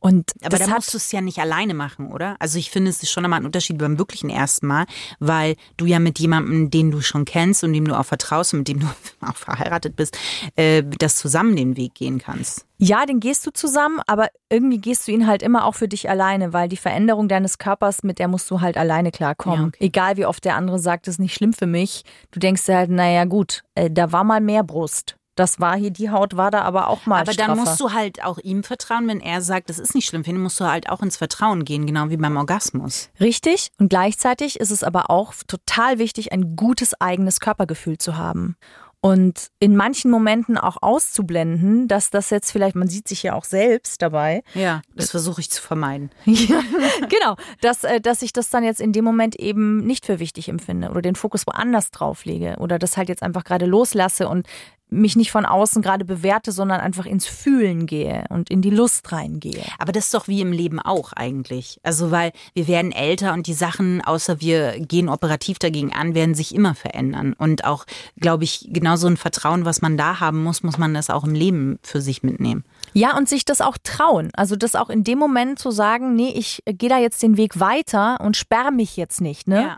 Und 0.00 0.32
Aber 0.40 0.56
das 0.56 0.66
da 0.66 0.74
musst 0.74 0.94
du 0.94 0.96
es 0.96 1.12
ja 1.12 1.20
nicht 1.20 1.38
alleine 1.38 1.74
machen, 1.74 2.10
oder? 2.10 2.36
Also 2.38 2.58
ich 2.58 2.70
finde, 2.70 2.90
es 2.90 3.02
ist 3.02 3.10
schon 3.10 3.24
einmal 3.24 3.40
ein 3.40 3.46
Unterschied 3.46 3.76
beim 3.76 3.98
wirklichen 3.98 4.30
ersten 4.30 4.66
Mal, 4.66 4.86
weil 5.18 5.56
du 5.76 5.84
ja 5.84 5.98
mit 5.98 6.18
jemandem, 6.18 6.70
den 6.70 6.90
du 6.90 7.02
schon 7.02 7.26
kennst 7.26 7.64
und 7.64 7.74
dem 7.74 7.86
du 7.86 7.98
auch 7.98 8.06
vertraust 8.06 8.54
und 8.54 8.60
mit 8.60 8.68
dem 8.68 8.80
du 8.80 8.86
auch 9.20 9.36
verheiratet 9.36 9.94
bist, 9.94 10.16
äh, 10.56 10.82
das 10.98 11.16
zusammen 11.16 11.54
den 11.54 11.76
Weg 11.76 11.94
gehen 11.94 12.18
kannst. 12.18 12.66
Ja, 12.76 13.06
den 13.06 13.20
gehst 13.20 13.46
du 13.46 13.52
zusammen, 13.52 14.00
aber 14.06 14.28
irgendwie 14.50 14.78
gehst 14.78 15.06
du 15.06 15.12
ihn 15.12 15.26
halt 15.26 15.42
immer 15.42 15.64
auch 15.64 15.74
für 15.74 15.88
dich 15.88 16.10
alleine, 16.10 16.52
weil 16.52 16.68
die 16.68 16.76
Veränderung 16.76 17.28
deines 17.28 17.58
Körpers, 17.58 18.02
mit 18.02 18.18
der 18.18 18.28
musst 18.28 18.50
du 18.50 18.60
halt 18.60 18.76
alleine 18.76 19.12
klarkommen. 19.12 19.60
Ja, 19.60 19.66
okay. 19.68 19.84
Egal 19.84 20.16
wie 20.16 20.26
oft 20.26 20.44
der 20.44 20.56
andere 20.56 20.78
sagt, 20.78 21.06
das 21.06 21.14
ist 21.14 21.20
nicht 21.20 21.34
schlimm 21.34 21.52
für 21.52 21.66
mich. 21.66 22.04
Du 22.32 22.40
denkst 22.40 22.66
dir 22.66 22.76
halt, 22.76 22.90
naja 22.90 23.24
gut, 23.26 23.62
äh, 23.74 23.90
da 23.90 24.10
war 24.12 24.24
mal 24.24 24.40
mehr 24.40 24.64
Brust. 24.64 25.16
Das 25.36 25.58
war 25.58 25.76
hier, 25.76 25.90
die 25.90 26.10
Haut 26.10 26.36
war 26.36 26.52
da 26.52 26.62
aber 26.62 26.88
auch 26.88 27.06
mal 27.06 27.16
Aber 27.22 27.32
dann 27.32 27.46
straffer. 27.46 27.56
musst 27.56 27.80
du 27.80 27.92
halt 27.92 28.22
auch 28.22 28.38
ihm 28.38 28.62
vertrauen, 28.62 29.08
wenn 29.08 29.20
er 29.20 29.40
sagt, 29.40 29.68
das 29.68 29.80
ist 29.80 29.94
nicht 29.94 30.06
schlimm 30.06 30.22
für 30.22 30.30
ihn, 30.30 30.40
musst 30.40 30.60
du 30.60 30.64
halt 30.64 30.88
auch 30.88 31.02
ins 31.02 31.16
Vertrauen 31.16 31.64
gehen, 31.64 31.86
genau 31.86 32.08
wie 32.08 32.16
beim 32.16 32.36
Orgasmus. 32.36 33.10
Richtig. 33.18 33.72
Und 33.78 33.88
gleichzeitig 33.88 34.60
ist 34.60 34.70
es 34.70 34.84
aber 34.84 35.10
auch 35.10 35.34
total 35.48 35.98
wichtig, 35.98 36.32
ein 36.32 36.54
gutes 36.54 37.00
eigenes 37.00 37.40
Körpergefühl 37.40 37.98
zu 37.98 38.16
haben. 38.16 38.56
Und 39.04 39.50
in 39.58 39.76
manchen 39.76 40.10
Momenten 40.10 40.56
auch 40.56 40.78
auszublenden, 40.80 41.88
dass 41.88 42.08
das 42.08 42.30
jetzt 42.30 42.50
vielleicht, 42.50 42.74
man 42.74 42.88
sieht 42.88 43.06
sich 43.06 43.22
ja 43.22 43.34
auch 43.34 43.44
selbst 43.44 44.00
dabei, 44.00 44.42
Ja, 44.54 44.80
das 44.96 45.10
versuche 45.10 45.42
ich 45.42 45.50
zu 45.50 45.60
vermeiden. 45.60 46.10
Ja, 46.24 46.62
genau, 47.10 47.36
dass, 47.60 47.84
äh, 47.84 48.00
dass 48.00 48.22
ich 48.22 48.32
das 48.32 48.48
dann 48.48 48.64
jetzt 48.64 48.80
in 48.80 48.92
dem 48.92 49.04
Moment 49.04 49.36
eben 49.36 49.84
nicht 49.84 50.06
für 50.06 50.20
wichtig 50.20 50.48
empfinde 50.48 50.88
oder 50.88 51.02
den 51.02 51.16
Fokus 51.16 51.46
woanders 51.46 51.90
drauf 51.90 52.24
lege 52.24 52.56
oder 52.60 52.78
das 52.78 52.96
halt 52.96 53.10
jetzt 53.10 53.22
einfach 53.22 53.44
gerade 53.44 53.66
loslasse 53.66 54.26
und 54.26 54.46
mich 54.94 55.16
nicht 55.16 55.30
von 55.30 55.44
außen 55.44 55.82
gerade 55.82 56.04
bewerte, 56.04 56.52
sondern 56.52 56.80
einfach 56.80 57.06
ins 57.06 57.26
Fühlen 57.26 57.86
gehe 57.86 58.24
und 58.30 58.50
in 58.50 58.62
die 58.62 58.70
Lust 58.70 59.10
reingehe. 59.12 59.62
Aber 59.78 59.92
das 59.92 60.06
ist 60.06 60.14
doch 60.14 60.28
wie 60.28 60.40
im 60.40 60.52
Leben 60.52 60.80
auch 60.80 61.12
eigentlich. 61.12 61.78
Also 61.82 62.10
weil 62.10 62.32
wir 62.54 62.68
werden 62.68 62.92
älter 62.92 63.32
und 63.32 63.46
die 63.46 63.54
Sachen, 63.54 64.02
außer 64.02 64.40
wir 64.40 64.78
gehen 64.78 65.08
operativ 65.08 65.58
dagegen 65.58 65.92
an, 65.92 66.14
werden 66.14 66.34
sich 66.34 66.54
immer 66.54 66.74
verändern. 66.74 67.34
Und 67.34 67.64
auch, 67.64 67.84
glaube 68.18 68.44
ich, 68.44 68.68
genauso 68.70 69.06
ein 69.06 69.16
Vertrauen, 69.16 69.64
was 69.64 69.82
man 69.82 69.96
da 69.96 70.20
haben 70.20 70.42
muss, 70.42 70.62
muss 70.62 70.78
man 70.78 70.94
das 70.94 71.10
auch 71.10 71.24
im 71.24 71.34
Leben 71.34 71.78
für 71.82 72.00
sich 72.00 72.22
mitnehmen. 72.22 72.64
Ja, 72.92 73.16
und 73.16 73.28
sich 73.28 73.44
das 73.44 73.60
auch 73.60 73.76
trauen. 73.82 74.30
Also 74.34 74.56
das 74.56 74.74
auch 74.76 74.88
in 74.88 75.04
dem 75.04 75.18
Moment 75.18 75.58
zu 75.58 75.70
sagen, 75.70 76.14
nee, 76.14 76.32
ich 76.34 76.62
äh, 76.64 76.74
gehe 76.74 76.88
da 76.88 76.98
jetzt 76.98 77.22
den 77.22 77.36
Weg 77.36 77.58
weiter 77.60 78.20
und 78.20 78.36
sperre 78.36 78.72
mich 78.72 78.96
jetzt 78.96 79.20
nicht, 79.20 79.48
ne? 79.48 79.62
Ja. 79.62 79.76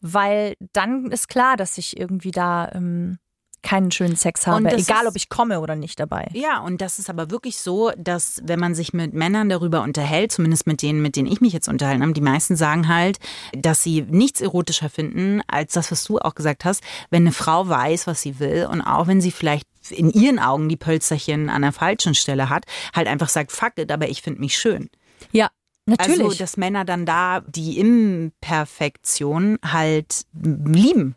Weil 0.00 0.54
dann 0.72 1.10
ist 1.10 1.28
klar, 1.28 1.56
dass 1.56 1.76
ich 1.76 1.98
irgendwie 1.98 2.30
da 2.30 2.70
ähm, 2.72 3.18
keinen 3.62 3.90
schönen 3.90 4.16
Sex 4.16 4.46
habe, 4.46 4.68
egal 4.72 5.02
ist- 5.02 5.08
ob 5.08 5.16
ich 5.16 5.28
komme 5.28 5.60
oder 5.60 5.74
nicht 5.76 5.98
dabei. 6.00 6.28
Ja, 6.32 6.60
und 6.60 6.80
das 6.80 6.98
ist 6.98 7.10
aber 7.10 7.30
wirklich 7.30 7.58
so, 7.58 7.90
dass 7.96 8.40
wenn 8.44 8.58
man 8.60 8.74
sich 8.74 8.92
mit 8.92 9.14
Männern 9.14 9.48
darüber 9.48 9.82
unterhält, 9.82 10.32
zumindest 10.32 10.66
mit 10.66 10.80
denen, 10.82 11.02
mit 11.02 11.16
denen 11.16 11.30
ich 11.30 11.40
mich 11.40 11.52
jetzt 11.52 11.68
unterhalten 11.68 12.02
habe, 12.02 12.12
die 12.12 12.20
meisten 12.20 12.56
sagen 12.56 12.88
halt, 12.88 13.18
dass 13.52 13.82
sie 13.82 14.02
nichts 14.02 14.40
erotischer 14.40 14.88
finden, 14.88 15.42
als 15.48 15.72
das, 15.74 15.90
was 15.90 16.04
du 16.04 16.18
auch 16.18 16.34
gesagt 16.34 16.64
hast, 16.64 16.82
wenn 17.10 17.22
eine 17.22 17.32
Frau 17.32 17.68
weiß, 17.68 18.06
was 18.06 18.22
sie 18.22 18.38
will 18.38 18.68
und 18.70 18.80
auch 18.80 19.06
wenn 19.06 19.20
sie 19.20 19.30
vielleicht 19.32 19.66
in 19.90 20.10
ihren 20.10 20.38
Augen 20.38 20.68
die 20.68 20.76
Pölzerchen 20.76 21.48
an 21.48 21.62
der 21.62 21.72
falschen 21.72 22.14
Stelle 22.14 22.50
hat, 22.50 22.64
halt 22.94 23.08
einfach 23.08 23.28
sagt, 23.28 23.52
fuck 23.52 23.72
it, 23.78 23.90
aber 23.90 24.08
ich 24.08 24.22
finde 24.22 24.40
mich 24.40 24.56
schön. 24.58 24.90
Ja, 25.32 25.48
natürlich. 25.86 26.20
Also, 26.20 26.38
dass 26.38 26.56
Männer 26.58 26.84
dann 26.84 27.06
da 27.06 27.40
die 27.40 27.78
Imperfektion 27.78 29.58
halt 29.64 30.22
lieben. 30.42 31.14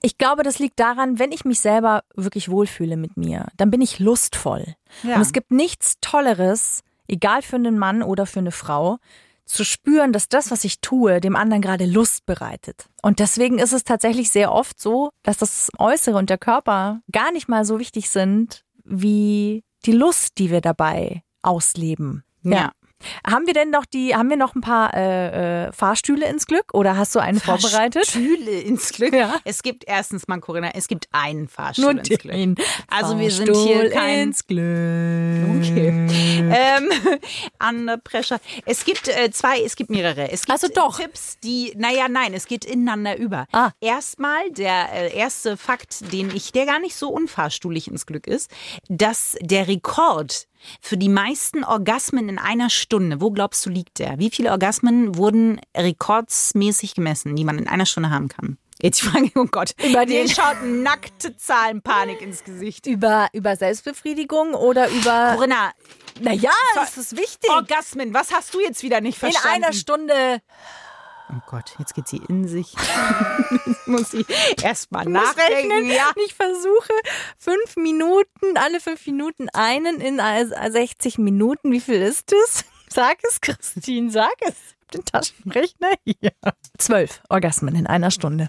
Ich 0.00 0.18
glaube, 0.18 0.42
das 0.42 0.58
liegt 0.58 0.78
daran, 0.78 1.18
wenn 1.18 1.32
ich 1.32 1.44
mich 1.44 1.60
selber 1.60 2.04
wirklich 2.14 2.50
wohlfühle 2.50 2.96
mit 2.96 3.16
mir, 3.16 3.48
dann 3.56 3.70
bin 3.70 3.80
ich 3.80 3.98
lustvoll. 3.98 4.76
Ja. 5.02 5.16
Und 5.16 5.22
es 5.22 5.32
gibt 5.32 5.50
nichts 5.50 5.96
Tolleres, 6.00 6.82
egal 7.08 7.42
für 7.42 7.56
einen 7.56 7.78
Mann 7.78 8.02
oder 8.02 8.26
für 8.26 8.38
eine 8.38 8.52
Frau, 8.52 8.98
zu 9.48 9.64
spüren, 9.64 10.12
dass 10.12 10.28
das, 10.28 10.50
was 10.50 10.62
ich 10.64 10.80
tue, 10.80 11.20
dem 11.20 11.34
anderen 11.34 11.62
gerade 11.62 11.86
Lust 11.86 12.26
bereitet. 12.26 12.88
Und 13.02 13.18
deswegen 13.18 13.58
ist 13.58 13.72
es 13.72 13.82
tatsächlich 13.82 14.30
sehr 14.30 14.52
oft 14.52 14.80
so, 14.80 15.10
dass 15.22 15.38
das 15.38 15.70
Äußere 15.78 16.18
und 16.18 16.30
der 16.30 16.38
Körper 16.38 17.00
gar 17.10 17.32
nicht 17.32 17.48
mal 17.48 17.64
so 17.64 17.78
wichtig 17.78 18.10
sind, 18.10 18.64
wie 18.84 19.64
die 19.86 19.92
Lust, 19.92 20.38
die 20.38 20.50
wir 20.50 20.60
dabei 20.60 21.22
ausleben. 21.42 22.24
Ja. 22.42 22.72
Haben 23.26 23.46
wir 23.46 23.54
denn 23.54 23.70
noch 23.70 23.84
die, 23.86 24.14
haben 24.14 24.28
wir 24.28 24.36
noch 24.36 24.54
ein 24.54 24.60
paar 24.60 24.94
äh, 24.94 25.66
äh, 25.66 25.72
Fahrstühle 25.72 26.28
ins 26.28 26.46
Glück 26.46 26.74
oder 26.74 26.96
hast 26.96 27.14
du 27.14 27.20
einen 27.20 27.40
vorbereitet? 27.40 28.06
Fahrstühle 28.06 28.50
ins 28.60 28.92
Glück. 28.92 29.12
Ja. 29.12 29.36
Es 29.44 29.62
gibt 29.62 29.84
erstens 29.86 30.28
mal, 30.28 30.40
Corinna, 30.40 30.70
es 30.74 30.88
gibt 30.88 31.08
einen 31.12 31.48
Fahrstuhl 31.48 31.84
Nur 31.84 31.98
ins 31.98 32.08
Glück. 32.08 32.22
den 32.22 32.56
Also 32.88 33.18
wir 33.18 33.30
sind 33.30 33.46
hier 33.56 33.76
Fahrstuhl 33.76 33.90
kein 33.90 34.18
ins 34.28 34.46
Glück. 34.46 35.48
Okay. 35.58 36.08
Ähm, 36.50 36.90
under 37.68 37.96
pressure. 37.98 38.40
Es 38.64 38.84
gibt 38.84 39.08
äh, 39.08 39.30
zwei, 39.30 39.60
es 39.62 39.76
gibt 39.76 39.90
mehrere. 39.90 40.30
Es 40.30 40.42
gibt 40.42 40.52
Also 40.52 40.68
doch. 40.68 40.98
Tipps, 40.98 41.38
die, 41.42 41.72
naja, 41.76 42.08
nein, 42.08 42.34
es 42.34 42.46
geht 42.46 42.64
ineinander 42.64 43.16
über. 43.16 43.46
Ah. 43.52 43.70
Erstmal 43.80 44.50
der 44.50 44.92
äh, 44.92 45.16
erste 45.16 45.56
Fakt, 45.56 46.12
den 46.12 46.34
ich, 46.34 46.52
der 46.52 46.66
gar 46.66 46.80
nicht 46.80 46.96
so 46.96 47.10
unfahrstuhlig 47.10 47.88
ins 47.88 48.06
Glück 48.06 48.26
ist, 48.26 48.50
dass 48.88 49.36
der 49.40 49.68
Rekord 49.68 50.48
für 50.80 50.96
die 50.96 51.08
meisten 51.08 51.64
Orgasmen 51.64 52.28
in 52.28 52.38
einer 52.38 52.70
Stunde, 52.70 53.20
wo 53.20 53.30
glaubst 53.30 53.64
du 53.66 53.70
liegt 53.70 53.98
der? 53.98 54.18
Wie 54.18 54.30
viele 54.30 54.50
Orgasmen 54.50 55.16
wurden 55.16 55.60
rekordsmäßig 55.76 56.94
gemessen, 56.94 57.36
die 57.36 57.44
man 57.44 57.58
in 57.58 57.68
einer 57.68 57.86
Stunde 57.86 58.10
haben 58.10 58.28
kann? 58.28 58.58
Jetzt 58.80 59.02
die 59.02 59.06
Frage, 59.06 59.30
oh 59.34 59.46
Gott, 59.50 59.74
Über 59.82 60.06
den- 60.06 60.28
schaut 60.28 60.62
nackte 60.64 61.36
Zahlenpanik 61.36 62.20
ins 62.22 62.44
Gesicht. 62.44 62.86
Über, 62.86 63.28
über 63.32 63.56
Selbstbefriedigung 63.56 64.54
oder 64.54 64.88
über. 64.88 65.32
Corinna, 65.34 65.72
Naja, 66.20 66.50
das 66.74 66.96
ist 66.96 67.16
wichtig. 67.16 67.50
Orgasmen, 67.50 68.14
was 68.14 68.32
hast 68.32 68.54
du 68.54 68.60
jetzt 68.60 68.82
wieder 68.84 69.00
nicht 69.00 69.16
In 69.22 69.30
verstanden? 69.32 69.64
einer 69.64 69.72
Stunde. 69.72 70.40
Oh 71.30 71.40
Gott, 71.46 71.74
jetzt 71.78 71.94
geht 71.94 72.08
sie 72.08 72.22
in 72.28 72.48
sich. 72.48 72.74
muss 73.86 74.12
sie 74.12 74.24
erstmal 74.62 75.04
muss 75.04 75.22
nachdenken. 75.22 75.72
rechnen. 75.72 75.90
Ja. 75.90 76.10
Ich 76.24 76.34
versuche 76.34 76.92
fünf 77.36 77.76
Minuten, 77.76 78.56
alle 78.56 78.80
fünf 78.80 79.06
Minuten 79.06 79.48
einen 79.50 80.00
in 80.00 80.18
äh, 80.18 80.46
60 80.70 81.18
Minuten. 81.18 81.70
Wie 81.70 81.80
viel 81.80 82.00
ist 82.00 82.32
das? 82.32 82.64
Sag 82.88 83.18
es, 83.28 83.40
Christine, 83.42 84.10
sag 84.10 84.32
es. 84.40 84.54
Den 84.94 85.04
Taschenrechner 85.04 85.92
hier. 86.04 86.32
Zwölf 86.78 87.20
Orgasmen 87.28 87.74
in 87.74 87.86
einer 87.86 88.10
Stunde. 88.10 88.48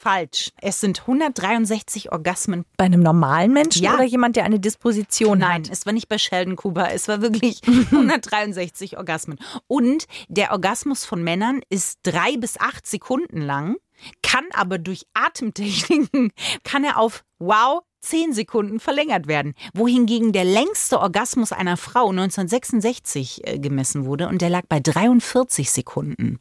Falsch. 0.00 0.50
Es 0.62 0.80
sind 0.80 1.00
163 1.00 2.10
Orgasmen. 2.10 2.64
Bei 2.78 2.86
einem 2.86 3.02
normalen 3.02 3.52
Menschen 3.52 3.82
Ja. 3.82 3.94
oder 3.94 4.04
jemand, 4.04 4.34
der 4.36 4.44
eine 4.44 4.58
Disposition 4.58 5.40
Nein, 5.40 5.64
hat? 5.64 5.70
es 5.70 5.84
war 5.84 5.92
nicht 5.92 6.08
bei 6.08 6.16
Sheldon 6.16 6.56
Kuba. 6.56 6.86
Es 6.86 7.06
war 7.06 7.20
wirklich 7.20 7.60
163 7.66 8.96
Orgasmen. 8.96 9.38
Und 9.66 10.06
der 10.28 10.52
Orgasmus 10.52 11.04
von 11.04 11.22
Männern 11.22 11.60
ist 11.68 11.98
drei 12.02 12.36
bis 12.38 12.58
acht 12.58 12.86
Sekunden 12.86 13.42
lang, 13.42 13.76
kann 14.22 14.44
aber 14.54 14.78
durch 14.78 15.04
Atemtechniken, 15.12 16.32
kann 16.64 16.82
er 16.84 16.98
auf, 16.98 17.22
wow, 17.38 17.82
10 18.00 18.32
Sekunden 18.32 18.80
verlängert 18.80 19.26
werden. 19.28 19.52
Wohingegen 19.74 20.32
der 20.32 20.44
längste 20.44 20.98
Orgasmus 21.00 21.52
einer 21.52 21.76
Frau 21.76 22.08
1966 22.08 23.46
äh, 23.46 23.58
gemessen 23.58 24.06
wurde 24.06 24.28
und 24.28 24.40
der 24.40 24.48
lag 24.48 24.62
bei 24.68 24.80
43 24.80 25.70
Sekunden. 25.70 26.38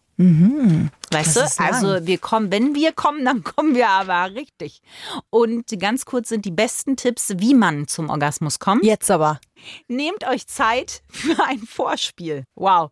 Weißt 1.12 1.36
Das 1.38 1.52
ist 1.52 1.60
du, 1.60 1.64
also 1.64 2.06
wir 2.06 2.18
kommen, 2.18 2.52
wenn 2.52 2.76
wir 2.76 2.92
kommen, 2.92 3.24
dann 3.26 3.44
kommen 3.44 3.74
wir 3.74 3.88
aber 3.90 4.36
richtig. 4.36 4.82
Und 5.30 5.66
ganz 5.80 6.06
kurz 6.06 6.30
sind 6.30 6.46
die 6.46 6.52
besten 6.52 6.98
Tipps, 6.98 7.34
wie 7.38 7.54
man 7.56 7.88
zum 7.88 8.10
Orgasmus 8.10 8.60
kommt. 8.60 8.84
Jetzt 8.84 9.10
aber. 9.10 9.40
Nehmt 9.90 10.26
euch 10.26 10.48
Zeit 10.48 11.02
für 11.10 11.36
ein 11.46 11.60
Vorspiel. 11.60 12.46
Wow. 12.56 12.92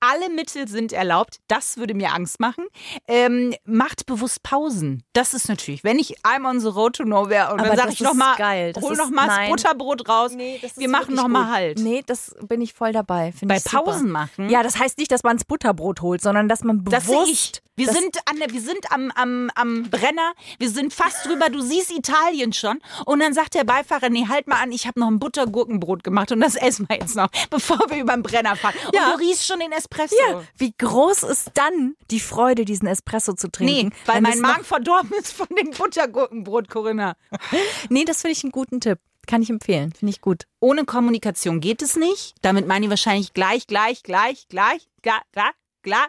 Alle 0.00 0.28
Mittel 0.28 0.68
sind 0.68 0.92
erlaubt. 0.92 1.38
Das 1.48 1.78
würde 1.78 1.94
mir 1.94 2.12
Angst 2.12 2.38
machen. 2.38 2.66
Ähm, 3.08 3.54
macht 3.64 4.04
bewusst 4.04 4.42
Pausen. 4.42 5.04
Das 5.14 5.32
ist 5.32 5.48
natürlich, 5.48 5.84
wenn 5.84 5.98
ich 5.98 6.18
I'm 6.20 6.46
on 6.46 6.60
the 6.60 6.68
road 6.68 6.96
to 6.96 7.04
nowhere 7.04 7.52
und 7.54 7.60
Aber 7.60 7.68
dann 7.70 7.76
sage 7.76 7.88
das 7.88 7.94
ich 7.94 8.00
noch 8.02 8.10
ist 8.12 8.18
mal, 8.18 8.36
geil. 8.36 8.72
Das 8.74 8.82
hol 8.84 8.92
ist- 8.92 8.98
noch 8.98 9.10
mal 9.10 9.26
das. 9.26 9.48
Butterbrot 9.48 10.06
raus. 10.08 10.32
wir 10.36 10.88
machen 10.88 11.14
noch 11.14 11.28
mal 11.28 11.50
Halt. 11.50 11.78
Nee, 11.78 12.02
das 12.06 12.34
bin 12.46 12.60
ich 12.60 12.74
voll 12.74 12.92
dabei. 12.92 13.32
Bei. 13.42 13.58
Pausen 13.60 14.10
machen? 14.10 14.50
Ja, 14.50 14.62
das 14.62 14.78
heißt 14.78 14.98
nicht, 14.98 15.10
dass 15.12 15.22
man 15.22 15.36
das 15.38 15.44
Butterbrot 15.46 16.02
holt, 16.02 16.20
sondern 16.20 16.46
dass 16.48 16.61
man 16.64 16.84
Das 16.84 17.04
bewusst. 17.06 17.26
sehe 17.26 17.32
ich. 17.34 17.52
Wir 17.74 17.86
das- 17.86 17.96
sind, 17.96 18.18
an 18.30 18.38
der, 18.38 18.50
wir 18.52 18.60
sind 18.60 18.92
am, 18.92 19.10
am, 19.14 19.50
am 19.54 19.84
Brenner, 19.90 20.34
wir 20.58 20.68
sind 20.68 20.92
fast 20.92 21.24
drüber, 21.26 21.48
du 21.48 21.62
siehst 21.62 21.90
Italien 21.90 22.52
schon. 22.52 22.78
Und 23.06 23.20
dann 23.20 23.32
sagt 23.32 23.54
der 23.54 23.64
Beifahrer, 23.64 24.10
nee, 24.10 24.26
halt 24.28 24.46
mal 24.46 24.60
an, 24.62 24.72
ich 24.72 24.86
habe 24.86 25.00
noch 25.00 25.08
ein 25.08 25.18
Buttergurkenbrot 25.18 26.04
gemacht 26.04 26.32
und 26.32 26.40
das 26.40 26.54
essen 26.54 26.86
wir 26.88 26.98
jetzt 26.98 27.16
noch, 27.16 27.28
bevor 27.50 27.78
wir 27.88 27.96
über 27.98 28.12
den 28.12 28.22
Brenner 28.22 28.56
fahren. 28.56 28.74
Und 28.86 28.94
Ja. 28.94 29.12
du 29.12 29.18
riechst 29.20 29.46
schon 29.46 29.58
den 29.60 29.72
Espresso. 29.72 30.14
Ja, 30.28 30.42
wie 30.58 30.74
groß 30.76 31.22
ist 31.22 31.50
dann 31.54 31.94
die 32.10 32.20
Freude, 32.20 32.66
diesen 32.66 32.86
Espresso 32.88 33.32
zu 33.32 33.46
Nee, 33.46 33.52
trinken? 33.52 33.94
weil 34.04 34.16
Wenn 34.16 34.22
mein 34.24 34.40
Magen 34.40 34.64
verdorben 34.64 35.12
ist 35.18 35.32
von 35.32 35.46
dem 35.58 35.70
Buttergurkenbrot, 35.70 36.68
Corinna. 36.68 37.16
Nee, 37.88 38.04
das 38.04 38.20
finde 38.20 38.32
ich 38.32 38.44
einen 38.44 38.52
guten 38.52 38.80
Tipp. 38.80 38.98
Kann 39.26 39.40
ich 39.40 39.50
empfehlen. 39.50 39.92
Finde 39.92 40.10
ich 40.10 40.20
gut. 40.20 40.44
Ohne 40.60 40.84
Kommunikation 40.84 41.60
geht 41.60 41.80
es 41.80 41.96
nicht. 41.96 42.34
Damit 42.42 42.66
meine 42.66 42.86
ich 42.86 42.90
wahrscheinlich 42.90 43.32
gleich, 43.32 43.66
gleich, 43.68 44.02
gleich, 44.02 44.46
gleich, 44.48 44.88
gleich, 45.00 45.22
gleich, 45.32 45.52
gleich, 45.82 46.06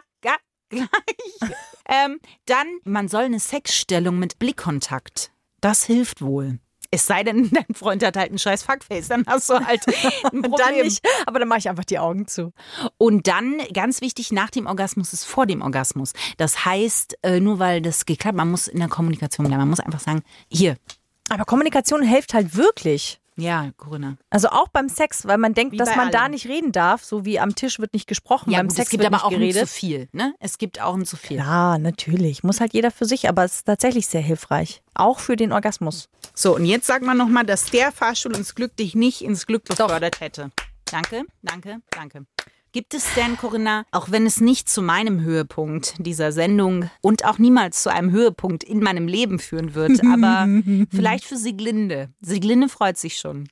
gleich, 0.74 1.50
ähm, 1.88 2.18
dann, 2.46 2.66
man 2.84 3.08
soll 3.08 3.24
eine 3.24 3.40
Sexstellung 3.40 4.18
mit 4.18 4.38
Blickkontakt. 4.38 5.32
Das 5.60 5.84
hilft 5.84 6.22
wohl. 6.22 6.58
Es 6.90 7.06
sei 7.06 7.24
denn, 7.24 7.50
dein 7.52 7.74
Freund 7.74 8.04
hat 8.04 8.16
halt 8.16 8.32
ein 8.32 8.38
scheiß 8.38 8.62
Fuckface, 8.62 9.08
dann 9.08 9.24
hast 9.26 9.50
du 9.50 9.54
halt 9.54 9.82
ein 10.24 10.42
Problem. 10.42 10.52
Dann 10.56 10.76
nicht, 10.82 11.04
aber 11.26 11.40
dann 11.40 11.48
mache 11.48 11.58
ich 11.58 11.68
einfach 11.68 11.84
die 11.84 11.98
Augen 11.98 12.26
zu. 12.28 12.52
Und 12.98 13.26
dann, 13.26 13.58
ganz 13.72 14.00
wichtig, 14.00 14.30
nach 14.30 14.50
dem 14.50 14.66
Orgasmus 14.66 15.12
ist 15.12 15.24
vor 15.24 15.46
dem 15.46 15.62
Orgasmus. 15.62 16.12
Das 16.36 16.64
heißt, 16.64 17.18
äh, 17.22 17.40
nur 17.40 17.58
weil 17.58 17.82
das 17.82 18.06
geklappt, 18.06 18.36
man 18.36 18.50
muss 18.50 18.68
in 18.68 18.78
der 18.78 18.88
Kommunikation 18.88 19.46
bleiben. 19.46 19.60
Man 19.60 19.70
muss 19.70 19.80
einfach 19.80 20.00
sagen, 20.00 20.22
hier, 20.48 20.76
Aber 21.30 21.44
Kommunikation 21.44 22.02
hilft 22.02 22.34
halt 22.34 22.54
wirklich. 22.56 23.20
Ja, 23.36 23.70
Corinna. 23.76 24.16
Also 24.30 24.48
auch 24.48 24.68
beim 24.68 24.88
Sex, 24.88 25.26
weil 25.26 25.38
man 25.38 25.54
denkt, 25.54 25.72
Wie 25.72 25.76
dass 25.76 25.94
man 25.96 26.10
da 26.10 26.22
allem. 26.22 26.32
nicht 26.32 26.46
reden 26.46 26.72
darf, 26.72 27.02
so 27.04 27.24
wie 27.24 27.38
am 27.40 27.54
Tisch 27.54 27.78
wird 27.78 27.92
nicht 27.94 28.06
gesprochen, 28.06 28.50
Ja, 28.50 28.58
beim 28.58 28.68
gut, 28.68 28.76
Sex 28.76 28.86
es 28.86 28.90
gibt 28.90 29.04
aber 29.04 29.24
auch 29.24 29.30
ein 29.32 29.38
geredet. 29.40 29.62
zu 29.68 29.74
viel. 29.74 30.08
Ne? 30.12 30.34
Es 30.38 30.58
gibt 30.58 30.80
auch 30.80 30.94
ein 30.94 31.04
zu 31.04 31.16
viel. 31.16 31.38
Ja, 31.38 31.78
natürlich. 31.78 32.42
Muss 32.44 32.60
halt 32.60 32.72
jeder 32.74 32.90
für 32.90 33.04
sich, 33.06 33.28
aber 33.28 33.44
es 33.44 33.56
ist 33.56 33.64
tatsächlich 33.64 34.06
sehr 34.06 34.20
hilfreich. 34.22 34.82
Auch 34.94 35.18
für 35.18 35.36
den 35.36 35.52
Orgasmus. 35.52 36.08
So, 36.34 36.54
und 36.56 36.64
jetzt 36.66 36.86
sag 36.86 37.02
mal 37.02 37.14
nochmal, 37.14 37.44
dass 37.44 37.66
der 37.70 37.92
Fahrstuhl 37.92 38.34
uns 38.34 38.54
Glück 38.54 38.76
dich 38.76 38.94
nicht 38.94 39.22
ins 39.22 39.46
Glück 39.46 39.64
befördert 39.64 40.20
hätte. 40.20 40.50
Danke, 40.90 41.24
danke, 41.42 41.78
danke. 41.90 42.26
Gibt 42.74 42.92
es 42.92 43.06
denn, 43.14 43.36
Corinna, 43.36 43.86
auch 43.92 44.10
wenn 44.10 44.26
es 44.26 44.40
nicht 44.40 44.68
zu 44.68 44.82
meinem 44.82 45.20
Höhepunkt 45.20 45.94
dieser 45.98 46.32
Sendung 46.32 46.90
und 47.02 47.24
auch 47.24 47.38
niemals 47.38 47.80
zu 47.80 47.88
einem 47.88 48.10
Höhepunkt 48.10 48.64
in 48.64 48.80
meinem 48.80 49.06
Leben 49.06 49.38
führen 49.38 49.74
wird, 49.76 50.00
aber 50.12 50.48
vielleicht 50.90 51.24
für 51.24 51.36
Sieglinde. 51.36 52.12
Sieglinde 52.20 52.68
freut 52.68 52.98
sich 52.98 53.20
schon. 53.20 53.48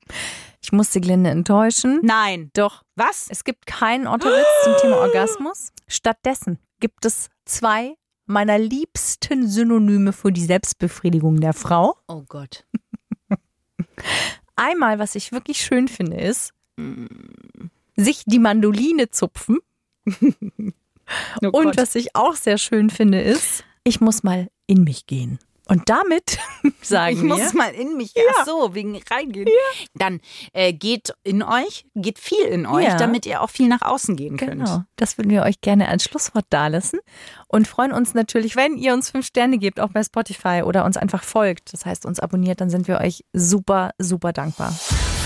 Ich 0.60 0.72
muss 0.72 0.92
Siglinde 0.92 1.30
enttäuschen. 1.30 2.00
Nein. 2.02 2.50
Doch. 2.54 2.82
Was? 2.96 3.28
Es 3.30 3.44
gibt 3.44 3.66
keinen 3.66 4.08
Otterwitz 4.08 4.44
zum 4.64 4.74
Thema 4.80 4.96
Orgasmus. 5.02 5.68
Stattdessen 5.86 6.58
gibt 6.80 7.04
es 7.04 7.30
zwei 7.44 7.94
meiner 8.26 8.58
liebsten 8.58 9.46
Synonyme 9.46 10.12
für 10.12 10.32
die 10.32 10.44
Selbstbefriedigung 10.44 11.40
der 11.40 11.52
Frau. 11.52 11.94
Oh 12.08 12.24
Gott. 12.26 12.66
Einmal, 14.56 14.98
was 14.98 15.14
ich 15.14 15.30
wirklich 15.30 15.58
schön 15.58 15.86
finde, 15.86 16.16
ist, 16.16 16.52
sich 17.96 18.22
die 18.26 18.38
Mandoline 18.38 19.10
zupfen. 19.10 19.58
Oh 21.42 21.48
Und 21.48 21.76
was 21.76 21.94
ich 21.94 22.14
auch 22.14 22.36
sehr 22.36 22.56
schön 22.56 22.88
finde, 22.88 23.20
ist, 23.20 23.64
ich 23.84 24.00
muss 24.00 24.22
mal 24.22 24.48
in 24.66 24.84
mich 24.84 25.06
gehen. 25.06 25.38
Und 25.66 25.88
damit 25.90 26.38
sagen 26.82 27.16
ich 27.16 27.22
wir, 27.22 27.28
muss 27.28 27.52
mal 27.54 27.72
in 27.74 27.96
mich. 27.96 28.14
Ach 28.38 28.46
so, 28.46 28.74
wegen 28.74 28.98
reingehen. 29.10 29.48
Dann 29.94 30.20
äh, 30.52 30.72
geht 30.72 31.12
in 31.22 31.42
euch, 31.42 31.84
geht 31.94 32.18
viel 32.18 32.44
in 32.46 32.66
euch, 32.66 32.86
Ja. 32.86 32.96
damit 32.96 33.26
ihr 33.26 33.42
auch 33.42 33.50
viel 33.50 33.68
nach 33.68 33.82
außen 33.82 34.16
gehen 34.16 34.36
könnt. 34.36 34.64
Genau, 34.64 34.84
das 34.96 35.18
würden 35.18 35.30
wir 35.30 35.42
euch 35.42 35.60
gerne 35.60 35.88
als 35.88 36.04
Schlusswort 36.04 36.46
dalassen 36.50 37.00
und 37.48 37.68
freuen 37.68 37.92
uns 37.92 38.14
natürlich, 38.14 38.56
wenn 38.56 38.76
ihr 38.76 38.94
uns 38.94 39.10
fünf 39.10 39.26
Sterne 39.26 39.58
gebt, 39.58 39.80
auch 39.80 39.90
bei 39.90 40.02
Spotify 40.02 40.62
oder 40.64 40.84
uns 40.84 40.96
einfach 40.96 41.24
folgt. 41.24 41.72
Das 41.72 41.84
heißt, 41.84 42.06
uns 42.06 42.20
abonniert, 42.20 42.60
dann 42.60 42.70
sind 42.70 42.88
wir 42.88 42.98
euch 43.00 43.24
super, 43.32 43.90
super 43.98 44.32
dankbar. 44.32 44.74